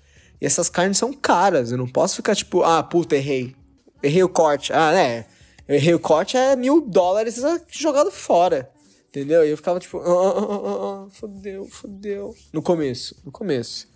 E 0.41 0.47
essas 0.47 0.71
carnes 0.71 0.97
são 0.97 1.13
caras, 1.13 1.71
eu 1.71 1.77
não 1.77 1.87
posso 1.87 2.17
ficar 2.17 2.35
tipo, 2.35 2.63
ah, 2.63 2.83
puta, 2.83 3.15
errei. 3.15 3.55
Errei 4.03 4.23
o 4.23 4.29
corte. 4.29 4.73
Ah, 4.73 4.91
né? 4.93 5.27
Eu 5.67 5.75
errei 5.75 5.93
o 5.93 6.01
corte 6.01 6.39
é 6.39 6.57
mil 6.57 6.81
dólares 6.81 7.39
jogado 7.69 8.11
fora. 8.11 8.71
Entendeu? 9.11 9.45
E 9.45 9.51
eu 9.51 9.57
ficava 9.59 9.79
tipo, 9.79 9.99
ah, 9.99 10.03
ah, 10.03 10.39
ah, 10.39 10.61
ah, 10.65 11.07
ah 11.07 11.11
fodeu, 11.11 11.67
fodeu. 11.67 12.35
No 12.55 12.63
começo, 12.63 13.21
no 13.23 13.31
começo. 13.31 13.87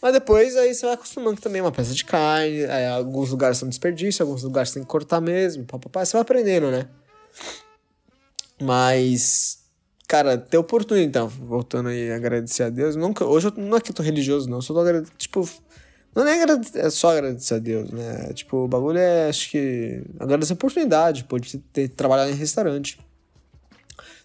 Mas 0.00 0.12
depois 0.12 0.56
aí 0.56 0.72
você 0.72 0.86
vai 0.86 0.94
acostumando 0.94 1.40
também 1.40 1.60
uma 1.60 1.72
peça 1.72 1.92
de 1.92 2.04
carne, 2.04 2.64
aí, 2.66 2.86
alguns 2.86 3.30
lugares 3.30 3.58
são 3.58 3.68
desperdício, 3.68 4.22
alguns 4.22 4.42
lugares 4.42 4.70
tem 4.70 4.82
que 4.82 4.88
cortar 4.88 5.20
mesmo, 5.20 5.64
papapá, 5.64 6.04
você 6.04 6.12
vai 6.12 6.22
aprendendo, 6.22 6.70
né? 6.70 6.86
Mas, 8.60 9.58
cara, 10.06 10.38
ter 10.38 10.56
oportunidade, 10.56 11.08
então, 11.08 11.28
voltando 11.28 11.88
aí 11.88 12.12
a 12.12 12.16
agradecer 12.16 12.64
a 12.64 12.70
Deus, 12.70 12.94
nunca, 12.94 13.24
hoje 13.24 13.48
eu 13.48 13.52
não 13.56 13.76
é 13.76 13.80
que 13.80 13.90
eu 13.90 13.94
tô 13.94 14.02
religioso, 14.02 14.48
não, 14.48 14.58
eu 14.58 14.62
só 14.62 14.72
tô 14.72 14.80
agradecido, 14.80 15.16
tipo, 15.18 15.48
não 16.14 16.26
é, 16.26 16.42
agradecer, 16.42 16.78
é 16.78 16.90
só 16.90 17.10
agradecer 17.10 17.54
a 17.54 17.58
Deus, 17.58 17.90
né? 17.90 18.32
Tipo, 18.32 18.64
o 18.64 18.68
bagulho 18.68 18.98
é, 18.98 19.28
acho 19.28 19.50
que, 19.50 20.02
agradecer 20.18 20.52
a 20.52 20.54
oportunidade, 20.54 21.24
pô, 21.24 21.38
de 21.38 21.58
ter, 21.58 21.88
trabalhado 21.88 22.30
em 22.30 22.34
restaurante. 22.34 22.98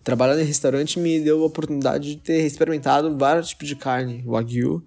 Trabalhar 0.04 0.40
em 0.40 0.44
restaurante 0.44 1.00
me 1.00 1.20
deu 1.20 1.42
a 1.44 1.46
oportunidade 1.46 2.16
de 2.16 2.22
ter 2.22 2.46
experimentado 2.46 3.16
vários 3.18 3.50
tipos 3.50 3.68
de 3.68 3.76
carne, 3.76 4.24
wagyu, 4.26 4.84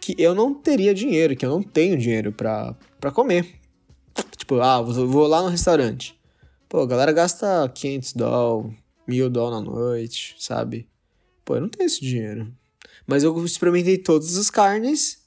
que 0.00 0.14
eu 0.18 0.34
não 0.34 0.54
teria 0.54 0.94
dinheiro, 0.94 1.36
que 1.36 1.44
eu 1.44 1.50
não 1.50 1.62
tenho 1.62 1.98
dinheiro 1.98 2.32
pra, 2.32 2.74
pra 3.00 3.10
comer. 3.10 3.60
Tipo, 4.36 4.60
ah, 4.60 4.80
vou 4.80 5.26
lá 5.26 5.42
no 5.42 5.48
restaurante. 5.48 6.18
Pô, 6.68 6.80
a 6.80 6.86
galera 6.86 7.12
gasta 7.12 7.68
500 7.68 8.12
dólares, 8.14 8.76
mil 9.06 9.28
dólares 9.28 9.66
na 9.66 9.72
noite, 9.72 10.36
sabe? 10.38 10.88
Pô, 11.44 11.56
eu 11.56 11.60
não 11.62 11.68
tenho 11.68 11.86
esse 11.86 12.00
dinheiro. 12.00 12.52
Mas 13.06 13.22
eu 13.22 13.44
experimentei 13.44 13.98
todas 13.98 14.36
as 14.36 14.50
carnes 14.50 15.18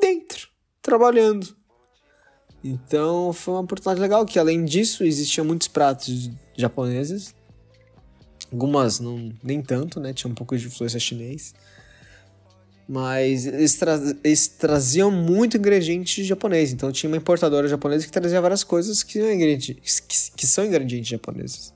dentro, 0.00 0.48
trabalhando. 0.82 1.54
Então 2.62 3.32
foi 3.32 3.54
uma 3.54 3.60
oportunidade 3.60 4.00
legal, 4.00 4.24
que 4.24 4.38
além 4.38 4.64
disso 4.64 5.04
existiam 5.04 5.44
muitos 5.44 5.68
pratos 5.68 6.30
japoneses. 6.56 7.34
Algumas 8.50 9.00
não, 9.00 9.32
nem 9.42 9.62
tanto, 9.62 10.00
né? 10.00 10.12
Tinha 10.12 10.30
um 10.30 10.34
pouco 10.34 10.56
de 10.56 10.66
influência 10.66 10.98
chinês. 10.98 11.54
Mas 12.86 13.46
eles, 13.46 13.74
tra 13.76 13.98
eles 14.22 14.46
traziam 14.46 15.10
muito 15.10 15.56
ingrediente 15.56 16.22
japonês. 16.22 16.72
Então 16.72 16.92
tinha 16.92 17.08
uma 17.08 17.16
importadora 17.16 17.66
japonesa 17.66 18.04
que 18.04 18.12
trazia 18.12 18.40
várias 18.40 18.62
coisas 18.62 19.02
que, 19.02 19.18
ingredientes, 19.18 20.00
que, 20.00 20.36
que 20.36 20.46
são 20.46 20.64
ingredientes 20.64 21.08
japoneses. 21.08 21.72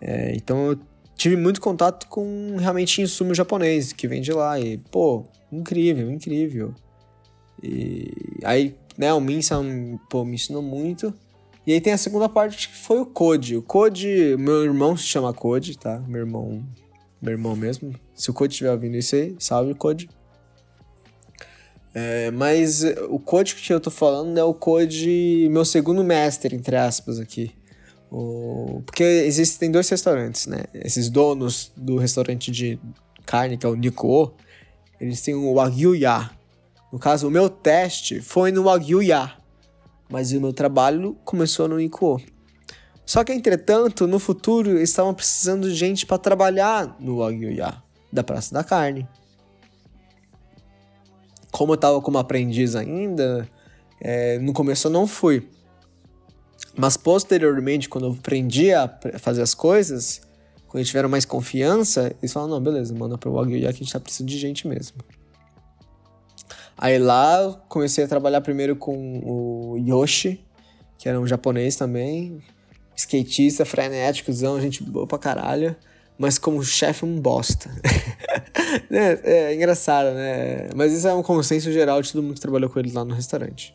É, 0.00 0.34
então 0.34 0.72
eu 0.72 0.78
tive 1.16 1.36
muito 1.36 1.60
contato 1.60 2.06
com 2.08 2.56
realmente 2.58 3.00
insumo 3.00 3.34
japonês 3.34 3.92
que 3.92 4.06
vem 4.06 4.20
de 4.20 4.32
lá. 4.32 4.60
E, 4.60 4.76
pô, 4.76 5.24
incrível, 5.50 6.10
incrível. 6.10 6.74
E 7.62 8.10
aí, 8.42 8.74
né, 8.98 9.12
o 9.14 9.20
Minsa 9.20 9.62
me 9.62 9.98
ensinou 10.34 10.62
muito. 10.62 11.14
E 11.66 11.72
aí 11.72 11.80
tem 11.80 11.94
a 11.94 11.98
segunda 11.98 12.28
parte 12.28 12.68
que 12.68 12.76
foi 12.76 13.00
o 13.00 13.06
Code. 13.06 13.56
O 13.56 13.62
Code, 13.62 14.36
meu 14.38 14.64
irmão 14.64 14.94
se 14.96 15.04
chama 15.04 15.32
Code, 15.32 15.78
tá? 15.78 15.98
Meu 16.06 16.20
irmão, 16.20 16.62
meu 17.22 17.32
irmão 17.32 17.56
mesmo. 17.56 17.94
Se 18.14 18.30
o 18.30 18.34
Code 18.34 18.52
estiver 18.52 18.70
ouvindo 18.70 18.96
isso 18.96 19.14
aí, 19.14 19.34
salve 19.38 19.74
Code. 19.74 20.10
É, 21.94 22.28
mas 22.32 22.82
o 23.08 23.20
code 23.20 23.54
que 23.54 23.72
eu 23.72 23.78
tô 23.78 23.88
falando 23.88 24.36
é 24.36 24.42
o 24.42 24.52
code 24.52 25.48
meu 25.48 25.64
segundo 25.64 26.02
mestre, 26.02 26.56
entre 26.56 26.74
aspas, 26.74 27.20
aqui. 27.20 27.54
O, 28.10 28.82
porque 28.84 29.04
existem 29.04 29.70
dois 29.70 29.88
restaurantes, 29.88 30.46
né? 30.48 30.64
Esses 30.74 31.08
donos 31.08 31.70
do 31.76 31.96
restaurante 31.96 32.50
de 32.50 32.80
carne, 33.24 33.56
que 33.56 33.64
é 33.64 33.68
o 33.68 33.76
Nico, 33.76 34.34
eles 35.00 35.20
têm 35.22 35.36
o 35.36 35.54
Wagyu 35.54 35.94
Ya. 35.94 36.32
No 36.92 36.98
caso, 36.98 37.28
o 37.28 37.30
meu 37.30 37.48
teste 37.48 38.20
foi 38.20 38.50
no 38.50 38.64
Wagyu 38.64 39.00
Ya, 39.00 39.36
mas 40.08 40.32
o 40.32 40.40
meu 40.40 40.52
trabalho 40.52 41.16
começou 41.24 41.68
no 41.68 41.76
Nico. 41.76 42.20
Só 43.06 43.22
que, 43.22 43.32
entretanto, 43.32 44.06
no 44.06 44.18
futuro, 44.18 44.80
estavam 44.80 45.14
precisando 45.14 45.68
de 45.68 45.74
gente 45.74 46.06
para 46.06 46.18
trabalhar 46.18 46.96
no 46.98 47.18
Wagyu 47.18 47.52
Ya, 47.52 47.80
da 48.12 48.24
Praça 48.24 48.52
da 48.52 48.64
Carne 48.64 49.06
como 51.54 51.74
eu 51.74 51.76
tava 51.76 52.00
como 52.00 52.18
aprendiz 52.18 52.74
ainda, 52.74 53.48
é, 54.00 54.40
no 54.40 54.52
começo 54.52 54.88
eu 54.88 54.90
não 54.90 55.06
fui. 55.06 55.48
Mas 56.76 56.96
posteriormente, 56.96 57.88
quando 57.88 58.08
eu 58.08 58.10
aprendi 58.10 58.72
a 58.72 58.90
fazer 59.20 59.40
as 59.40 59.54
coisas, 59.54 60.20
quando 60.66 60.78
eles 60.78 60.88
tiveram 60.88 61.08
mais 61.08 61.24
confiança, 61.24 62.12
eles 62.20 62.32
falaram, 62.32 62.54
não, 62.54 62.60
beleza, 62.60 62.92
manda 62.92 63.16
pro 63.16 63.32
Wagyu 63.32 63.60
que 63.60 63.66
a 63.66 63.70
gente 63.70 63.92
tá 63.92 64.00
precisando 64.00 64.30
de 64.30 64.36
gente 64.36 64.66
mesmo. 64.66 64.96
Aí 66.76 66.98
lá 66.98 67.52
comecei 67.68 68.02
a 68.02 68.08
trabalhar 68.08 68.40
primeiro 68.40 68.74
com 68.74 69.20
o 69.24 69.76
Yoshi, 69.78 70.44
que 70.98 71.08
era 71.08 71.20
um 71.20 71.26
japonês 71.26 71.76
também, 71.76 72.42
skatista, 72.96 73.64
frenéticozão, 73.64 74.60
gente 74.60 74.82
boa 74.82 75.06
pra 75.06 75.18
caralho 75.18 75.76
mas 76.18 76.38
como 76.38 76.62
chefe 76.62 77.04
um 77.04 77.20
bosta. 77.20 77.70
né? 78.88 79.18
É 79.24 79.54
engraçado, 79.54 80.14
né? 80.14 80.68
Mas 80.74 80.92
isso 80.92 81.08
é 81.08 81.14
um 81.14 81.22
consenso 81.22 81.72
geral 81.72 82.00
de 82.00 82.12
todo 82.12 82.22
mundo 82.22 82.34
que 82.34 82.40
trabalhou 82.40 82.70
com 82.70 82.78
ele 82.78 82.92
lá 82.92 83.04
no 83.04 83.14
restaurante. 83.14 83.74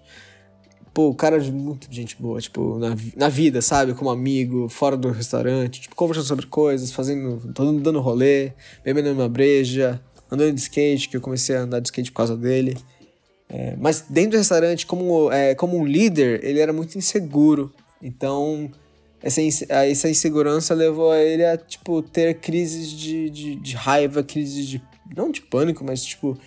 Pô, 0.94 1.10
o 1.10 1.16
cara 1.16 1.38
é 1.38 1.52
muito 1.52 1.88
gente 1.92 2.16
boa, 2.20 2.42
tipo, 2.42 2.80
na, 2.80 2.96
na 3.16 3.30
vida, 3.30 3.62
sabe? 3.62 3.94
Como 3.94 4.10
amigo, 4.10 4.68
fora 4.70 4.98
do 4.98 5.12
restaurante, 5.12 5.82
tipo, 5.82 5.96
conversando 5.96 6.28
sobre 6.28 6.48
coisas, 6.48 6.92
fazendo, 6.92 7.54
todo 7.54 7.68
mundo 7.68 7.84
dando 7.84 8.00
rolê, 8.00 8.54
bebendo 8.84 9.12
uma 9.12 9.30
breja. 9.30 10.02
andando 10.32 10.54
de 10.54 10.62
skate, 10.62 11.10
que 11.10 11.18
eu 11.18 11.22
comecei 11.22 11.56
a 11.56 11.62
andar 11.62 11.80
de 11.80 11.88
skate 11.88 12.12
por 12.12 12.18
causa 12.18 12.36
dele. 12.36 12.78
É, 13.48 13.76
mas 13.78 14.06
dentro 14.10 14.32
do 14.32 14.38
restaurante, 14.38 14.86
como, 14.86 15.32
é, 15.32 15.56
como 15.56 15.78
um 15.78 15.86
líder, 15.86 16.44
ele 16.44 16.60
era 16.60 16.72
muito 16.72 16.98
inseguro. 16.98 17.74
Então, 18.02 18.72
essa, 19.22 19.42
essa 19.70 20.10
insegurança 20.10 20.74
levou 20.74 21.12
a 21.12 21.20
ele 21.20 21.46
a, 21.46 21.58
tipo, 21.58 22.02
ter 22.02 22.40
crises 22.40 22.90
de, 22.90 23.30
de, 23.30 23.56
de 23.56 23.76
raiva, 23.76 24.24
crises 24.24 24.68
de. 24.68 24.82
Não 25.16 25.32
de 25.32 25.42
pânico, 25.42 25.84
mas, 25.84 26.04
tipo, 26.04 26.38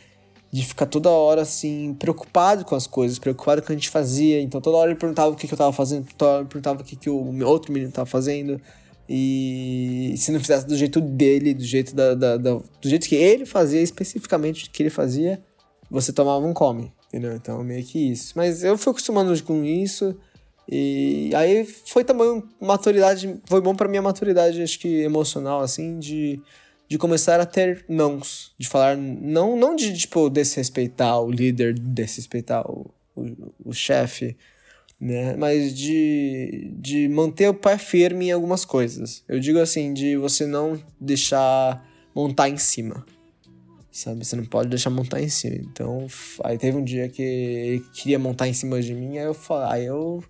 de 0.50 0.64
ficar 0.64 0.86
toda 0.86 1.10
hora, 1.10 1.42
assim, 1.42 1.94
preocupado 1.98 2.64
com 2.64 2.74
as 2.74 2.86
coisas, 2.86 3.18
preocupado 3.18 3.60
com 3.60 3.64
o 3.64 3.66
que 3.66 3.72
a 3.72 3.76
gente 3.76 3.88
fazia. 3.88 4.40
Então, 4.40 4.60
toda 4.60 4.76
hora 4.76 4.90
ele 4.90 4.98
perguntava 4.98 5.30
o 5.30 5.36
que, 5.36 5.48
que 5.48 5.54
eu 5.54 5.58
tava 5.58 5.72
fazendo, 5.72 6.06
toda 6.16 6.30
hora 6.30 6.40
ele 6.42 6.48
perguntava 6.48 6.80
o 6.80 6.84
que, 6.84 6.94
que 6.94 7.10
o 7.10 7.44
outro 7.46 7.72
menino 7.72 7.90
tava 7.90 8.06
fazendo. 8.06 8.60
E 9.08 10.14
se 10.16 10.30
não 10.30 10.40
fizesse 10.40 10.66
do 10.66 10.76
jeito 10.76 11.00
dele, 11.00 11.54
do 11.54 11.64
jeito, 11.64 11.94
da, 11.94 12.14
da, 12.14 12.36
da, 12.36 12.54
do 12.54 12.88
jeito 12.88 13.08
que 13.08 13.14
ele 13.14 13.44
fazia, 13.44 13.80
especificamente 13.80 14.70
que 14.70 14.82
ele 14.82 14.90
fazia, 14.90 15.42
você 15.90 16.12
tomava 16.12 16.46
um 16.46 16.54
come, 16.54 16.92
entendeu? 17.08 17.34
Então, 17.34 17.62
meio 17.64 17.84
que 17.84 17.98
isso. 17.98 18.32
Mas 18.36 18.62
eu 18.62 18.78
fui 18.78 18.90
acostumando 18.90 19.42
com 19.42 19.64
isso. 19.64 20.16
E 20.68 21.30
aí 21.34 21.64
foi 21.64 22.04
também 22.04 22.42
maturidade, 22.60 23.40
foi 23.46 23.60
bom 23.60 23.74
para 23.74 23.88
minha 23.88 24.02
maturidade, 24.02 24.62
acho 24.62 24.78
que 24.78 25.02
emocional, 25.02 25.60
assim, 25.60 25.98
de, 25.98 26.40
de 26.88 26.98
começar 26.98 27.40
a 27.40 27.46
ter 27.46 27.84
nãos, 27.88 28.54
de 28.58 28.68
falar 28.68 28.96
não, 28.96 29.56
não 29.56 29.74
de, 29.74 29.96
tipo, 29.96 30.30
desrespeitar 30.30 31.20
o 31.20 31.30
líder, 31.30 31.74
desrespeitar 31.78 32.64
o, 32.70 32.90
o, 33.14 33.52
o 33.64 33.72
chefe, 33.72 34.36
né? 35.00 35.34
Mas 35.36 35.74
de, 35.74 36.70
de 36.76 37.08
manter 37.08 37.48
o 37.48 37.54
pé 37.54 37.76
firme 37.76 38.28
em 38.28 38.32
algumas 38.32 38.64
coisas. 38.64 39.24
Eu 39.28 39.40
digo 39.40 39.58
assim, 39.58 39.92
de 39.92 40.16
você 40.16 40.46
não 40.46 40.80
deixar 41.00 41.84
montar 42.14 42.48
em 42.48 42.56
cima. 42.56 43.04
Sabe? 43.90 44.24
Você 44.24 44.36
não 44.36 44.44
pode 44.44 44.70
deixar 44.70 44.90
montar 44.90 45.20
em 45.20 45.28
cima. 45.28 45.56
Então, 45.56 46.06
aí 46.44 46.56
teve 46.56 46.76
um 46.78 46.84
dia 46.84 47.08
que 47.08 47.22
ele 47.22 47.84
queria 47.92 48.18
montar 48.18 48.46
em 48.48 48.54
cima 48.54 48.80
de 48.80 48.94
mim, 48.94 49.18
aí 49.18 49.24
eu 49.24 49.36
aí 49.68 49.84
eu, 49.86 50.24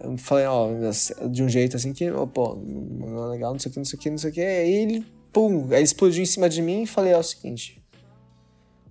eu 0.00 0.16
falei, 0.18 0.46
ó, 0.46 0.68
de 1.28 1.42
um 1.42 1.48
jeito 1.48 1.76
assim 1.76 1.92
que, 1.92 2.10
oh, 2.10 2.26
pô, 2.26 2.56
não 2.56 3.24
é 3.24 3.28
legal, 3.28 3.52
não 3.52 3.58
sei 3.58 3.70
o 3.70 3.72
que, 3.72 3.78
não 3.78 3.84
sei 3.84 3.98
o 3.98 4.02
que, 4.02 4.10
não 4.10 4.18
sei 4.18 4.30
o 4.30 4.32
que. 4.34 4.40
Aí 4.40 4.72
ele, 4.72 5.06
pum, 5.32 5.68
aí 5.72 5.82
explodiu 5.82 6.22
em 6.22 6.26
cima 6.26 6.48
de 6.48 6.62
mim 6.62 6.82
e 6.82 6.86
falei, 6.86 7.12
ó, 7.12 7.16
é 7.16 7.20
o 7.20 7.22
seguinte, 7.22 7.80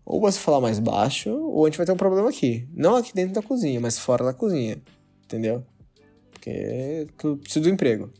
ou 0.09 0.19
você 0.19 0.39
falar 0.39 0.59
mais 0.59 0.79
baixo, 0.79 1.29
ou 1.29 1.63
a 1.63 1.69
gente 1.69 1.77
vai 1.77 1.85
ter 1.85 1.91
um 1.91 1.97
problema 1.97 2.27
aqui. 2.27 2.67
Não 2.73 2.95
aqui 2.95 3.13
dentro 3.13 3.35
da 3.35 3.43
cozinha, 3.43 3.79
mas 3.79 3.99
fora 3.99 4.25
da 4.25 4.33
cozinha. 4.33 4.81
Entendeu? 5.23 5.63
Porque 6.31 7.07
eu 7.23 7.37
preciso 7.37 7.61
do 7.61 7.69
emprego. 7.69 8.11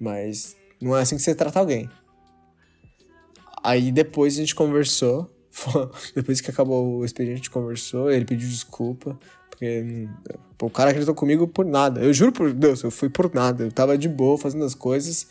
Mas 0.00 0.56
não 0.80 0.96
é 0.96 1.02
assim 1.02 1.16
que 1.16 1.22
você 1.22 1.34
trata 1.34 1.58
alguém. 1.58 1.86
Aí 3.62 3.92
depois 3.92 4.36
a 4.36 4.40
gente 4.40 4.54
conversou. 4.54 5.30
depois 6.16 6.40
que 6.40 6.50
acabou 6.50 6.96
o 6.96 7.04
expediente, 7.04 7.34
a 7.34 7.36
gente 7.36 7.50
conversou. 7.50 8.10
Ele 8.10 8.24
pediu 8.24 8.48
desculpa. 8.48 9.18
Porque 9.58 10.08
pô, 10.56 10.66
o 10.66 10.70
cara 10.70 10.90
acreditou 10.90 11.16
comigo 11.16 11.48
por 11.48 11.66
nada. 11.66 12.00
Eu 12.00 12.14
juro 12.14 12.30
por 12.30 12.52
Deus, 12.52 12.80
eu 12.84 12.92
fui 12.92 13.08
por 13.08 13.34
nada. 13.34 13.64
Eu 13.64 13.72
tava 13.72 13.98
de 13.98 14.08
boa 14.08 14.38
fazendo 14.38 14.64
as 14.64 14.72
coisas. 14.72 15.26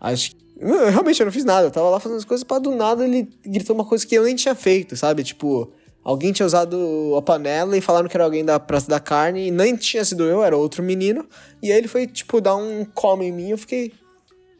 Acho 0.00 0.30
que 0.30 0.36
eu, 0.56 0.88
realmente, 0.88 1.18
eu 1.18 1.26
não 1.26 1.32
fiz 1.32 1.44
nada. 1.44 1.66
Eu 1.66 1.70
tava 1.72 1.90
lá 1.90 1.98
fazendo 1.98 2.18
as 2.18 2.24
coisas, 2.24 2.44
para 2.44 2.60
do 2.60 2.76
nada 2.76 3.04
ele 3.04 3.28
gritou 3.44 3.74
uma 3.74 3.84
coisa 3.84 4.06
que 4.06 4.14
eu 4.14 4.22
nem 4.22 4.36
tinha 4.36 4.54
feito, 4.54 4.96
sabe? 4.96 5.24
Tipo, 5.24 5.72
alguém 6.04 6.32
tinha 6.32 6.46
usado 6.46 7.12
a 7.18 7.22
panela 7.22 7.76
e 7.76 7.80
falaram 7.80 8.08
que 8.08 8.16
era 8.16 8.22
alguém 8.22 8.44
da 8.44 8.60
Praça 8.60 8.88
da 8.88 9.00
Carne 9.00 9.48
e 9.48 9.50
nem 9.50 9.74
tinha 9.74 10.04
sido 10.04 10.22
eu, 10.22 10.44
era 10.44 10.56
outro 10.56 10.80
menino. 10.80 11.26
E 11.60 11.72
aí 11.72 11.78
ele 11.78 11.88
foi, 11.88 12.06
tipo, 12.06 12.40
dar 12.40 12.54
um 12.54 12.84
come 12.84 13.26
em 13.26 13.32
mim 13.32 13.50
eu 13.50 13.58
fiquei, 13.58 13.92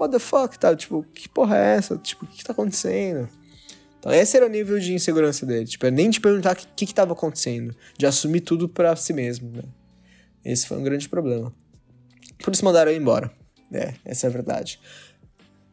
what 0.00 0.10
the 0.12 0.18
fuck, 0.18 0.58
tá? 0.58 0.74
Tipo, 0.74 1.06
que 1.14 1.28
porra 1.28 1.56
é 1.56 1.76
essa? 1.76 1.96
Tipo, 1.96 2.24
o 2.24 2.28
que, 2.28 2.38
que 2.38 2.44
tá 2.44 2.52
acontecendo? 2.52 3.28
Então, 4.02 4.12
esse 4.12 4.36
era 4.36 4.44
o 4.44 4.48
nível 4.48 4.80
de 4.80 4.92
insegurança 4.92 5.46
dele. 5.46 5.64
Tipo, 5.64 5.86
nem 5.88 6.10
te 6.10 6.20
perguntar 6.20 6.54
o 6.54 6.56
que, 6.56 6.66
que, 6.74 6.86
que 6.86 6.94
tava 6.94 7.12
acontecendo, 7.12 7.72
de 7.96 8.04
assumir 8.04 8.40
tudo 8.40 8.68
para 8.68 8.96
si 8.96 9.12
mesmo, 9.12 9.48
né? 9.52 9.62
Esse 10.44 10.66
foi 10.66 10.76
um 10.76 10.82
grande 10.82 11.08
problema. 11.08 11.54
Por 12.42 12.52
isso 12.52 12.64
mandaram 12.64 12.90
eu 12.90 12.98
embora. 12.98 13.30
É, 13.72 13.94
essa 14.04 14.26
é 14.26 14.28
a 14.28 14.32
verdade 14.32 14.80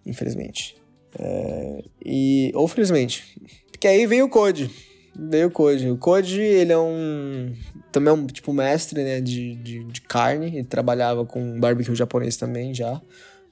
infelizmente. 0.10 0.76
É, 1.18 1.84
e, 2.04 2.52
ou 2.56 2.68
felizmente. 2.68 3.40
Porque 3.72 3.88
aí 3.88 4.06
veio 4.06 4.26
o 4.26 4.30
Code. 4.30 4.70
Veio 5.16 5.48
o 5.48 5.52
Code. 5.52 5.90
O 5.90 5.98
Code, 5.98 6.40
ele 6.40 6.72
é 6.72 6.78
um. 6.78 7.54
Também 7.92 8.12
é 8.12 8.16
um 8.16 8.26
tipo 8.28 8.54
mestre 8.54 9.04
né, 9.04 9.22
de, 9.22 9.56
de, 9.56 9.84
de 9.84 10.02
carne. 10.02 10.48
Ele 10.48 10.64
trabalhava 10.64 11.26
com 11.26 11.60
barbecue 11.60 11.96
japonês 11.96 12.38
também 12.38 12.74
já. 12.74 13.02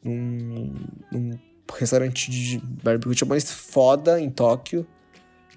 Num, 0.04 0.74
num 1.12 1.38
restaurante 1.74 2.30
de 2.32 2.60
barbecue 2.60 3.14
japonês 3.14 3.52
foda 3.52 4.20
em 4.20 4.30
Tóquio. 4.30 4.86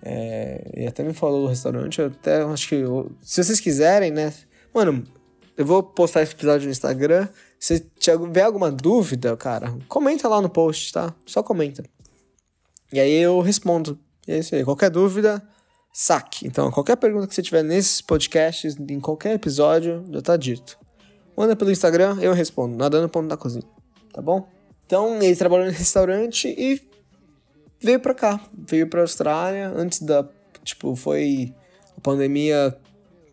É, 0.03 0.71
e 0.77 0.87
até 0.87 1.03
me 1.03 1.13
falou 1.13 1.43
do 1.43 1.49
restaurante. 1.49 2.01
Eu 2.01 2.07
até 2.07 2.43
acho 2.43 2.69
que. 2.69 2.75
Eu, 2.77 3.13
se 3.23 3.43
vocês 3.43 3.61
quiserem, 3.61 4.11
né? 4.11 4.33
Mano, 4.75 5.05
eu 5.57 5.67
vou 5.67 5.83
postar 5.83 6.23
esse 6.23 6.33
episódio 6.33 6.67
no 6.67 6.73
Instagram. 6.73 7.29
Se 7.59 7.81
tiver 7.99 8.43
alguma 8.43 8.71
dúvida, 8.71 9.37
cara, 9.37 9.77
comenta 9.89 10.27
lá 10.27 10.41
no 10.41 10.49
post, 10.49 10.93
tá? 10.93 11.15
Só 11.27 11.43
comenta. 11.43 11.85
E 12.93 12.99
aí 12.99 13.13
eu 13.13 13.41
respondo. 13.41 13.99
E 14.27 14.33
é 14.33 14.39
isso 14.39 14.55
aí. 14.55 14.65
Qualquer 14.65 14.91
dúvida, 14.91 15.43
saque. 15.93 16.47
Então, 16.47 16.71
qualquer 16.71 16.97
pergunta 16.97 17.27
que 17.27 17.35
você 17.35 17.43
tiver 17.43 17.63
nesses 17.63 18.01
podcasts, 18.01 18.77
em 18.77 19.01
qualquer 19.01 19.35
episódio, 19.35 20.05
já 20.11 20.23
tá 20.23 20.37
dito. 20.37 20.79
Manda 21.37 21.55
pelo 21.55 21.71
Instagram, 21.71 22.19
eu 22.21 22.33
respondo. 22.33 22.77
Nadando 22.77 23.09
ponto 23.09 23.29
da 23.29 23.37
cozinha. 23.37 23.65
Tá 24.13 24.23
bom? 24.23 24.49
Então, 24.91 25.23
ele 25.23 25.37
trabalhou 25.37 25.67
no 25.67 25.73
restaurante 25.73 26.53
e 26.59 26.83
veio 27.81 28.01
pra 28.01 28.13
cá. 28.13 28.41
Veio 28.69 28.89
pra 28.89 29.03
Austrália 29.03 29.69
antes 29.69 30.03
da. 30.03 30.29
Tipo, 30.65 30.97
foi. 30.97 31.55
A 31.97 32.01
pandemia. 32.01 32.77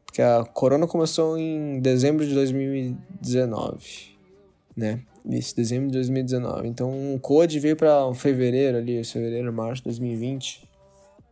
Porque 0.05 0.21
a 0.21 0.45
corona 0.45 0.85
começou 0.85 1.35
em 1.35 1.79
dezembro 1.79 2.25
de 2.27 2.35
2019 2.35 4.17
né? 4.77 5.01
Isso, 5.25 5.55
dezembro 5.55 5.87
de 5.87 5.93
2019. 5.93 6.67
Então 6.67 7.15
o 7.15 7.19
Code 7.19 7.59
veio 7.59 7.75
para 7.75 8.13
fevereiro 8.13 8.77
ali, 8.77 9.03
fevereiro, 9.03 9.51
março 9.51 9.81
de 9.81 9.85
2020. 9.85 10.69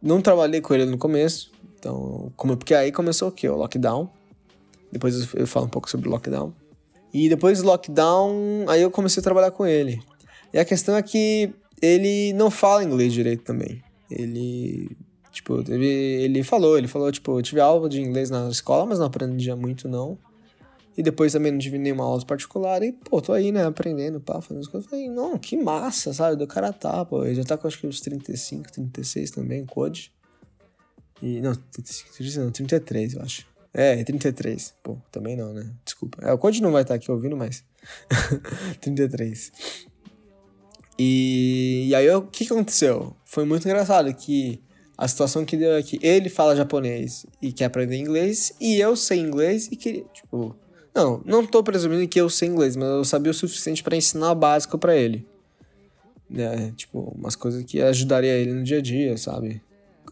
Não 0.02 0.20
trabalhei 0.20 0.60
com 0.60 0.74
ele 0.74 0.86
no 0.86 0.98
começo, 0.98 1.52
então, 1.80 2.32
como, 2.36 2.58
porque 2.58 2.74
aí 2.74 2.92
começou 2.92 3.30
o 3.30 3.32
quê? 3.32 3.48
O 3.48 3.56
lockdown. 3.56 4.10
Depois 4.92 5.34
eu 5.36 5.48
falo 5.48 5.68
um 5.68 5.70
pouco 5.70 5.90
sobre 5.90 6.08
o 6.08 6.12
lockdown. 6.12 6.52
E 7.14 7.30
depois 7.30 7.62
do 7.62 7.68
lockdown, 7.68 8.66
aí 8.68 8.82
eu 8.82 8.92
comecei 8.92 9.22
a 9.22 9.24
trabalhar 9.24 9.52
com 9.52 9.66
ele. 9.66 10.02
E 10.54 10.60
a 10.60 10.66
questão 10.66 10.96
é 10.96 11.02
que 11.02 11.54
ele 11.82 12.34
não 12.34 12.50
fala 12.50 12.84
inglês 12.84 13.14
direito 13.14 13.44
também. 13.44 13.84
Ele, 14.10 14.96
tipo, 15.32 15.64
ele, 15.68 15.86
ele 15.86 16.44
falou, 16.44 16.78
ele 16.78 16.88
falou, 16.88 17.12
tipo, 17.12 17.38
eu 17.38 17.44
tive 17.44 17.60
aula 17.60 17.90
de 17.90 18.02
inglês 18.02 18.30
na 18.30 18.48
escola, 18.50 18.86
mas 18.86 19.00
não 19.00 19.06
aprendia 19.06 19.56
muito 19.56 19.88
não. 19.88 20.18
E 20.98 21.04
depois 21.04 21.34
também 21.34 21.52
não 21.52 21.60
tive 21.60 21.78
nenhuma 21.78 22.06
aula 22.06 22.24
particular. 22.26 22.82
E, 22.82 22.94
pô, 22.94 23.22
tô 23.22 23.34
aí, 23.34 23.52
né, 23.52 23.66
aprendendo, 23.66 24.22
pá, 24.22 24.42
fazendo 24.42 24.62
as 24.62 24.68
coisas. 24.68 24.90
Falei, 24.90 25.10
não, 25.10 25.38
que 25.38 25.58
massa, 25.58 26.14
sabe? 26.14 26.38
Do 26.38 26.48
cara 26.48 26.72
tá, 26.72 27.04
pô. 27.04 27.26
Ele 27.26 27.36
já 27.36 27.44
tá 27.44 27.58
com 27.58 27.68
acho 27.68 27.80
que 27.80 27.86
uns 27.86 28.00
35, 28.00 28.72
36 28.72 29.32
também, 29.32 29.66
Code. 29.66 30.14
E, 31.22 31.42
não, 31.42 31.54
35, 31.54 32.40
não, 32.40 32.52
33, 32.52 33.16
eu 33.16 33.22
acho. 33.22 33.46
É, 33.74 34.02
33. 34.06 34.74
Pô, 34.82 34.98
também 35.12 35.36
não, 35.36 35.54
né? 35.54 35.70
Desculpa. 35.84 36.18
É, 36.22 36.32
o 36.32 36.38
Code 36.38 36.62
não 36.62 36.72
vai 36.72 36.84
estar 36.84 36.94
tá 36.94 36.96
aqui 36.96 37.12
ouvindo, 37.12 37.36
mas. 37.36 37.62
33. 38.80 39.52
E, 40.98 41.88
e 41.88 41.96
aí, 41.96 42.10
o 42.12 42.22
que, 42.22 42.46
aconteceu? 42.46 43.16
Foi 43.26 43.44
muito 43.46 43.66
engraçado 43.68 44.14
que 44.14 44.62
a 44.98 45.08
situação 45.08 45.44
que 45.44 45.58
deu 45.58 45.74
é 45.74 45.84
que 45.84 46.00
ele 46.02 46.30
fala 46.30 46.56
japonês 46.56 47.26
e 47.42 47.52
quer 47.52 47.66
aprender 47.66 47.98
inglês, 47.98 48.54
e 48.62 48.80
eu 48.80 48.96
sei 48.96 49.20
inglês 49.20 49.68
e 49.72 49.76
queria, 49.76 50.06
tipo, 50.14 50.56
não, 50.94 51.22
não 51.26 51.46
tô 51.46 51.62
presumindo 51.62 52.08
que 52.08 52.20
eu 52.20 52.30
sei 52.30 52.48
inglês, 52.48 52.78
mas 52.78 52.88
eu 52.88 53.04
sabia 53.04 53.32
o 53.32 53.34
suficiente 53.34 53.84
para 53.84 53.98
ensinar 53.98 54.32
o 54.32 54.36
básico 54.36 54.78
para 54.78 54.96
ele. 54.96 55.28
É, 56.34 56.72
tipo, 56.72 57.14
umas 57.16 57.36
coisas 57.36 57.64
que 57.66 57.82
ajudaria 57.82 58.32
ele 58.32 58.54
no 58.54 58.64
dia 58.64 58.80
a 58.80 58.82
dia, 58.82 59.18
sabe? 59.18 59.62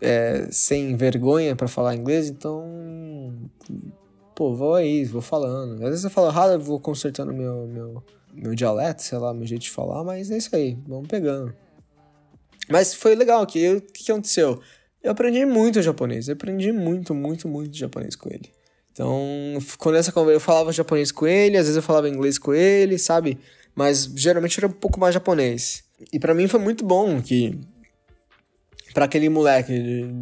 É, 0.02 0.48
sem 0.52 0.96
vergonha 0.98 1.56
para 1.56 1.68
falar 1.68 1.96
inglês, 1.96 2.30
então. 2.30 3.34
Pô, 4.36 4.56
vou 4.56 4.76
aí, 4.76 5.06
vou 5.06 5.22
falando. 5.22 5.76
Às 5.84 5.90
vezes 5.90 6.04
eu 6.04 6.10
falo 6.10 6.28
errado, 6.28 6.54
eu 6.54 6.60
vou 6.60 6.80
consertando 6.80 7.34
meu, 7.34 7.68
meu, 7.68 8.04
meu 8.34 8.56
dialeto, 8.56 9.04
sei 9.04 9.18
lá, 9.18 9.34
meu 9.34 9.46
jeito 9.46 9.64
de 9.64 9.72
falar, 9.72 10.04
mas 10.04 10.32
é 10.32 10.38
isso 10.38 10.56
aí, 10.56 10.78
vamos 10.88 11.08
pegando. 11.08 11.56
Mas 12.70 12.94
foi 12.94 13.16
legal, 13.16 13.46
que 13.46 13.76
o 13.76 13.82
que, 13.82 14.04
que 14.06 14.12
aconteceu? 14.12 14.62
Eu 15.04 15.12
aprendi 15.12 15.46
muito 15.46 15.82
japonês, 15.82 16.28
eu 16.28 16.34
aprendi 16.34 16.72
muito, 16.72 17.14
muito, 17.14 17.48
muito 17.48 17.78
japonês 17.78 18.16
com 18.16 18.30
ele. 18.30 18.52
Então, 18.92 19.58
quando 19.78 19.96
essa 19.96 20.12
conversa, 20.12 20.36
eu 20.36 20.40
falava 20.40 20.72
japonês 20.72 21.12
com 21.12 21.28
ele, 21.28 21.58
às 21.58 21.66
vezes 21.66 21.76
eu 21.76 21.84
falava 21.84 22.08
inglês 22.08 22.38
com 22.38 22.54
ele, 22.54 22.98
sabe? 22.98 23.38
Mas 23.76 24.06
geralmente 24.16 24.60
era 24.60 24.68
um 24.68 24.72
pouco 24.72 25.00
mais 25.00 25.14
japonês. 25.14 25.84
E 26.12 26.20
para 26.20 26.34
mim 26.34 26.48
foi 26.48 26.60
muito 26.60 26.86
bom 26.86 27.22
que 27.22 27.60
para 28.94 29.06
aquele 29.06 29.30
moleque 29.30 30.14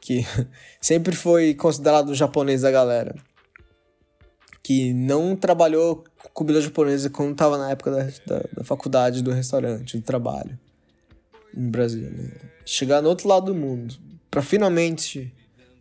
que 0.00 0.24
sempre 0.80 1.14
foi 1.14 1.54
considerado 1.54 2.10
o 2.10 2.14
japonês 2.14 2.62
da 2.62 2.70
galera, 2.70 3.14
que 4.62 4.92
não 4.92 5.34
trabalhou 5.34 6.04
com 6.22 6.28
comida 6.32 6.60
japonesa 6.60 7.10
quando 7.10 7.34
tava 7.34 7.58
na 7.58 7.70
época 7.70 7.90
da, 7.90 8.02
da, 8.26 8.44
da 8.58 8.64
faculdade, 8.64 9.22
do 9.22 9.32
restaurante, 9.32 9.98
do 9.98 10.02
trabalho 10.04 10.58
no 11.52 11.70
Brasil. 11.70 12.10
Né? 12.10 12.30
Chegar 12.64 13.02
no 13.02 13.08
outro 13.08 13.28
lado 13.28 13.46
do 13.46 13.54
mundo 13.54 13.96
para 14.30 14.40
finalmente 14.40 15.32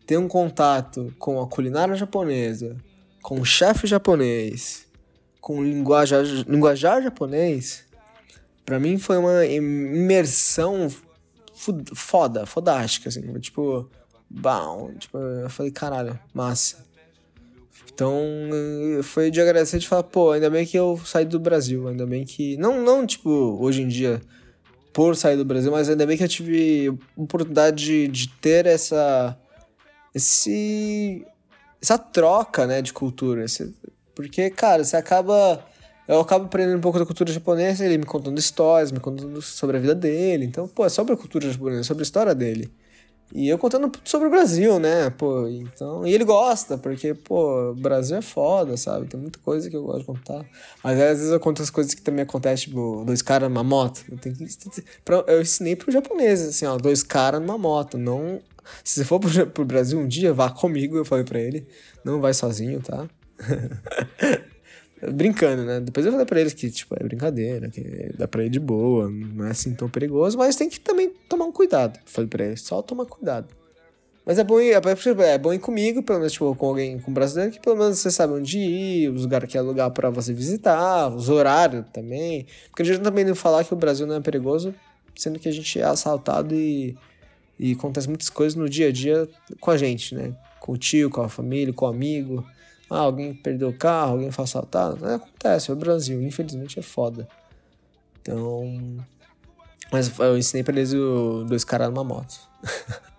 ter 0.06 0.18
um 0.18 0.28
contato 0.28 1.14
com 1.18 1.40
a 1.42 1.48
culinária 1.48 1.96
japonesa, 1.96 2.76
com 3.22 3.40
o 3.40 3.46
chefe 3.46 3.88
japonês, 3.88 4.88
com 5.40 5.60
o 5.60 5.64
linguajar, 5.64 6.24
linguajar 6.48 7.02
japonês, 7.02 7.86
para 8.66 8.80
mim 8.80 8.98
foi 8.98 9.18
uma 9.18 9.46
imersão 9.46 10.90
foda, 11.94 12.46
fodástica, 12.46 13.10
assim, 13.10 13.22
tipo, 13.40 13.90
bom, 14.30 14.92
tipo, 14.98 15.18
eu 15.18 15.50
falei, 15.50 15.72
caralho, 15.72 16.20
massa. 16.34 16.86
Então, 17.94 18.20
foi 19.04 19.30
de 19.30 19.40
agradecer 19.42 19.78
de 19.78 19.88
falar, 19.88 20.04
pô, 20.04 20.32
ainda 20.32 20.50
bem 20.50 20.66
que 20.66 20.78
eu 20.78 21.00
saí 21.06 21.26
do 21.26 21.40
Brasil, 21.40 21.88
ainda 21.88 22.06
bem 22.06 22.24
que. 22.24 22.58
Não, 22.58 22.82
não 22.82 23.06
tipo, 23.06 23.30
hoje 23.60 23.82
em 23.82 23.88
dia, 23.88 24.22
por 24.94 25.16
sair 25.16 25.38
do 25.38 25.46
Brasil, 25.46 25.72
mas 25.72 25.90
ainda 25.90 26.06
bem 26.06 26.18
que 26.18 26.24
eu 26.24 26.28
tive 26.28 26.98
oportunidade 27.16 27.84
de, 27.84 28.08
de 28.08 28.28
ter 28.28 28.66
essa. 28.66 29.38
Esse. 30.14 31.26
Essa 31.82 31.98
troca, 31.98 32.68
né, 32.68 32.82
de 32.82 32.94
cultura. 32.94 33.44
Esse, 33.44 33.74
porque, 34.16 34.50
cara, 34.50 34.84
você 34.84 34.96
acaba. 34.96 35.64
Eu 36.08 36.20
acabo 36.20 36.46
aprendendo 36.46 36.78
um 36.78 36.82
pouco 36.82 37.00
da 37.00 37.06
cultura 37.06 37.32
japonesa, 37.32 37.86
ele 37.86 37.98
me 37.98 38.06
contando 38.06 38.38
histórias, 38.38 38.92
me 38.92 39.00
contando 39.00 39.42
sobre 39.42 39.78
a 39.78 39.80
vida 39.80 39.96
dele. 39.96 40.46
Então, 40.46 40.68
pô, 40.68 40.86
é 40.86 40.90
sobre 40.90 41.14
a 41.14 41.18
cultura 41.18 41.50
japonesa, 41.50 41.84
sobre 41.84 42.02
a 42.02 42.06
história 42.06 42.36
dele. 42.36 42.72
E 43.34 43.48
eu 43.48 43.58
contando 43.58 43.92
sobre 44.04 44.28
o 44.28 44.32
Brasil, 44.32 44.80
né? 44.80 45.10
Pô, 45.10 45.48
então. 45.48 46.06
E 46.06 46.14
ele 46.14 46.24
gosta, 46.26 46.78
porque, 46.78 47.14
pô, 47.14 47.72
o 47.72 47.76
Brasil 47.76 48.18
é 48.18 48.22
foda, 48.22 48.76
sabe? 48.76 49.08
Tem 49.08 49.20
muita 49.20 49.40
coisa 49.40 49.70
que 49.70 49.76
eu 49.76 49.84
gosto 49.84 50.00
de 50.00 50.06
contar. 50.06 50.46
Mas 50.84 51.00
às 51.00 51.18
vezes 51.18 51.32
eu 51.32 51.40
conto 51.40 51.62
as 51.62 51.70
coisas 51.70 51.94
que 51.94 52.02
também 52.02 52.24
acontecem, 52.24 52.68
tipo, 52.68 53.04
dois 53.06 53.22
caras 53.22 53.50
numa 53.50 53.64
moto. 53.64 54.04
Eu, 54.12 54.18
tenho 54.18 54.36
que, 54.36 54.46
eu 55.28 55.42
ensinei 55.42 55.76
pro 55.76 55.92
japonês, 55.92 56.42
assim, 56.42 56.66
ó, 56.66 56.78
dois 56.78 57.04
caras 57.04 57.42
numa 57.42 57.58
moto. 57.58 57.98
Não. 57.98 58.42
Se 58.84 58.96
você 58.96 59.06
for 59.06 59.20
pro, 59.20 59.48
pro 59.48 59.66
Brasil 59.66 60.00
um 60.00 60.08
dia, 60.08 60.34
vá 60.34 60.50
comigo, 60.50 60.98
eu 60.98 61.06
falei 61.06 61.24
pra 61.24 61.40
ele. 61.40 61.66
Não 62.04 62.20
vai 62.20 62.34
sozinho, 62.34 62.82
tá? 62.82 63.08
brincando, 65.10 65.64
né? 65.64 65.80
Depois 65.80 66.06
eu 66.06 66.12
falei 66.12 66.26
pra 66.26 66.40
eles 66.40 66.54
que, 66.54 66.70
tipo, 66.70 66.96
é 67.00 67.04
brincadeira, 67.04 67.70
que 67.70 68.12
dá 68.18 68.28
pra 68.28 68.44
ir 68.44 68.50
de 68.50 68.60
boa, 68.60 69.10
não 69.10 69.46
é 69.46 69.52
assim 69.52 69.74
tão 69.74 69.90
perigoso, 69.90 70.38
mas 70.38 70.56
tem 70.56 70.70
que 70.70 70.80
também 70.80 71.12
tomar 71.28 71.46
um 71.46 71.52
cuidado. 71.52 72.00
Falei 72.06 72.28
pra 72.28 72.46
eles, 72.46 72.62
só 72.62 72.82
tomar 72.82 73.06
cuidado. 73.06 73.48
Mas 74.26 74.38
é 74.38 74.44
bom 74.44 74.60
ir, 74.60 74.74
é, 74.74 75.34
é 75.34 75.38
bom 75.38 75.52
ir 75.52 75.60
comigo, 75.60 76.04
pelo 76.04 76.20
menos, 76.20 76.34
tipo, 76.34 76.56
com 76.56 76.68
alguém, 76.68 77.00
com 77.00 77.10
um 77.10 77.14
brasileiro, 77.14 77.52
que 77.52 77.60
pelo 77.60 77.76
menos 77.76 77.98
você 77.98 78.12
sabe 78.12 78.34
onde 78.34 78.60
ir, 78.60 79.10
os 79.10 79.24
lugares 79.24 79.50
que 79.50 79.58
é 79.58 79.62
lugar 79.62 79.90
pra 79.90 80.10
você 80.10 80.32
visitar, 80.34 81.08
os 81.10 81.28
horários 81.28 81.86
também. 81.92 82.46
Porque 82.70 82.84
a 82.84 82.86
gente 82.86 83.02
também 83.02 83.26
não 83.26 83.34
falar 83.34 83.64
que 83.64 83.74
o 83.74 83.78
Brasil 83.78 84.06
não 84.06 84.16
é 84.16 84.20
perigoso, 84.22 84.76
sendo 85.16 85.40
que 85.40 85.50
a 85.50 85.52
gente 85.52 85.80
é 85.80 85.84
assaltado 85.84 86.54
e, 86.54 86.96
e 87.60 87.74
acontece 87.74 88.08
muitas 88.08 88.30
coisas 88.30 88.56
no 88.56 88.70
dia 88.70 88.90
a 88.90 88.92
dia 88.92 89.28
com 89.60 89.72
a 89.72 89.78
gente, 89.78 90.14
né? 90.14 90.36
Com 90.60 90.74
o 90.74 90.78
tio, 90.78 91.10
com 91.10 91.22
a 91.22 91.30
família, 91.30 91.74
com 91.74 91.86
o 91.86 91.90
amigo. 91.90 92.46
Ah, 92.94 93.00
alguém 93.00 93.34
perdeu 93.34 93.70
o 93.70 93.74
carro, 93.74 94.12
alguém 94.12 94.32
foi 94.32 94.44
assaltado. 94.44 95.08
É, 95.08 95.16
acontece, 95.16 95.72
é 95.72 95.74
o 95.74 95.78
Brasil, 95.78 96.22
infelizmente 96.22 96.78
é 96.78 96.82
foda. 96.82 97.26
Então. 98.22 98.98
Mas 99.90 100.20
eu 100.20 100.38
ensinei 100.38 100.62
pra 100.62 100.76
eles 100.76 100.92
o 100.92 101.46
dois 101.48 101.64
caras 101.64 101.88
numa 101.88 102.04
moto. 102.04 102.38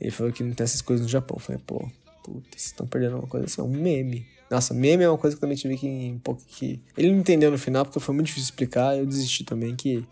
Ele 0.00 0.10
falou 0.10 0.32
que 0.32 0.42
não 0.42 0.52
tem 0.52 0.64
essas 0.64 0.82
coisas 0.82 1.06
no 1.06 1.10
Japão. 1.10 1.36
Eu 1.36 1.40
falei, 1.40 1.62
pô, 1.64 1.78
puta, 2.24 2.48
vocês 2.50 2.66
estão 2.66 2.84
perdendo 2.84 3.16
uma 3.16 3.28
coisa 3.28 3.46
assim, 3.46 3.62
um 3.62 3.68
meme. 3.68 4.26
Nossa, 4.50 4.74
meme 4.74 5.04
é 5.04 5.08
uma 5.08 5.16
coisa 5.16 5.36
que 5.36 5.38
eu 5.38 5.40
também 5.48 5.56
tive 5.56 5.76
que 5.76 5.86
um 5.86 6.18
pouco 6.18 6.42
que. 6.44 6.80
Ele 6.98 7.12
não 7.12 7.20
entendeu 7.20 7.50
no 7.52 7.58
final, 7.58 7.84
porque 7.84 8.00
foi 8.00 8.14
muito 8.14 8.26
difícil 8.26 8.50
explicar, 8.50 8.98
eu 8.98 9.06
desisti 9.06 9.44
também 9.44 9.76
que. 9.76 10.04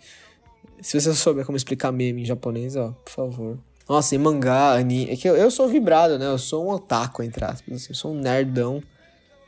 Se 0.80 1.01
você 1.01 1.12
souber 1.14 1.45
como 1.45 1.57
explicar 1.57 1.90
meme 1.90 2.22
em 2.22 2.24
japonês, 2.24 2.76
ó, 2.76 2.92
por 2.92 3.11
favor. 3.11 3.59
Nossa, 3.89 4.14
em 4.14 4.18
mangá, 4.18 4.72
anime. 4.74 5.11
É 5.11 5.16
que 5.16 5.28
eu, 5.28 5.37
eu 5.37 5.51
sou 5.51 5.68
vibrado, 5.68 6.18
né? 6.18 6.26
Eu 6.26 6.39
sou 6.39 6.66
um 6.66 6.70
otaku, 6.70 7.22
entre 7.22 7.45
aspas. 7.45 7.74
Assim, 7.74 7.87
eu 7.91 7.95
sou 7.95 8.12
um 8.12 8.18
nerdão 8.18 8.82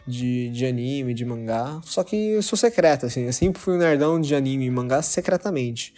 de, 0.06 0.50
de 0.50 0.66
anime, 0.66 1.14
de 1.14 1.24
mangá. 1.24 1.80
Só 1.84 2.04
que 2.04 2.16
eu 2.16 2.42
sou 2.42 2.56
secreto, 2.56 3.06
assim. 3.06 3.22
Eu 3.22 3.32
sempre 3.32 3.60
fui 3.60 3.74
um 3.74 3.78
nerdão 3.78 4.20
de 4.20 4.34
anime 4.34 4.66
e 4.66 4.70
mangá 4.70 5.00
secretamente. 5.00 5.94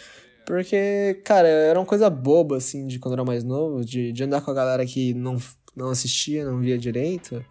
Porque, 0.47 1.21
cara, 1.25 1.49
era 1.49 1.79
uma 1.79 1.85
coisa 1.85 2.09
boba, 2.09 2.57
assim, 2.57 2.87
de 2.87 2.99
quando 2.99 3.13
eu 3.13 3.17
era 3.17 3.25
mais 3.25 3.45
novo, 3.45 3.85
de, 3.85 4.13
de 4.13 4.25
andar 4.25 4.41
com 4.41 4.51
a 4.51 4.55
galera 4.55 4.87
que 4.87 5.13
não, 5.15 5.37
não 5.77 5.91
assistia, 5.91 6.45
não 6.45 6.59
via 6.59 6.79
direito. 6.79 7.45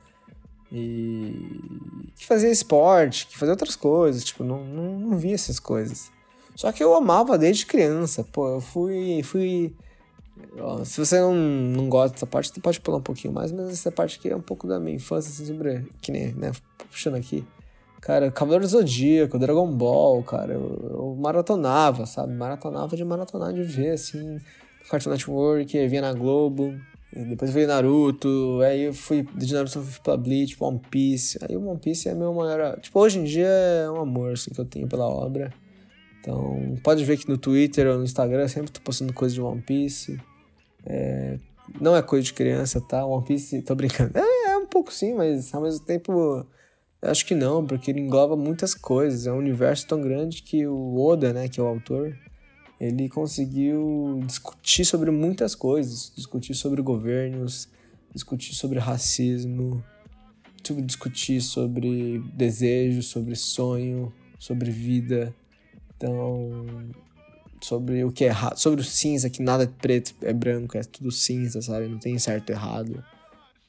E 0.71 2.11
que 2.15 2.25
fazia 2.25 2.49
esporte, 2.49 3.27
que 3.27 3.37
fazia 3.37 3.53
outras 3.53 3.75
coisas, 3.75 4.23
tipo, 4.23 4.43
não, 4.43 4.63
não, 4.63 4.99
não 4.99 5.17
via 5.17 5.35
essas 5.35 5.59
coisas. 5.59 6.11
Só 6.55 6.71
que 6.71 6.83
eu 6.83 6.95
amava 6.95 7.37
desde 7.37 7.65
criança, 7.65 8.23
pô, 8.23 8.55
eu 8.55 8.61
fui, 8.61 9.21
fui 9.21 9.75
se 10.85 10.99
você 10.99 11.19
não, 11.19 11.33
não 11.33 11.89
gosta 11.89 12.13
dessa 12.13 12.27
parte, 12.27 12.51
você 12.53 12.59
pode 12.59 12.79
pular 12.79 12.97
um 12.97 13.01
pouquinho 13.01 13.33
mais, 13.33 13.51
mas 13.51 13.69
essa 13.69 13.91
parte 13.91 14.17
aqui 14.17 14.29
é 14.29 14.35
um 14.35 14.41
pouco 14.41 14.67
da 14.67 14.79
minha 14.79 14.95
infância, 14.95 15.29
assim, 15.29 15.45
sobre. 15.45 15.85
Que 16.01 16.11
nem, 16.11 16.33
né? 16.33 16.51
Puxando 16.89 17.15
aqui. 17.15 17.45
Cara, 18.01 18.31
Cavaleiro 18.31 18.67
Zodíaco, 18.67 19.39
Dragon 19.39 19.69
Ball, 19.71 20.23
cara, 20.23 20.53
eu, 20.53 20.89
eu, 20.91 21.17
maratonava, 21.19 22.05
sabe? 22.05 22.33
Maratonava 22.33 22.95
de 22.95 23.03
maratonar, 23.03 23.53
de 23.53 23.63
ver, 23.63 23.91
assim, 23.91 24.39
Cartoon 24.89 25.09
Network, 25.09 25.87
via 25.87 26.01
na 26.01 26.13
Globo, 26.13 26.73
depois 27.11 27.51
veio 27.51 27.67
Naruto, 27.67 28.61
aí 28.61 28.83
eu 28.83 28.93
fui, 28.93 29.27
de 29.35 29.53
Naruto 29.53 29.79
eu 29.79 29.83
fui 29.83 30.01
pra 30.03 30.15
Bleach, 30.15 30.55
One 30.59 30.79
Piece, 30.91 31.39
aí 31.41 31.57
o 31.57 31.67
One 31.67 31.79
Piece 31.79 32.07
é 32.07 32.13
meu 32.13 32.33
maior, 32.33 32.79
tipo, 32.79 32.99
hoje 32.99 33.19
em 33.19 33.23
dia 33.23 33.47
é 33.47 33.89
um 33.89 33.99
amor, 33.99 34.33
assim, 34.33 34.51
que 34.51 34.61
eu 34.61 34.65
tenho 34.65 34.87
pela 34.87 35.07
obra, 35.07 35.51
então, 36.27 36.77
pode 36.83 37.05
ver 37.05 37.15
que 37.15 37.29
no 37.29 37.37
Twitter 37.37 37.87
ou 37.87 37.99
no 37.99 38.03
Instagram 38.03 38.41
eu 38.41 38.49
sempre 38.49 38.69
tô 38.69 38.81
postando 38.81 39.13
coisa 39.13 39.33
de 39.33 39.39
One 39.39 39.61
Piece. 39.61 40.19
É, 40.85 41.39
não 41.79 41.95
é 41.95 42.01
coisa 42.01 42.25
de 42.25 42.33
criança, 42.33 42.81
tá? 42.81 43.05
One 43.05 43.23
Piece, 43.25 43.61
tô 43.61 43.73
brincando. 43.73 44.11
É, 44.13 44.51
é 44.51 44.57
um 44.57 44.65
pouco 44.65 44.93
sim, 44.93 45.13
mas 45.13 45.55
ao 45.55 45.61
mesmo 45.61 45.85
tempo 45.85 46.45
acho 47.01 47.25
que 47.25 47.33
não, 47.33 47.65
porque 47.65 47.91
ele 47.91 48.01
engloba 48.01 48.35
muitas 48.35 48.73
coisas. 48.73 49.25
É 49.25 49.31
um 49.31 49.37
universo 49.37 49.87
tão 49.87 50.01
grande 50.01 50.43
que 50.43 50.67
o 50.67 50.99
Oda, 50.99 51.31
né, 51.31 51.47
que 51.47 51.61
é 51.61 51.63
o 51.63 51.67
autor, 51.67 52.13
ele 52.77 53.07
conseguiu 53.07 54.19
discutir 54.25 54.83
sobre 54.83 55.09
muitas 55.11 55.55
coisas. 55.55 56.11
Discutir 56.13 56.55
sobre 56.55 56.81
governos, 56.81 57.69
discutir 58.13 58.53
sobre 58.53 58.79
racismo, 58.79 59.81
discutir 60.83 61.39
sobre 61.39 62.21
desejo, 62.33 63.01
sobre 63.01 63.33
sonho, 63.37 64.11
sobre 64.37 64.69
vida. 64.69 65.33
Então, 65.97 66.65
sobre 67.61 68.03
o 68.03 68.11
que 68.11 68.23
é 68.23 68.27
errado, 68.27 68.57
sobre 68.57 68.81
o 68.81 68.83
cinza, 68.83 69.29
que 69.29 69.41
nada 69.41 69.63
é 69.63 69.67
preto, 69.67 70.13
é 70.21 70.31
branco, 70.31 70.77
é 70.77 70.81
tudo 70.83 71.11
cinza, 71.11 71.61
sabe? 71.61 71.87
Não 71.87 71.97
tem 71.97 72.17
certo 72.19 72.49
e 72.51 72.53
errado. 72.53 73.03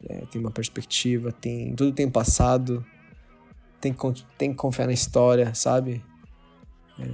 É, 0.07 0.27
tem 0.27 0.41
uma 0.41 0.51
perspectiva, 0.51 1.33
tem 1.33 1.75
tudo 1.75 1.93
tem 1.93 2.09
passado, 2.09 2.85
tem 3.81 3.95
tem 4.37 4.51
que 4.51 4.57
confiar 4.57 4.87
na 4.87 4.93
história, 4.93 5.55
sabe? 5.55 6.05
É, 6.99 7.05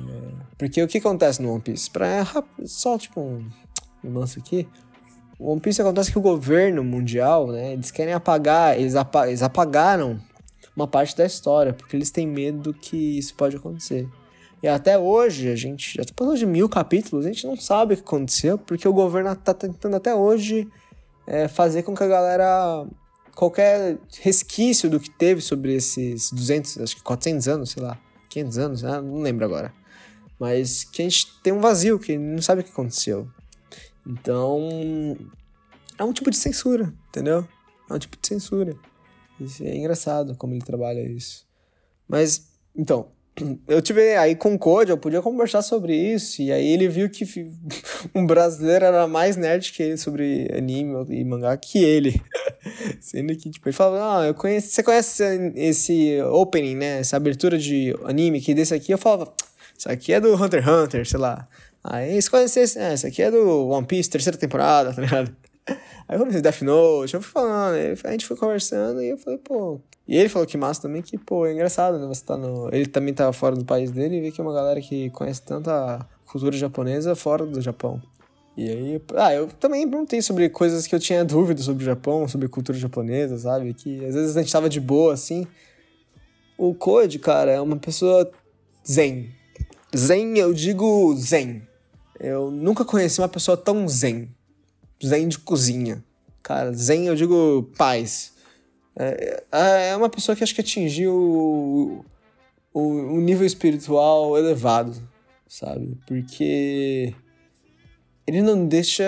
porque 0.59 0.83
o 0.83 0.89
que 0.89 0.99
acontece 0.99 1.41
no 1.41 1.53
One 1.53 1.63
Piece? 1.63 1.91
Pra, 1.91 2.27
só 2.65 2.99
tipo 2.99 3.21
um, 3.21 3.49
um 4.03 4.13
lance 4.13 4.39
aqui. 4.39 4.69
O 5.39 5.51
One 5.51 5.61
Piece 5.61 5.81
acontece 5.81 6.11
que 6.11 6.19
o 6.19 6.23
governo 6.23 6.83
mundial, 6.83 7.49
né? 7.49 7.73
Eles 7.73 7.91
querem 7.91 8.13
apagar, 8.13 8.79
eles, 8.79 8.95
apa 8.97 9.29
eles 9.29 9.43
apagaram 9.43 10.21
uma 10.77 10.89
parte 10.89 11.17
da 11.17 11.25
história, 11.25 11.73
porque 11.73 11.97
eles 11.97 12.11
têm 12.11 12.27
medo 12.27 12.75
que 12.75 13.19
isso 13.19 13.35
pode 13.35 13.57
acontecer. 13.57 14.09
E 14.65 14.67
até 14.67 14.99
hoje, 14.99 15.51
a 15.51 15.55
gente 15.55 15.95
já 15.95 16.03
falando 16.17 16.39
de 16.39 16.47
mil 16.47 16.71
capítulos, 16.71 17.27
a 17.27 17.29
gente 17.29 17.47
não 17.47 17.55
sabe 17.55 17.93
o 17.93 17.97
que 17.99 18.03
aconteceu, 18.03 18.57
porque 18.57 18.89
o 18.89 18.95
governo 18.95 19.37
tá 19.37 19.53
tentando 19.53 19.95
até 19.95 20.15
hoje 20.15 20.67
é, 21.27 21.49
fazer 21.49 21.83
com 21.83 21.95
que 21.95 22.03
a 22.03 22.07
galera. 22.07 22.87
qualquer 23.35 23.99
resquício 24.23 24.89
do 24.89 24.99
que 24.99 25.11
teve 25.11 25.43
sobre 25.43 25.75
esses 25.75 26.33
200, 26.33 26.79
acho 26.79 26.97
que 26.97 27.03
400 27.03 27.47
anos, 27.47 27.71
sei 27.73 27.83
lá, 27.83 28.01
500 28.31 28.59
anos, 28.59 28.83
né? 28.83 29.03
não 29.03 29.21
lembro 29.21 29.45
agora. 29.45 29.71
Mas 30.41 30.83
que 30.83 31.03
a 31.03 31.05
gente 31.05 31.39
tem 31.43 31.53
um 31.53 31.61
vazio, 31.61 31.99
que 31.99 32.17
não 32.17 32.41
sabe 32.41 32.63
o 32.63 32.65
que 32.65 32.71
aconteceu. 32.71 33.29
Então. 34.07 35.15
É 35.99 36.05
um 36.05 36.13
tipo 36.15 36.31
de 36.31 36.39
censura, 36.39 36.91
entendeu? 37.11 37.47
É 37.91 37.93
um 37.93 37.99
tipo 37.99 38.17
de 38.19 38.27
censura. 38.27 38.75
Isso 39.39 39.63
é 39.63 39.77
engraçado 39.77 40.35
como 40.39 40.55
ele 40.55 40.65
trabalha 40.65 41.07
isso. 41.07 41.47
Mas, 42.09 42.49
então, 42.75 43.13
eu 43.67 43.83
tive 43.83 44.15
aí 44.17 44.37
com 44.37 44.55
o 44.55 44.59
Code, 44.59 44.91
eu 44.91 44.99
podia 44.99 45.21
conversar 45.21 45.63
sobre 45.63 45.97
isso, 45.97 46.41
e 46.41 46.53
aí 46.53 46.69
ele 46.69 46.89
viu 46.89 47.11
que 47.11 47.25
um 48.15 48.25
brasileiro 48.25 48.85
era 48.85 49.09
mais 49.09 49.37
nerd 49.37 49.73
que 49.73 49.83
ele 49.83 49.97
sobre 49.97 50.49
anime 50.57 51.05
e 51.11 51.25
mangá 51.25 51.57
que 51.57 51.83
ele. 51.83 52.21
Sendo 53.01 53.35
que, 53.37 53.51
tipo, 53.51 53.69
ele 53.69 53.77
falava, 53.77 54.21
ah, 54.21 54.27
eu 54.27 54.35
conheço, 54.35 54.69
você 54.69 54.83
conhece 54.83 55.23
esse 55.57 56.21
opening, 56.23 56.77
né? 56.77 57.01
Essa 57.01 57.17
abertura 57.17 57.59
de 57.59 57.95
anime 58.05 58.41
que 58.41 58.55
desse 58.55 58.73
aqui, 58.73 58.93
eu 58.93 58.99
falava, 58.99 59.33
isso 59.77 59.91
aqui 59.91 60.13
é 60.13 60.21
do 60.21 60.35
Hunter 60.35 60.63
x 60.63 60.73
Hunter, 60.73 61.09
sei 61.09 61.19
lá. 61.19 61.49
Aí 61.83 62.21
você 62.21 62.31
conhece 62.31 62.61
esse, 62.61 62.79
é, 62.79 62.95
esse 62.95 63.07
aqui 63.07 63.21
é 63.21 63.31
do 63.31 63.69
One 63.69 63.87
Piece, 63.87 64.09
terceira 64.09 64.39
temporada, 64.39 64.93
tá 64.95 65.03
ligado? 65.03 65.37
Aí 65.67 66.17
eu 66.17 66.19
comecei 66.19 66.43
Death 66.43 66.63
Note, 66.63 67.15
eu 67.15 67.23
fui 67.23 67.33
falando, 67.33 67.77
a 68.05 68.11
gente 68.11 68.27
foi 68.27 68.37
conversando 68.37 69.03
e 69.03 69.11
eu 69.11 69.19
falei, 69.19 69.39
pô. 69.39 69.81
E 70.07 70.17
ele 70.17 70.29
falou 70.29 70.47
que 70.47 70.59
massa 70.59 70.83
também, 70.83 71.01
que, 71.01 71.17
pô, 71.17 71.47
é 71.47 71.53
engraçado, 71.53 71.99
né? 71.99 72.07
Você 72.07 72.23
tá 72.23 72.37
no. 72.37 72.69
Ele 72.75 72.87
também 72.87 73.15
tava 73.15 73.33
fora 73.33 73.57
do 73.57 73.65
país 73.65 73.91
dele 73.91 74.17
e 74.17 74.21
vê 74.21 74.31
que 74.31 74.41
é 74.41 74.45
uma 74.45 74.53
galera 74.53 74.81
que 74.81 75.09
conhece 75.11 75.43
tanta 75.43 76.07
cultura 76.27 76.55
japonesa 76.57 77.15
fora 77.15 77.47
do 77.47 77.61
Japão. 77.61 78.03
E 78.57 78.69
aí, 78.69 79.03
ah, 79.17 79.35
eu 79.35 79.49
também 79.49 79.89
perguntei 79.89 80.21
sobre 80.21 80.49
coisas 80.49 80.87
que 80.87 80.95
eu 80.95 81.01
tinha 81.01 81.25
dúvida 81.25 81.61
sobre 81.63 81.83
o 81.83 81.87
Japão, 81.87 82.29
sobre 82.29 82.49
cultura 82.49 82.79
japonesa, 82.79 83.39
sabe? 83.39 83.73
Que 83.73 84.05
às 84.05 84.15
vezes 84.15 84.37
a 84.37 84.41
gente 84.43 84.53
tava 84.53 84.69
de 84.69 84.81
boa, 84.81 85.15
assim. 85.15 85.47
O 86.57 86.75
Code, 86.75 87.19
cara, 87.19 87.51
é 87.51 87.61
uma 87.61 87.77
pessoa 87.77 88.31
zen. 88.87 89.31
Zen, 89.97 90.39
eu 90.39 90.53
digo 90.53 91.15
zen. 91.17 91.63
Eu 92.21 92.51
nunca 92.51 92.85
conheci 92.85 93.21
uma 93.21 93.29
pessoa 93.29 93.57
tão 93.57 93.89
zen. 93.89 94.29
Zen 95.05 95.29
de 95.29 95.39
cozinha. 95.39 96.03
Cara, 96.43 96.73
zen, 96.73 97.07
eu 97.07 97.15
digo 97.15 97.71
paz. 97.77 98.33
É, 98.97 99.45
é, 99.51 99.89
é 99.89 99.97
uma 99.97 100.09
pessoa 100.09 100.37
que 100.37 100.45
acho 100.45 100.55
que 100.55 100.61
atingiu 100.61 101.15
o, 101.15 102.05
o, 102.73 102.81
o 102.81 103.21
nível 103.21 103.47
espiritual 103.47 104.37
elevado, 104.37 104.95
sabe? 105.49 105.99
Porque 106.07 107.15
ele 108.27 108.43
não 108.43 108.67
deixa 108.67 109.05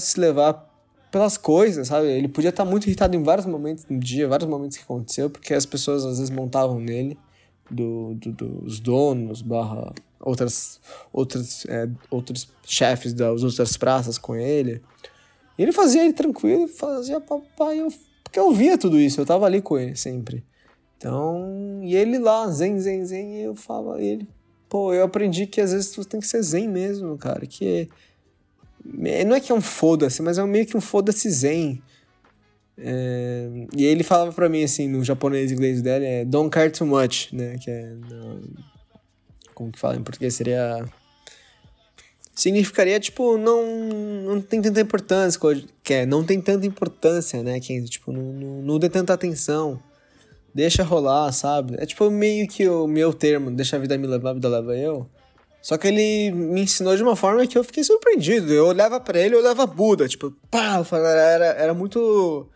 se 0.00 0.18
levar 0.18 0.66
pelas 1.10 1.36
coisas, 1.36 1.88
sabe? 1.88 2.08
Ele 2.08 2.28
podia 2.28 2.50
estar 2.50 2.64
muito 2.64 2.86
irritado 2.86 3.16
em 3.16 3.22
vários 3.22 3.46
momentos 3.46 3.84
do 3.84 3.98
dia, 3.98 4.28
vários 4.28 4.48
momentos 4.48 4.76
que 4.76 4.82
aconteceu, 4.82 5.30
porque 5.30 5.54
as 5.54 5.66
pessoas 5.66 6.04
às 6.04 6.18
vezes 6.18 6.30
montavam 6.30 6.78
nele, 6.78 7.18
do, 7.70 8.14
do 8.14 8.32
dos 8.32 8.80
donos, 8.80 9.42
barra 9.42 9.92
outras, 10.20 10.80
outras, 11.12 11.64
é, 11.66 11.88
outros 12.10 12.48
chefes 12.64 13.12
das 13.12 13.42
outras 13.42 13.76
praças 13.76 14.18
com 14.18 14.36
ele. 14.36 14.82
E 15.58 15.62
ele 15.62 15.72
fazia 15.72 16.04
ele 16.04 16.12
tranquilo, 16.12 16.68
fazia 16.68 17.20
papai, 17.20 17.80
eu, 17.80 17.88
porque 18.22 18.38
eu 18.38 18.52
via 18.52 18.76
tudo 18.76 19.00
isso, 19.00 19.20
eu 19.20 19.26
tava 19.26 19.46
ali 19.46 19.60
com 19.62 19.78
ele 19.78 19.96
sempre. 19.96 20.44
Então, 20.96 21.80
e 21.82 21.94
ele 21.94 22.18
lá, 22.18 22.48
zen, 22.48 22.78
zen, 22.78 23.04
zen, 23.04 23.36
e 23.36 23.42
eu 23.42 23.54
falava 23.54 24.00
ele, 24.00 24.28
pô, 24.68 24.92
eu 24.92 25.04
aprendi 25.04 25.46
que 25.46 25.60
às 25.60 25.72
vezes 25.72 25.90
tu 25.90 26.04
tem 26.04 26.20
que 26.20 26.26
ser 26.26 26.42
zen 26.42 26.68
mesmo, 26.68 27.16
cara, 27.18 27.46
que 27.46 27.88
não 29.26 29.36
é 29.36 29.40
que 29.40 29.50
é 29.50 29.54
um 29.54 29.60
foda-se, 29.60 30.22
mas 30.22 30.38
é 30.38 30.44
meio 30.44 30.66
que 30.66 30.76
um 30.76 30.80
foda-se 30.80 31.28
zen. 31.30 31.82
É, 32.78 33.48
e 33.74 33.84
ele 33.84 34.02
falava 34.04 34.32
pra 34.32 34.48
mim, 34.48 34.62
assim, 34.62 34.86
no 34.86 35.02
japonês 35.02 35.50
e 35.50 35.54
inglês 35.54 35.80
dele, 35.82 36.04
é 36.04 36.24
don't 36.24 36.50
care 36.50 36.70
too 36.70 36.86
much, 36.86 37.32
né? 37.32 37.56
Que 37.58 37.70
é. 37.70 37.86
No, 37.86 38.42
como 39.54 39.72
que 39.72 39.78
fala 39.78 39.96
em 39.96 40.02
português? 40.02 40.34
Seria. 40.34 40.84
Significaria, 42.36 43.00
tipo, 43.00 43.38
não, 43.38 43.64
não 44.26 44.40
tem 44.42 44.60
tanta 44.60 44.78
importância, 44.78 45.40
que 45.82 45.94
é, 45.94 46.04
não 46.04 46.22
tem 46.22 46.38
tanta 46.38 46.66
importância, 46.66 47.42
né? 47.42 47.58
Que, 47.58 47.82
tipo, 47.84 48.12
não, 48.12 48.22
não, 48.24 48.62
não 48.62 48.78
dê 48.78 48.90
tanta 48.90 49.14
atenção. 49.14 49.82
Deixa 50.54 50.82
rolar, 50.82 51.32
sabe? 51.32 51.76
É 51.78 51.86
tipo 51.86 52.10
meio 52.10 52.46
que 52.46 52.68
o 52.68 52.86
meu 52.86 53.14
termo, 53.14 53.50
deixa 53.50 53.76
a 53.76 53.78
vida 53.78 53.96
me 53.96 54.06
levar, 54.06 54.30
a 54.30 54.34
vida 54.34 54.50
leva 54.50 54.76
eu. 54.76 55.08
Só 55.62 55.78
que 55.78 55.88
ele 55.88 56.30
me 56.30 56.60
ensinou 56.60 56.94
de 56.94 57.02
uma 57.02 57.16
forma 57.16 57.46
que 57.46 57.56
eu 57.56 57.64
fiquei 57.64 57.82
surpreendido. 57.82 58.52
Eu 58.52 58.66
olhava 58.66 59.00
para 59.00 59.18
ele, 59.18 59.34
eu 59.34 59.40
olhava 59.40 59.66
Buda, 59.66 60.06
tipo, 60.06 60.30
pá, 60.50 60.84
era, 60.92 61.46
era 61.46 61.74
muito 61.74 62.48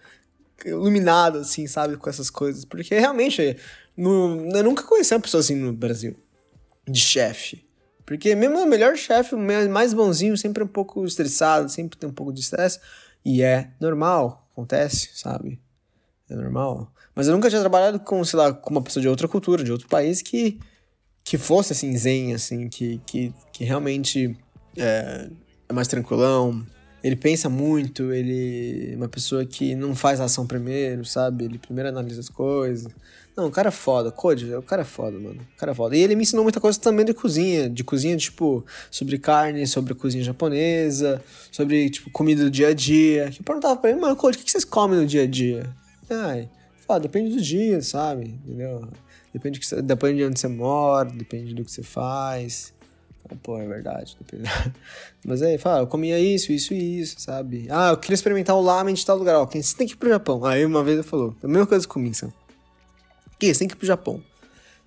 iluminado, 0.64 1.38
assim, 1.38 1.66
sabe, 1.66 1.96
com 1.96 2.08
essas 2.08 2.28
coisas. 2.28 2.66
Porque 2.66 2.94
realmente, 2.98 3.56
no, 3.96 4.46
eu 4.54 4.62
nunca 4.62 4.82
conheci 4.82 5.14
uma 5.14 5.20
pessoa 5.20 5.40
assim 5.40 5.54
no 5.54 5.72
Brasil, 5.72 6.14
de 6.86 7.00
chefe. 7.00 7.69
Porque 8.10 8.34
mesmo 8.34 8.58
o 8.58 8.66
melhor 8.66 8.96
chefe, 8.96 9.36
o 9.36 9.38
mais 9.38 9.94
bonzinho, 9.94 10.36
sempre 10.36 10.64
é 10.64 10.66
um 10.66 10.68
pouco 10.68 11.06
estressado, 11.06 11.68
sempre 11.68 11.96
tem 11.96 12.10
um 12.10 12.12
pouco 12.12 12.32
de 12.32 12.40
estresse. 12.40 12.80
E 13.24 13.40
é 13.40 13.70
normal, 13.78 14.48
acontece, 14.50 15.10
sabe? 15.14 15.60
É 16.28 16.34
normal. 16.34 16.92
Mas 17.14 17.28
eu 17.28 17.32
nunca 17.32 17.48
tinha 17.48 17.60
trabalhado 17.60 18.00
com, 18.00 18.24
sei 18.24 18.36
lá, 18.36 18.52
com 18.52 18.70
uma 18.70 18.82
pessoa 18.82 19.00
de 19.00 19.08
outra 19.08 19.28
cultura, 19.28 19.62
de 19.62 19.70
outro 19.70 19.86
país 19.86 20.20
que 20.22 20.58
que 21.22 21.38
fosse 21.38 21.72
assim 21.72 21.96
zen, 21.96 22.34
assim, 22.34 22.68
que, 22.68 23.00
que, 23.06 23.32
que 23.52 23.62
realmente 23.62 24.36
é, 24.76 25.30
é 25.68 25.72
mais 25.72 25.86
tranquilão. 25.86 26.66
Ele 27.04 27.14
pensa 27.14 27.48
muito, 27.48 28.12
ele 28.12 28.90
é 28.92 28.96
uma 28.96 29.08
pessoa 29.08 29.46
que 29.46 29.76
não 29.76 29.94
faz 29.94 30.20
ação 30.20 30.48
primeiro, 30.48 31.04
sabe? 31.04 31.44
Ele 31.44 31.58
primeiro 31.58 31.90
analisa 31.90 32.18
as 32.18 32.28
coisas. 32.28 32.92
Não, 33.36 33.46
o 33.46 33.50
cara 33.50 33.68
é 33.68 33.72
foda, 33.72 34.10
Code, 34.10 34.54
o 34.54 34.62
cara 34.62 34.82
é 34.82 34.84
foda, 34.84 35.18
mano. 35.18 35.40
O 35.40 35.58
cara 35.58 35.72
é 35.72 35.74
foda. 35.74 35.96
E 35.96 36.00
ele 36.00 36.14
me 36.14 36.22
ensinou 36.22 36.42
muita 36.42 36.60
coisa 36.60 36.78
também 36.78 37.06
de 37.06 37.14
cozinha, 37.14 37.70
de 37.70 37.82
cozinha, 37.84 38.16
tipo, 38.16 38.64
sobre 38.90 39.18
carne, 39.18 39.66
sobre 39.66 39.94
cozinha 39.94 40.22
japonesa, 40.22 41.22
sobre, 41.50 41.88
tipo, 41.90 42.10
comida 42.10 42.44
do 42.44 42.50
dia 42.50 42.68
a 42.68 42.74
dia. 42.74 43.30
Que 43.30 43.40
eu 43.40 43.44
perguntava 43.44 43.76
pra 43.76 43.90
ele, 43.90 44.00
mano, 44.00 44.16
Code, 44.16 44.36
o 44.36 44.40
que 44.40 44.50
vocês 44.50 44.64
comem 44.64 44.98
no 44.98 45.06
dia 45.06 45.22
a 45.22 45.26
dia? 45.26 45.70
Ai, 46.10 46.48
foda, 46.86 47.00
depende 47.00 47.34
do 47.34 47.40
dia, 47.40 47.80
sabe? 47.80 48.38
Entendeu? 48.44 48.88
Depende, 49.32 49.60
que, 49.60 49.82
depende 49.82 50.16
de 50.16 50.24
onde 50.24 50.40
você 50.40 50.48
mora, 50.48 51.08
depende 51.08 51.54
do 51.54 51.64
que 51.64 51.70
você 51.70 51.82
faz. 51.82 52.72
Pô, 53.42 53.58
é 53.58 53.66
verdade. 53.66 54.16
Depende. 54.20 54.50
Mas 55.24 55.40
aí, 55.40 55.56
fala, 55.56 55.80
eu 55.80 55.86
comia 55.86 56.18
isso, 56.18 56.52
isso 56.52 56.74
e 56.74 57.00
isso, 57.00 57.20
sabe? 57.20 57.68
Ah, 57.70 57.90
eu 57.90 57.96
queria 57.96 58.14
experimentar 58.14 58.56
o 58.56 58.60
lamen 58.60 58.94
de 58.94 59.06
tal 59.06 59.16
lugar. 59.16 59.36
Ó, 59.36 59.46
você 59.46 59.76
tem 59.76 59.86
que 59.86 59.94
ir 59.94 59.96
pro 59.96 60.08
Japão. 60.08 60.44
Aí 60.44 60.64
uma 60.64 60.82
vez 60.82 60.98
ele 60.98 61.06
falou, 61.06 61.36
a 61.42 61.46
mesma 61.46 61.66
coisa 61.66 61.86
comigo, 61.86 62.14
sabe? 62.14 62.32
Que 63.40 63.52
você 63.52 63.60
tem 63.60 63.68
que 63.68 63.74
ir 63.74 63.78
pro 63.78 63.86
Japão. 63.86 64.22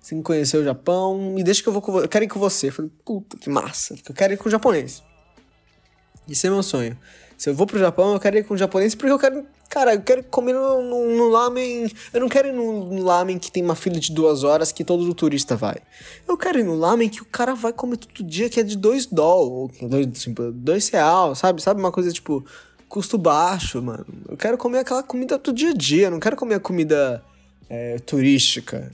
Você 0.00 0.10
tem 0.10 0.18
que 0.18 0.24
conhecer 0.24 0.56
o 0.58 0.64
Japão 0.64 1.34
e 1.36 1.42
deixa 1.42 1.60
que 1.60 1.68
eu 1.68 1.72
vou 1.72 1.82
com. 1.82 1.98
Eu 1.98 2.08
quero 2.08 2.24
ir 2.24 2.28
com 2.28 2.38
você. 2.38 2.68
Eu 2.68 2.72
falei, 2.72 2.90
puta, 3.04 3.36
que 3.36 3.50
massa. 3.50 3.94
Eu 4.08 4.14
quero 4.14 4.32
ir 4.32 4.36
com 4.36 4.48
o 4.48 4.50
japonês. 4.50 5.02
Isso 6.28 6.46
é 6.46 6.50
meu 6.50 6.62
sonho. 6.62 6.96
Se 7.36 7.50
eu 7.50 7.54
vou 7.54 7.66
pro 7.66 7.78
Japão, 7.78 8.14
eu 8.14 8.20
quero 8.20 8.38
ir 8.38 8.44
com 8.44 8.54
o 8.54 8.56
japonês 8.56 8.94
porque 8.94 9.10
eu 9.10 9.18
quero. 9.18 9.44
Cara, 9.68 9.94
eu 9.94 10.02
quero 10.02 10.22
comer 10.24 10.52
no, 10.52 10.82
no, 10.82 11.16
no 11.16 11.28
lamen. 11.30 11.90
Eu 12.12 12.20
não 12.20 12.28
quero 12.28 12.48
ir 12.48 12.52
no, 12.52 12.84
no, 12.84 13.02
lamen 13.02 13.38
que 13.38 13.50
tem 13.50 13.62
uma 13.62 13.74
fila 13.74 13.98
de 13.98 14.12
duas 14.12 14.44
horas 14.44 14.70
que 14.70 14.84
todo 14.84 15.12
turista 15.14 15.56
vai. 15.56 15.78
Eu 16.28 16.36
quero 16.36 16.60
ir 16.60 16.64
no 16.64 16.76
lamen 16.76 17.08
que 17.08 17.22
o 17.22 17.24
cara 17.24 17.54
vai 17.54 17.72
comer 17.72 17.96
todo 17.96 18.24
dia, 18.24 18.48
que 18.48 18.60
é 18.60 18.62
de 18.62 18.76
dois 18.76 19.06
doll, 19.06 19.68
dois, 19.82 20.06
tipo, 20.22 20.52
dois 20.52 20.88
real, 20.90 21.34
sabe? 21.34 21.60
Sabe 21.60 21.80
uma 21.80 21.90
coisa 21.90 22.12
tipo 22.12 22.44
custo 22.88 23.18
baixo, 23.18 23.82
mano. 23.82 24.06
Eu 24.28 24.36
quero 24.36 24.56
comer 24.56 24.78
aquela 24.78 25.02
comida 25.02 25.36
do 25.38 25.52
dia 25.52 25.70
a 25.70 25.74
dia, 25.74 26.06
eu 26.06 26.10
não 26.12 26.20
quero 26.20 26.36
comer 26.36 26.54
a 26.54 26.60
comida 26.60 27.20
é, 27.68 27.98
turística. 27.98 28.90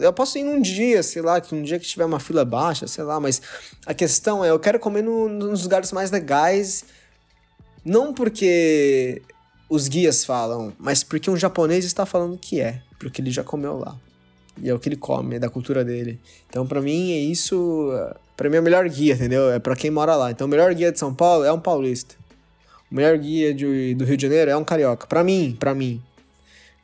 Eu 0.00 0.12
posso 0.12 0.38
ir 0.38 0.42
num 0.42 0.60
dia, 0.60 1.02
sei 1.02 1.22
lá, 1.22 1.40
que 1.40 1.54
um 1.54 1.62
dia 1.62 1.78
que 1.78 1.86
tiver 1.86 2.04
uma 2.04 2.20
fila 2.20 2.44
baixa, 2.44 2.86
sei 2.86 3.04
lá, 3.04 3.18
mas 3.18 3.40
a 3.86 3.94
questão 3.94 4.44
é, 4.44 4.50
eu 4.50 4.58
quero 4.58 4.78
comer 4.78 5.02
no, 5.02 5.28
nos 5.28 5.62
lugares 5.62 5.92
mais 5.92 6.10
legais 6.10 6.84
não 7.84 8.14
porque 8.14 9.22
os 9.68 9.88
guias 9.88 10.24
falam, 10.24 10.72
mas 10.78 11.02
porque 11.02 11.30
um 11.30 11.36
japonês 11.36 11.84
está 11.84 12.06
falando 12.06 12.38
que 12.38 12.60
é, 12.60 12.80
porque 12.98 13.20
ele 13.20 13.30
já 13.30 13.42
comeu 13.42 13.78
lá. 13.78 13.96
E 14.60 14.68
é 14.68 14.74
o 14.74 14.78
que 14.78 14.88
ele 14.88 14.96
come, 14.96 15.36
é 15.36 15.38
da 15.38 15.48
cultura 15.48 15.84
dele. 15.84 16.20
Então, 16.48 16.66
para 16.66 16.80
mim, 16.80 17.12
é 17.12 17.18
isso. 17.18 17.90
para 18.36 18.50
mim, 18.50 18.56
é 18.56 18.60
o 18.60 18.62
melhor 18.62 18.86
guia, 18.88 19.14
entendeu? 19.14 19.50
É 19.50 19.58
para 19.58 19.74
quem 19.74 19.90
mora 19.90 20.14
lá. 20.14 20.30
Então, 20.30 20.46
o 20.46 20.50
melhor 20.50 20.72
guia 20.74 20.92
de 20.92 20.98
São 20.98 21.14
Paulo 21.14 21.44
é 21.44 21.52
um 21.52 21.58
paulista. 21.58 22.14
O 22.90 22.94
melhor 22.94 23.16
guia 23.16 23.54
de, 23.54 23.94
do 23.94 24.04
Rio 24.04 24.16
de 24.16 24.22
Janeiro 24.22 24.50
é 24.50 24.56
um 24.56 24.62
carioca. 24.62 25.06
Para 25.06 25.24
mim, 25.24 25.56
para 25.58 25.74
mim. 25.74 26.02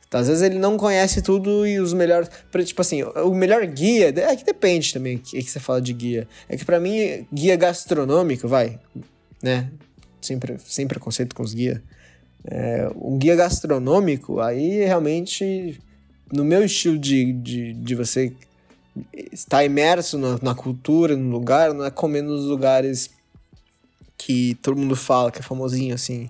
Então, 0.09 0.19
às 0.19 0.27
vezes 0.27 0.43
ele 0.43 0.59
não 0.59 0.75
conhece 0.75 1.21
tudo 1.21 1.65
e 1.65 1.79
os 1.79 1.93
melhores. 1.93 2.29
Tipo 2.65 2.81
assim, 2.81 3.03
o 3.03 3.33
melhor 3.33 3.65
guia. 3.65 4.09
É 4.09 4.35
que 4.35 4.43
depende 4.43 4.91
também 4.91 5.17
que, 5.17 5.41
que 5.41 5.49
você 5.49 5.59
fala 5.59 5.79
de 5.79 5.93
guia. 5.93 6.27
É 6.49 6.57
que 6.57 6.65
para 6.65 6.79
mim, 6.79 7.25
guia 7.31 7.55
gastronômico, 7.55 8.47
vai. 8.47 8.79
Né? 9.41 9.69
sempre 10.21 10.57
sem 10.63 10.87
preconceito 10.87 11.35
com 11.35 11.43
os 11.43 11.53
guias. 11.53 11.79
É, 12.43 12.89
um 12.95 13.17
guia 13.17 13.35
gastronômico, 13.35 14.39
aí 14.39 14.85
realmente, 14.85 15.79
no 16.31 16.43
meu 16.43 16.63
estilo 16.63 16.97
de, 16.97 17.33
de, 17.33 17.73
de 17.73 17.95
você 17.95 18.33
estar 19.31 19.63
imerso 19.63 20.17
na, 20.17 20.39
na, 20.41 20.55
cultura, 20.55 21.15
no 21.15 21.29
lugar, 21.29 21.73
não 21.73 21.85
é 21.85 21.91
comer 21.91 22.21
nos 22.21 22.45
lugares 22.45 23.09
que 24.17 24.55
todo 24.61 24.77
mundo 24.77 24.95
fala, 24.95 25.31
que 25.31 25.39
é 25.39 25.41
famosinho, 25.43 25.95
assim. 25.95 26.29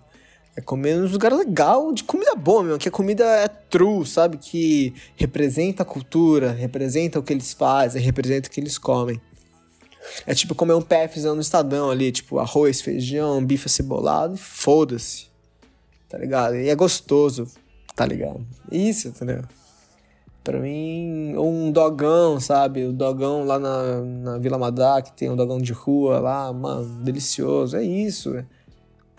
É 0.60 0.62
comer 0.62 0.98
nos 0.98 1.14
lugares 1.14 1.38
legal, 1.38 1.94
de 1.94 2.04
comida 2.04 2.36
boa 2.36 2.62
mesmo, 2.62 2.78
que 2.78 2.90
a 2.90 2.92
comida 2.92 3.24
é 3.24 3.48
true, 3.48 4.06
sabe? 4.06 4.38
Que 4.38 4.94
representa 5.16 5.84
a 5.84 5.86
cultura, 5.86 6.52
representa 6.52 7.18
o 7.18 7.24
que 7.24 7.32
eles 7.32 7.54
fazem, 7.54 8.02
representa 8.02 8.50
o 8.50 8.52
que 8.52 8.60
eles 8.60 8.78
comem. 8.78 9.22
É 10.28 10.36
tipo 10.36 10.54
comer 10.54 10.74
um 10.74 10.82
PFzão 10.82 11.34
no 11.34 11.40
Estadão 11.40 11.90
ali, 11.90 12.12
tipo 12.12 12.40
arroz, 12.40 12.82
feijão, 12.82 13.42
bife 13.42 13.68
acebolado, 13.68 14.36
foda-se. 14.36 15.28
Tá 16.10 16.18
ligado? 16.18 16.58
E 16.58 16.68
é 16.68 16.76
gostoso, 16.76 17.48
tá 17.96 18.06
ligado? 18.06 18.46
Isso, 18.70 19.08
entendeu? 19.08 19.44
Pra 20.44 20.60
mim, 20.60 21.38
um 21.38 21.72
dogão, 21.72 22.38
sabe? 22.38 22.84
O 22.84 22.92
dogão 22.92 23.46
lá 23.46 23.58
na, 23.58 24.02
na 24.02 24.38
Vila 24.38 24.58
Madá, 24.58 25.02
que 25.02 25.14
tem 25.14 25.30
um 25.30 25.38
dogão 25.38 25.58
de 25.58 25.72
rua 25.72 26.20
lá, 26.20 26.52
mano, 26.52 27.02
delicioso. 27.02 27.78
É 27.78 27.84
isso, 27.84 28.36
é. 28.36 28.46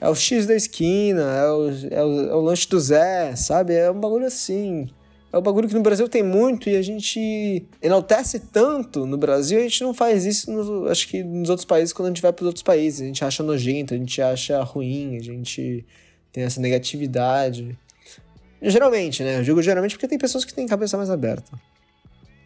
É 0.01 0.09
o 0.09 0.15
X 0.15 0.47
da 0.47 0.55
esquina, 0.55 1.23
é 1.23 1.51
o, 1.51 1.71
é 1.91 2.05
o, 2.05 2.31
é 2.31 2.35
o 2.35 2.41
lanche 2.41 2.67
do 2.69 2.81
Zé, 2.81 3.37
sabe? 3.37 3.75
É 3.75 3.91
um 3.91 4.01
bagulho 4.01 4.27
assim. 4.27 4.89
É 5.33 5.39
um 5.39 5.43
bagulho 5.43 5.69
que 5.69 5.75
no 5.75 5.83
Brasil 5.83 6.09
tem 6.09 6.23
muito 6.23 6.69
e 6.69 6.77
a 6.77 6.83
gente 6.83 7.65
enaltece 7.81 8.41
tanto 8.41 9.07
no 9.07 9.17
Brasil, 9.17 9.61
a 9.61 9.63
gente 9.63 9.83
não 9.83 9.95
faz 9.95 10.25
isso, 10.25 10.51
no, 10.51 10.89
acho 10.89 11.07
que 11.07 11.23
nos 11.23 11.51
outros 11.51 11.65
países, 11.65 11.93
quando 11.93 12.07
a 12.07 12.11
gente 12.11 12.23
vai 12.23 12.33
para 12.33 12.43
os 12.43 12.47
outros 12.47 12.63
países. 12.63 13.03
A 13.03 13.05
gente 13.05 13.25
acha 13.25 13.43
nojento, 13.43 13.95
a 13.95 13.97
gente 13.97 14.21
acha 14.21 14.61
ruim, 14.63 15.17
a 15.17 15.23
gente 15.23 15.85
tem 16.33 16.45
essa 16.45 16.61
negatividade. 16.61 17.79
Geralmente, 18.63 19.23
né? 19.23 19.39
Eu 19.39 19.43
digo 19.43 19.63
geralmente 19.63 19.95
porque 19.95 20.09
tem 20.09 20.19
pessoas 20.19 20.45
que 20.45 20.53
têm 20.53 20.67
cabeça 20.67 20.97
mais 20.97 21.11
aberta. 21.11 21.51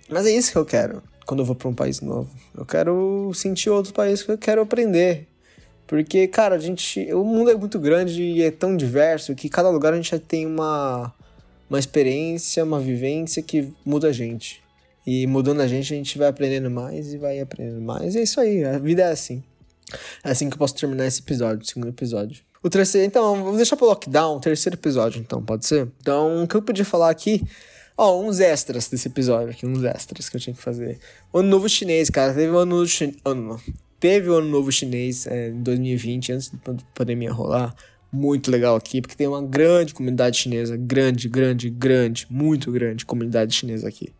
Mas 0.08 0.26
é 0.26 0.30
isso 0.30 0.52
que 0.52 0.58
eu 0.58 0.66
quero 0.66 1.02
quando 1.24 1.40
eu 1.40 1.46
vou 1.46 1.56
para 1.56 1.68
um 1.68 1.74
país 1.74 2.00
novo. 2.00 2.30
Eu 2.56 2.66
quero 2.66 3.32
sentir 3.34 3.70
outro 3.70 3.94
país, 3.94 4.26
eu 4.28 4.36
quero 4.36 4.60
aprender. 4.60 5.26
Porque, 5.86 6.26
cara, 6.26 6.56
a 6.56 6.58
gente. 6.58 7.12
O 7.12 7.24
mundo 7.24 7.50
é 7.50 7.54
muito 7.54 7.78
grande 7.78 8.22
e 8.22 8.42
é 8.42 8.50
tão 8.50 8.76
diverso 8.76 9.34
que 9.34 9.48
cada 9.48 9.68
lugar 9.68 9.92
a 9.92 9.96
gente 9.96 10.10
já 10.10 10.18
tem 10.18 10.46
uma, 10.46 11.12
uma 11.68 11.78
experiência, 11.78 12.64
uma 12.64 12.80
vivência 12.80 13.42
que 13.42 13.72
muda 13.84 14.08
a 14.08 14.12
gente. 14.12 14.62
E 15.06 15.26
mudando 15.26 15.60
a 15.60 15.66
gente, 15.66 15.92
a 15.92 15.96
gente 15.96 16.16
vai 16.16 16.28
aprendendo 16.28 16.70
mais 16.70 17.12
e 17.12 17.18
vai 17.18 17.38
aprendendo 17.38 17.80
mais. 17.80 18.14
E 18.14 18.18
é 18.18 18.22
isso 18.22 18.40
aí, 18.40 18.64
a 18.64 18.78
vida 18.78 19.02
é 19.02 19.10
assim. 19.10 19.42
É 20.24 20.30
assim 20.30 20.48
que 20.48 20.54
eu 20.54 20.58
posso 20.58 20.74
terminar 20.74 21.06
esse 21.06 21.20
episódio, 21.20 21.62
o 21.62 21.66
segundo 21.66 21.88
episódio. 21.88 22.42
O 22.62 22.70
terceiro, 22.70 23.06
então, 23.06 23.36
vamos 23.44 23.56
deixar 23.58 23.76
pro 23.76 23.86
lockdown, 23.86 24.38
o 24.38 24.40
terceiro 24.40 24.76
episódio, 24.76 25.20
então, 25.20 25.42
pode 25.42 25.66
ser? 25.66 25.86
Então, 26.00 26.42
o 26.42 26.48
que 26.48 26.54
eu 26.54 26.62
podia 26.62 26.84
falar 26.84 27.10
aqui 27.10 27.42
Ó, 27.96 28.20
uns 28.20 28.40
extras 28.40 28.88
desse 28.88 29.06
episódio 29.06 29.50
aqui, 29.50 29.64
uns 29.64 29.84
extras 29.84 30.28
que 30.28 30.36
eu 30.36 30.40
tinha 30.40 30.54
que 30.54 30.60
fazer. 30.60 30.98
Ano 31.32 31.48
novo 31.48 31.68
chinês, 31.68 32.10
cara. 32.10 32.34
Teve 32.34 32.50
o 32.50 32.58
ano 32.58 32.76
novo 32.76 32.88
chinês. 32.88 33.16
Ano, 33.24 33.60
teve 33.98 34.28
o 34.28 34.34
ano 34.34 34.48
novo 34.48 34.70
chinês 34.70 35.26
é, 35.26 35.48
em 35.48 35.62
2020, 35.62 36.32
antes 36.32 36.50
da 36.50 36.74
pandemia 36.94 37.32
rolar. 37.32 37.74
Muito 38.12 38.50
legal 38.50 38.76
aqui, 38.76 39.00
porque 39.00 39.16
tem 39.16 39.26
uma 39.26 39.42
grande 39.42 39.92
comunidade 39.92 40.36
chinesa. 40.36 40.76
Grande, 40.76 41.28
grande, 41.28 41.68
grande, 41.68 42.26
muito 42.30 42.70
grande 42.70 43.04
comunidade 43.04 43.54
chinesa 43.54 43.88
aqui. 43.88 44.12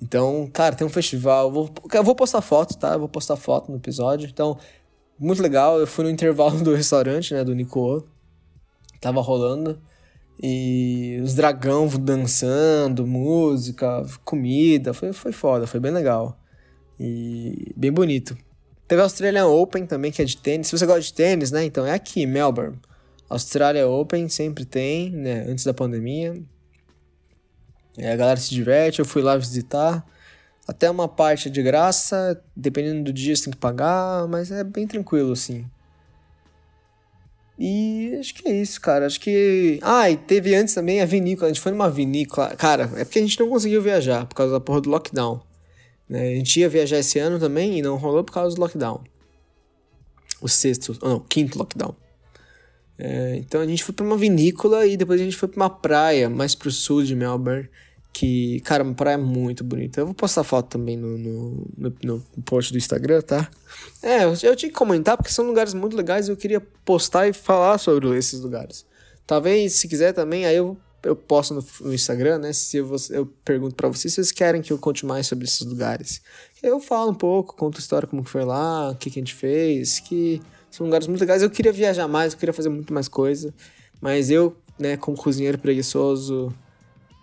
Então, 0.00 0.48
cara, 0.52 0.74
tem 0.74 0.86
um 0.86 0.90
festival. 0.90 1.50
Vou, 1.50 1.70
eu 1.92 2.04
vou 2.04 2.14
postar 2.14 2.40
foto, 2.40 2.76
tá? 2.76 2.92
Eu 2.94 2.98
vou 3.00 3.08
postar 3.08 3.36
foto 3.36 3.70
no 3.70 3.78
episódio. 3.78 4.28
Então, 4.28 4.58
muito 5.18 5.42
legal. 5.42 5.78
Eu 5.78 5.86
fui 5.86 6.04
no 6.04 6.10
intervalo 6.10 6.60
do 6.62 6.74
restaurante, 6.74 7.34
né? 7.34 7.44
Do 7.44 7.54
Nico. 7.54 8.06
Tava 9.00 9.20
rolando. 9.20 9.80
E 10.42 11.20
os 11.22 11.34
dragão 11.34 11.86
dançando, 11.86 13.06
música, 13.06 14.04
comida, 14.24 14.92
foi, 14.92 15.12
foi 15.12 15.30
foda, 15.30 15.68
foi 15.68 15.78
bem 15.78 15.92
legal. 15.92 16.36
E 16.98 17.72
bem 17.76 17.92
bonito. 17.92 18.36
Teve 18.92 19.00
a 19.00 19.04
Australian 19.04 19.46
Open 19.46 19.86
também, 19.86 20.12
que 20.12 20.20
é 20.20 20.24
de 20.26 20.36
tênis. 20.36 20.66
Se 20.66 20.76
você 20.76 20.84
gosta 20.84 21.00
de 21.00 21.14
tênis, 21.14 21.50
né? 21.50 21.64
Então 21.64 21.86
é 21.86 21.92
aqui, 21.92 22.26
Melbourne. 22.26 22.78
Australia 23.26 23.88
Open 23.88 24.28
sempre 24.28 24.66
tem, 24.66 25.10
né? 25.10 25.46
Antes 25.48 25.64
da 25.64 25.72
pandemia. 25.72 26.38
É, 27.96 28.12
a 28.12 28.16
galera 28.16 28.38
se 28.38 28.50
diverte, 28.50 28.98
eu 28.98 29.06
fui 29.06 29.22
lá 29.22 29.34
visitar. 29.34 30.06
Até 30.68 30.90
uma 30.90 31.08
parte 31.08 31.48
de 31.48 31.62
graça, 31.62 32.38
dependendo 32.54 33.04
do 33.04 33.14
dia 33.14 33.34
você 33.34 33.44
tem 33.44 33.52
que 33.52 33.58
pagar, 33.58 34.28
mas 34.28 34.50
é 34.50 34.62
bem 34.62 34.86
tranquilo 34.86 35.32
assim. 35.32 35.64
E 37.58 38.14
acho 38.20 38.34
que 38.34 38.46
é 38.46 38.52
isso, 38.52 38.78
cara. 38.78 39.06
Acho 39.06 39.18
que. 39.18 39.78
Ah, 39.80 40.10
e 40.10 40.18
teve 40.18 40.54
antes 40.54 40.74
também 40.74 41.00
a 41.00 41.06
vinícola. 41.06 41.46
A 41.46 41.50
gente 41.50 41.62
foi 41.62 41.72
numa 41.72 41.88
vinícola. 41.88 42.54
Cara, 42.56 42.90
é 42.96 43.06
porque 43.06 43.20
a 43.20 43.22
gente 43.22 43.40
não 43.40 43.48
conseguiu 43.48 43.80
viajar 43.80 44.26
por 44.26 44.34
causa 44.34 44.52
da 44.52 44.60
porra 44.60 44.82
do 44.82 44.90
lockdown. 44.90 45.40
Né? 46.08 46.32
A 46.32 46.34
gente 46.36 46.60
ia 46.60 46.68
viajar 46.68 46.98
esse 46.98 47.18
ano 47.18 47.38
também 47.38 47.78
e 47.78 47.82
não 47.82 47.96
rolou 47.96 48.22
por 48.22 48.32
causa 48.32 48.54
do 48.54 48.60
lockdown. 48.60 49.02
O 50.40 50.48
sexto, 50.48 50.96
não, 51.02 51.20
quinto 51.20 51.58
lockdown. 51.58 51.94
É, 52.98 53.36
então 53.36 53.60
a 53.60 53.66
gente 53.66 53.82
foi 53.82 53.94
pra 53.94 54.04
uma 54.04 54.16
vinícola 54.16 54.86
e 54.86 54.96
depois 54.96 55.20
a 55.20 55.24
gente 55.24 55.36
foi 55.36 55.48
pra 55.48 55.62
uma 55.62 55.70
praia 55.70 56.28
mais 56.28 56.54
pro 56.54 56.70
sul 56.70 57.02
de 57.02 57.14
Melbourne. 57.14 57.68
Que, 58.12 58.60
cara, 58.60 58.84
uma 58.84 58.92
praia 58.92 59.16
muito 59.16 59.64
bonita. 59.64 60.00
Eu 60.00 60.06
vou 60.06 60.14
postar 60.14 60.44
foto 60.44 60.68
também 60.68 60.98
no, 60.98 61.16
no, 61.16 61.66
no, 61.78 61.94
no 62.36 62.42
post 62.44 62.70
do 62.70 62.76
Instagram, 62.76 63.22
tá? 63.22 63.48
É, 64.02 64.24
eu, 64.24 64.34
eu, 64.42 64.54
tinha 64.54 64.70
que 64.70 64.76
comentar 64.76 65.16
porque 65.16 65.32
são 65.32 65.46
lugares 65.46 65.72
muito 65.72 65.96
legais 65.96 66.28
e 66.28 66.30
eu 66.30 66.36
queria 66.36 66.60
postar 66.84 67.26
e 67.26 67.32
falar 67.32 67.78
sobre 67.78 68.14
esses 68.16 68.40
lugares. 68.40 68.84
Talvez, 69.26 69.72
se 69.74 69.88
quiser 69.88 70.12
também, 70.12 70.44
aí 70.44 70.56
eu, 70.56 70.76
eu 71.02 71.16
posto 71.16 71.54
no, 71.54 71.64
no 71.80 71.94
Instagram, 71.94 72.38
né? 72.38 72.52
Se 72.52 72.76
eu, 72.76 72.94
eu 73.10 73.26
pergunto 73.44 73.74
para 73.74 73.88
vocês 73.88 74.12
se 74.12 74.16
vocês 74.16 74.32
querem 74.32 74.62
que 74.62 74.72
eu 74.72 74.78
conte 74.78 75.04
mais 75.04 75.26
sobre 75.26 75.44
esses 75.44 75.60
lugares. 75.62 76.20
Eu 76.62 76.80
falo 76.80 77.10
um 77.10 77.14
pouco, 77.14 77.56
conto 77.56 77.78
a 77.78 77.80
história 77.80 78.06
como 78.06 78.22
foi 78.22 78.44
lá, 78.44 78.90
o 78.90 78.96
que, 78.96 79.10
que 79.10 79.18
a 79.18 79.22
gente 79.22 79.34
fez, 79.34 79.98
que 79.98 80.40
são 80.70 80.86
lugares 80.86 81.06
muito 81.06 81.20
legais. 81.20 81.42
Eu 81.42 81.50
queria 81.50 81.72
viajar 81.72 82.06
mais, 82.06 82.32
eu 82.32 82.38
queria 82.38 82.52
fazer 82.52 82.68
muito 82.68 82.92
mais 82.94 83.08
coisa, 83.08 83.52
mas 84.00 84.30
eu, 84.30 84.56
né, 84.78 84.96
como 84.96 85.16
cozinheiro 85.16 85.58
preguiçoso 85.58 86.52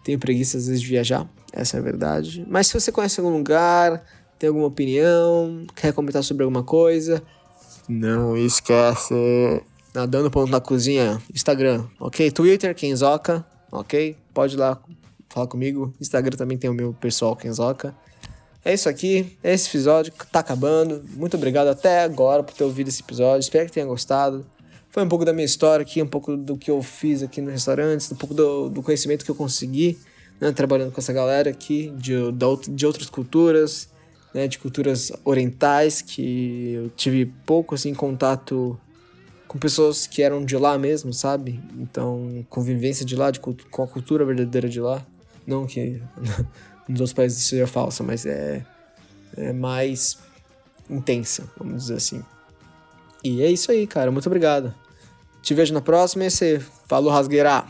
tenho 0.03 0.19
preguiça 0.19 0.57
às 0.57 0.67
vezes 0.67 0.81
de 0.81 0.87
viajar, 0.87 1.29
essa 1.51 1.77
é 1.77 1.79
a 1.79 1.83
verdade. 1.83 2.45
Mas 2.47 2.67
se 2.67 2.73
você 2.73 2.91
conhece 2.91 3.19
algum 3.19 3.35
lugar, 3.35 4.03
tem 4.37 4.47
alguma 4.47 4.67
opinião, 4.67 5.65
quer 5.75 5.93
comentar 5.93 6.23
sobre 6.23 6.43
alguma 6.43 6.63
coisa, 6.63 7.21
não 7.87 8.37
esquece. 8.37 9.13
Nadando 9.93 10.29
ponto 10.29 10.51
na 10.51 10.61
cozinha, 10.61 11.19
Instagram, 11.33 11.85
ok? 11.99 12.29
Twitter, 12.29 12.75
Kenzoka, 12.75 13.43
ok? 13.71 14.15
Pode 14.33 14.55
ir 14.55 14.57
lá 14.57 14.79
falar 15.29 15.47
comigo. 15.47 15.93
Instagram 15.99 16.37
também 16.37 16.57
tem 16.57 16.69
o 16.69 16.73
meu 16.73 16.93
pessoal 16.93 17.35
Kenzoka. 17.35 17.95
É 18.63 18.73
isso 18.73 18.89
aqui, 18.89 19.37
esse 19.43 19.69
episódio 19.69 20.11
tá 20.31 20.39
acabando. 20.39 21.01
Muito 21.15 21.37
obrigado 21.37 21.69
até 21.69 22.03
agora 22.03 22.43
por 22.43 22.53
ter 22.53 22.63
ouvido 22.63 22.89
esse 22.89 23.01
episódio. 23.01 23.39
Espero 23.39 23.65
que 23.65 23.71
tenha 23.71 23.85
gostado. 23.85 24.45
Foi 24.91 25.03
um 25.03 25.07
pouco 25.07 25.23
da 25.23 25.31
minha 25.31 25.45
história 25.45 25.83
aqui, 25.83 26.01
um 26.01 26.07
pouco 26.07 26.35
do 26.35 26.57
que 26.57 26.69
eu 26.69 26.81
fiz 26.81 27.23
aqui 27.23 27.41
no 27.41 27.51
restaurante, 27.51 28.11
um 28.11 28.17
pouco 28.17 28.33
do, 28.33 28.69
do 28.69 28.81
conhecimento 28.81 29.23
que 29.23 29.31
eu 29.31 29.35
consegui, 29.35 29.97
né, 30.41 30.51
trabalhando 30.51 30.91
com 30.91 30.99
essa 30.99 31.13
galera 31.13 31.49
aqui 31.49 31.93
de, 31.95 32.15
de 32.69 32.85
outras 32.85 33.09
culturas, 33.09 33.87
né, 34.33 34.47
de 34.47 34.57
culturas 34.57 35.11
orientais, 35.23 36.01
que 36.01 36.73
eu 36.73 36.89
tive 36.89 37.27
pouco 37.45 37.75
assim 37.75 37.93
contato 37.93 38.79
com 39.49 39.57
pessoas 39.57 40.05
que 40.05 40.21
eram 40.21 40.45
de 40.45 40.55
lá 40.55 40.77
mesmo, 40.77 41.11
sabe? 41.11 41.59
Então, 41.75 42.45
convivência 42.51 43.03
de 43.03 43.15
lá, 43.15 43.31
de, 43.31 43.39
com 43.39 43.83
a 43.83 43.87
cultura 43.87 44.23
verdadeira 44.23 44.69
de 44.69 44.79
lá. 44.79 45.03
Não 45.45 45.65
que 45.65 45.99
nos 46.87 46.99
outros 47.01 47.13
países 47.13 47.47
seja 47.47 47.65
falsa, 47.65 48.03
mas 48.03 48.27
é, 48.27 48.63
é 49.35 49.51
mais 49.51 50.19
intensa, 50.87 51.49
vamos 51.57 51.81
dizer 51.81 51.95
assim. 51.95 52.23
E 53.23 53.41
é 53.41 53.49
isso 53.49 53.71
aí, 53.71 53.87
cara. 53.87 54.11
Muito 54.11 54.27
obrigado. 54.27 54.73
Te 55.41 55.55
vejo 55.55 55.73
na 55.73 55.81
próxima 55.81 56.25
e 56.25 56.29
você 56.29 56.61
falou 56.87 57.11
rasgueira. 57.11 57.65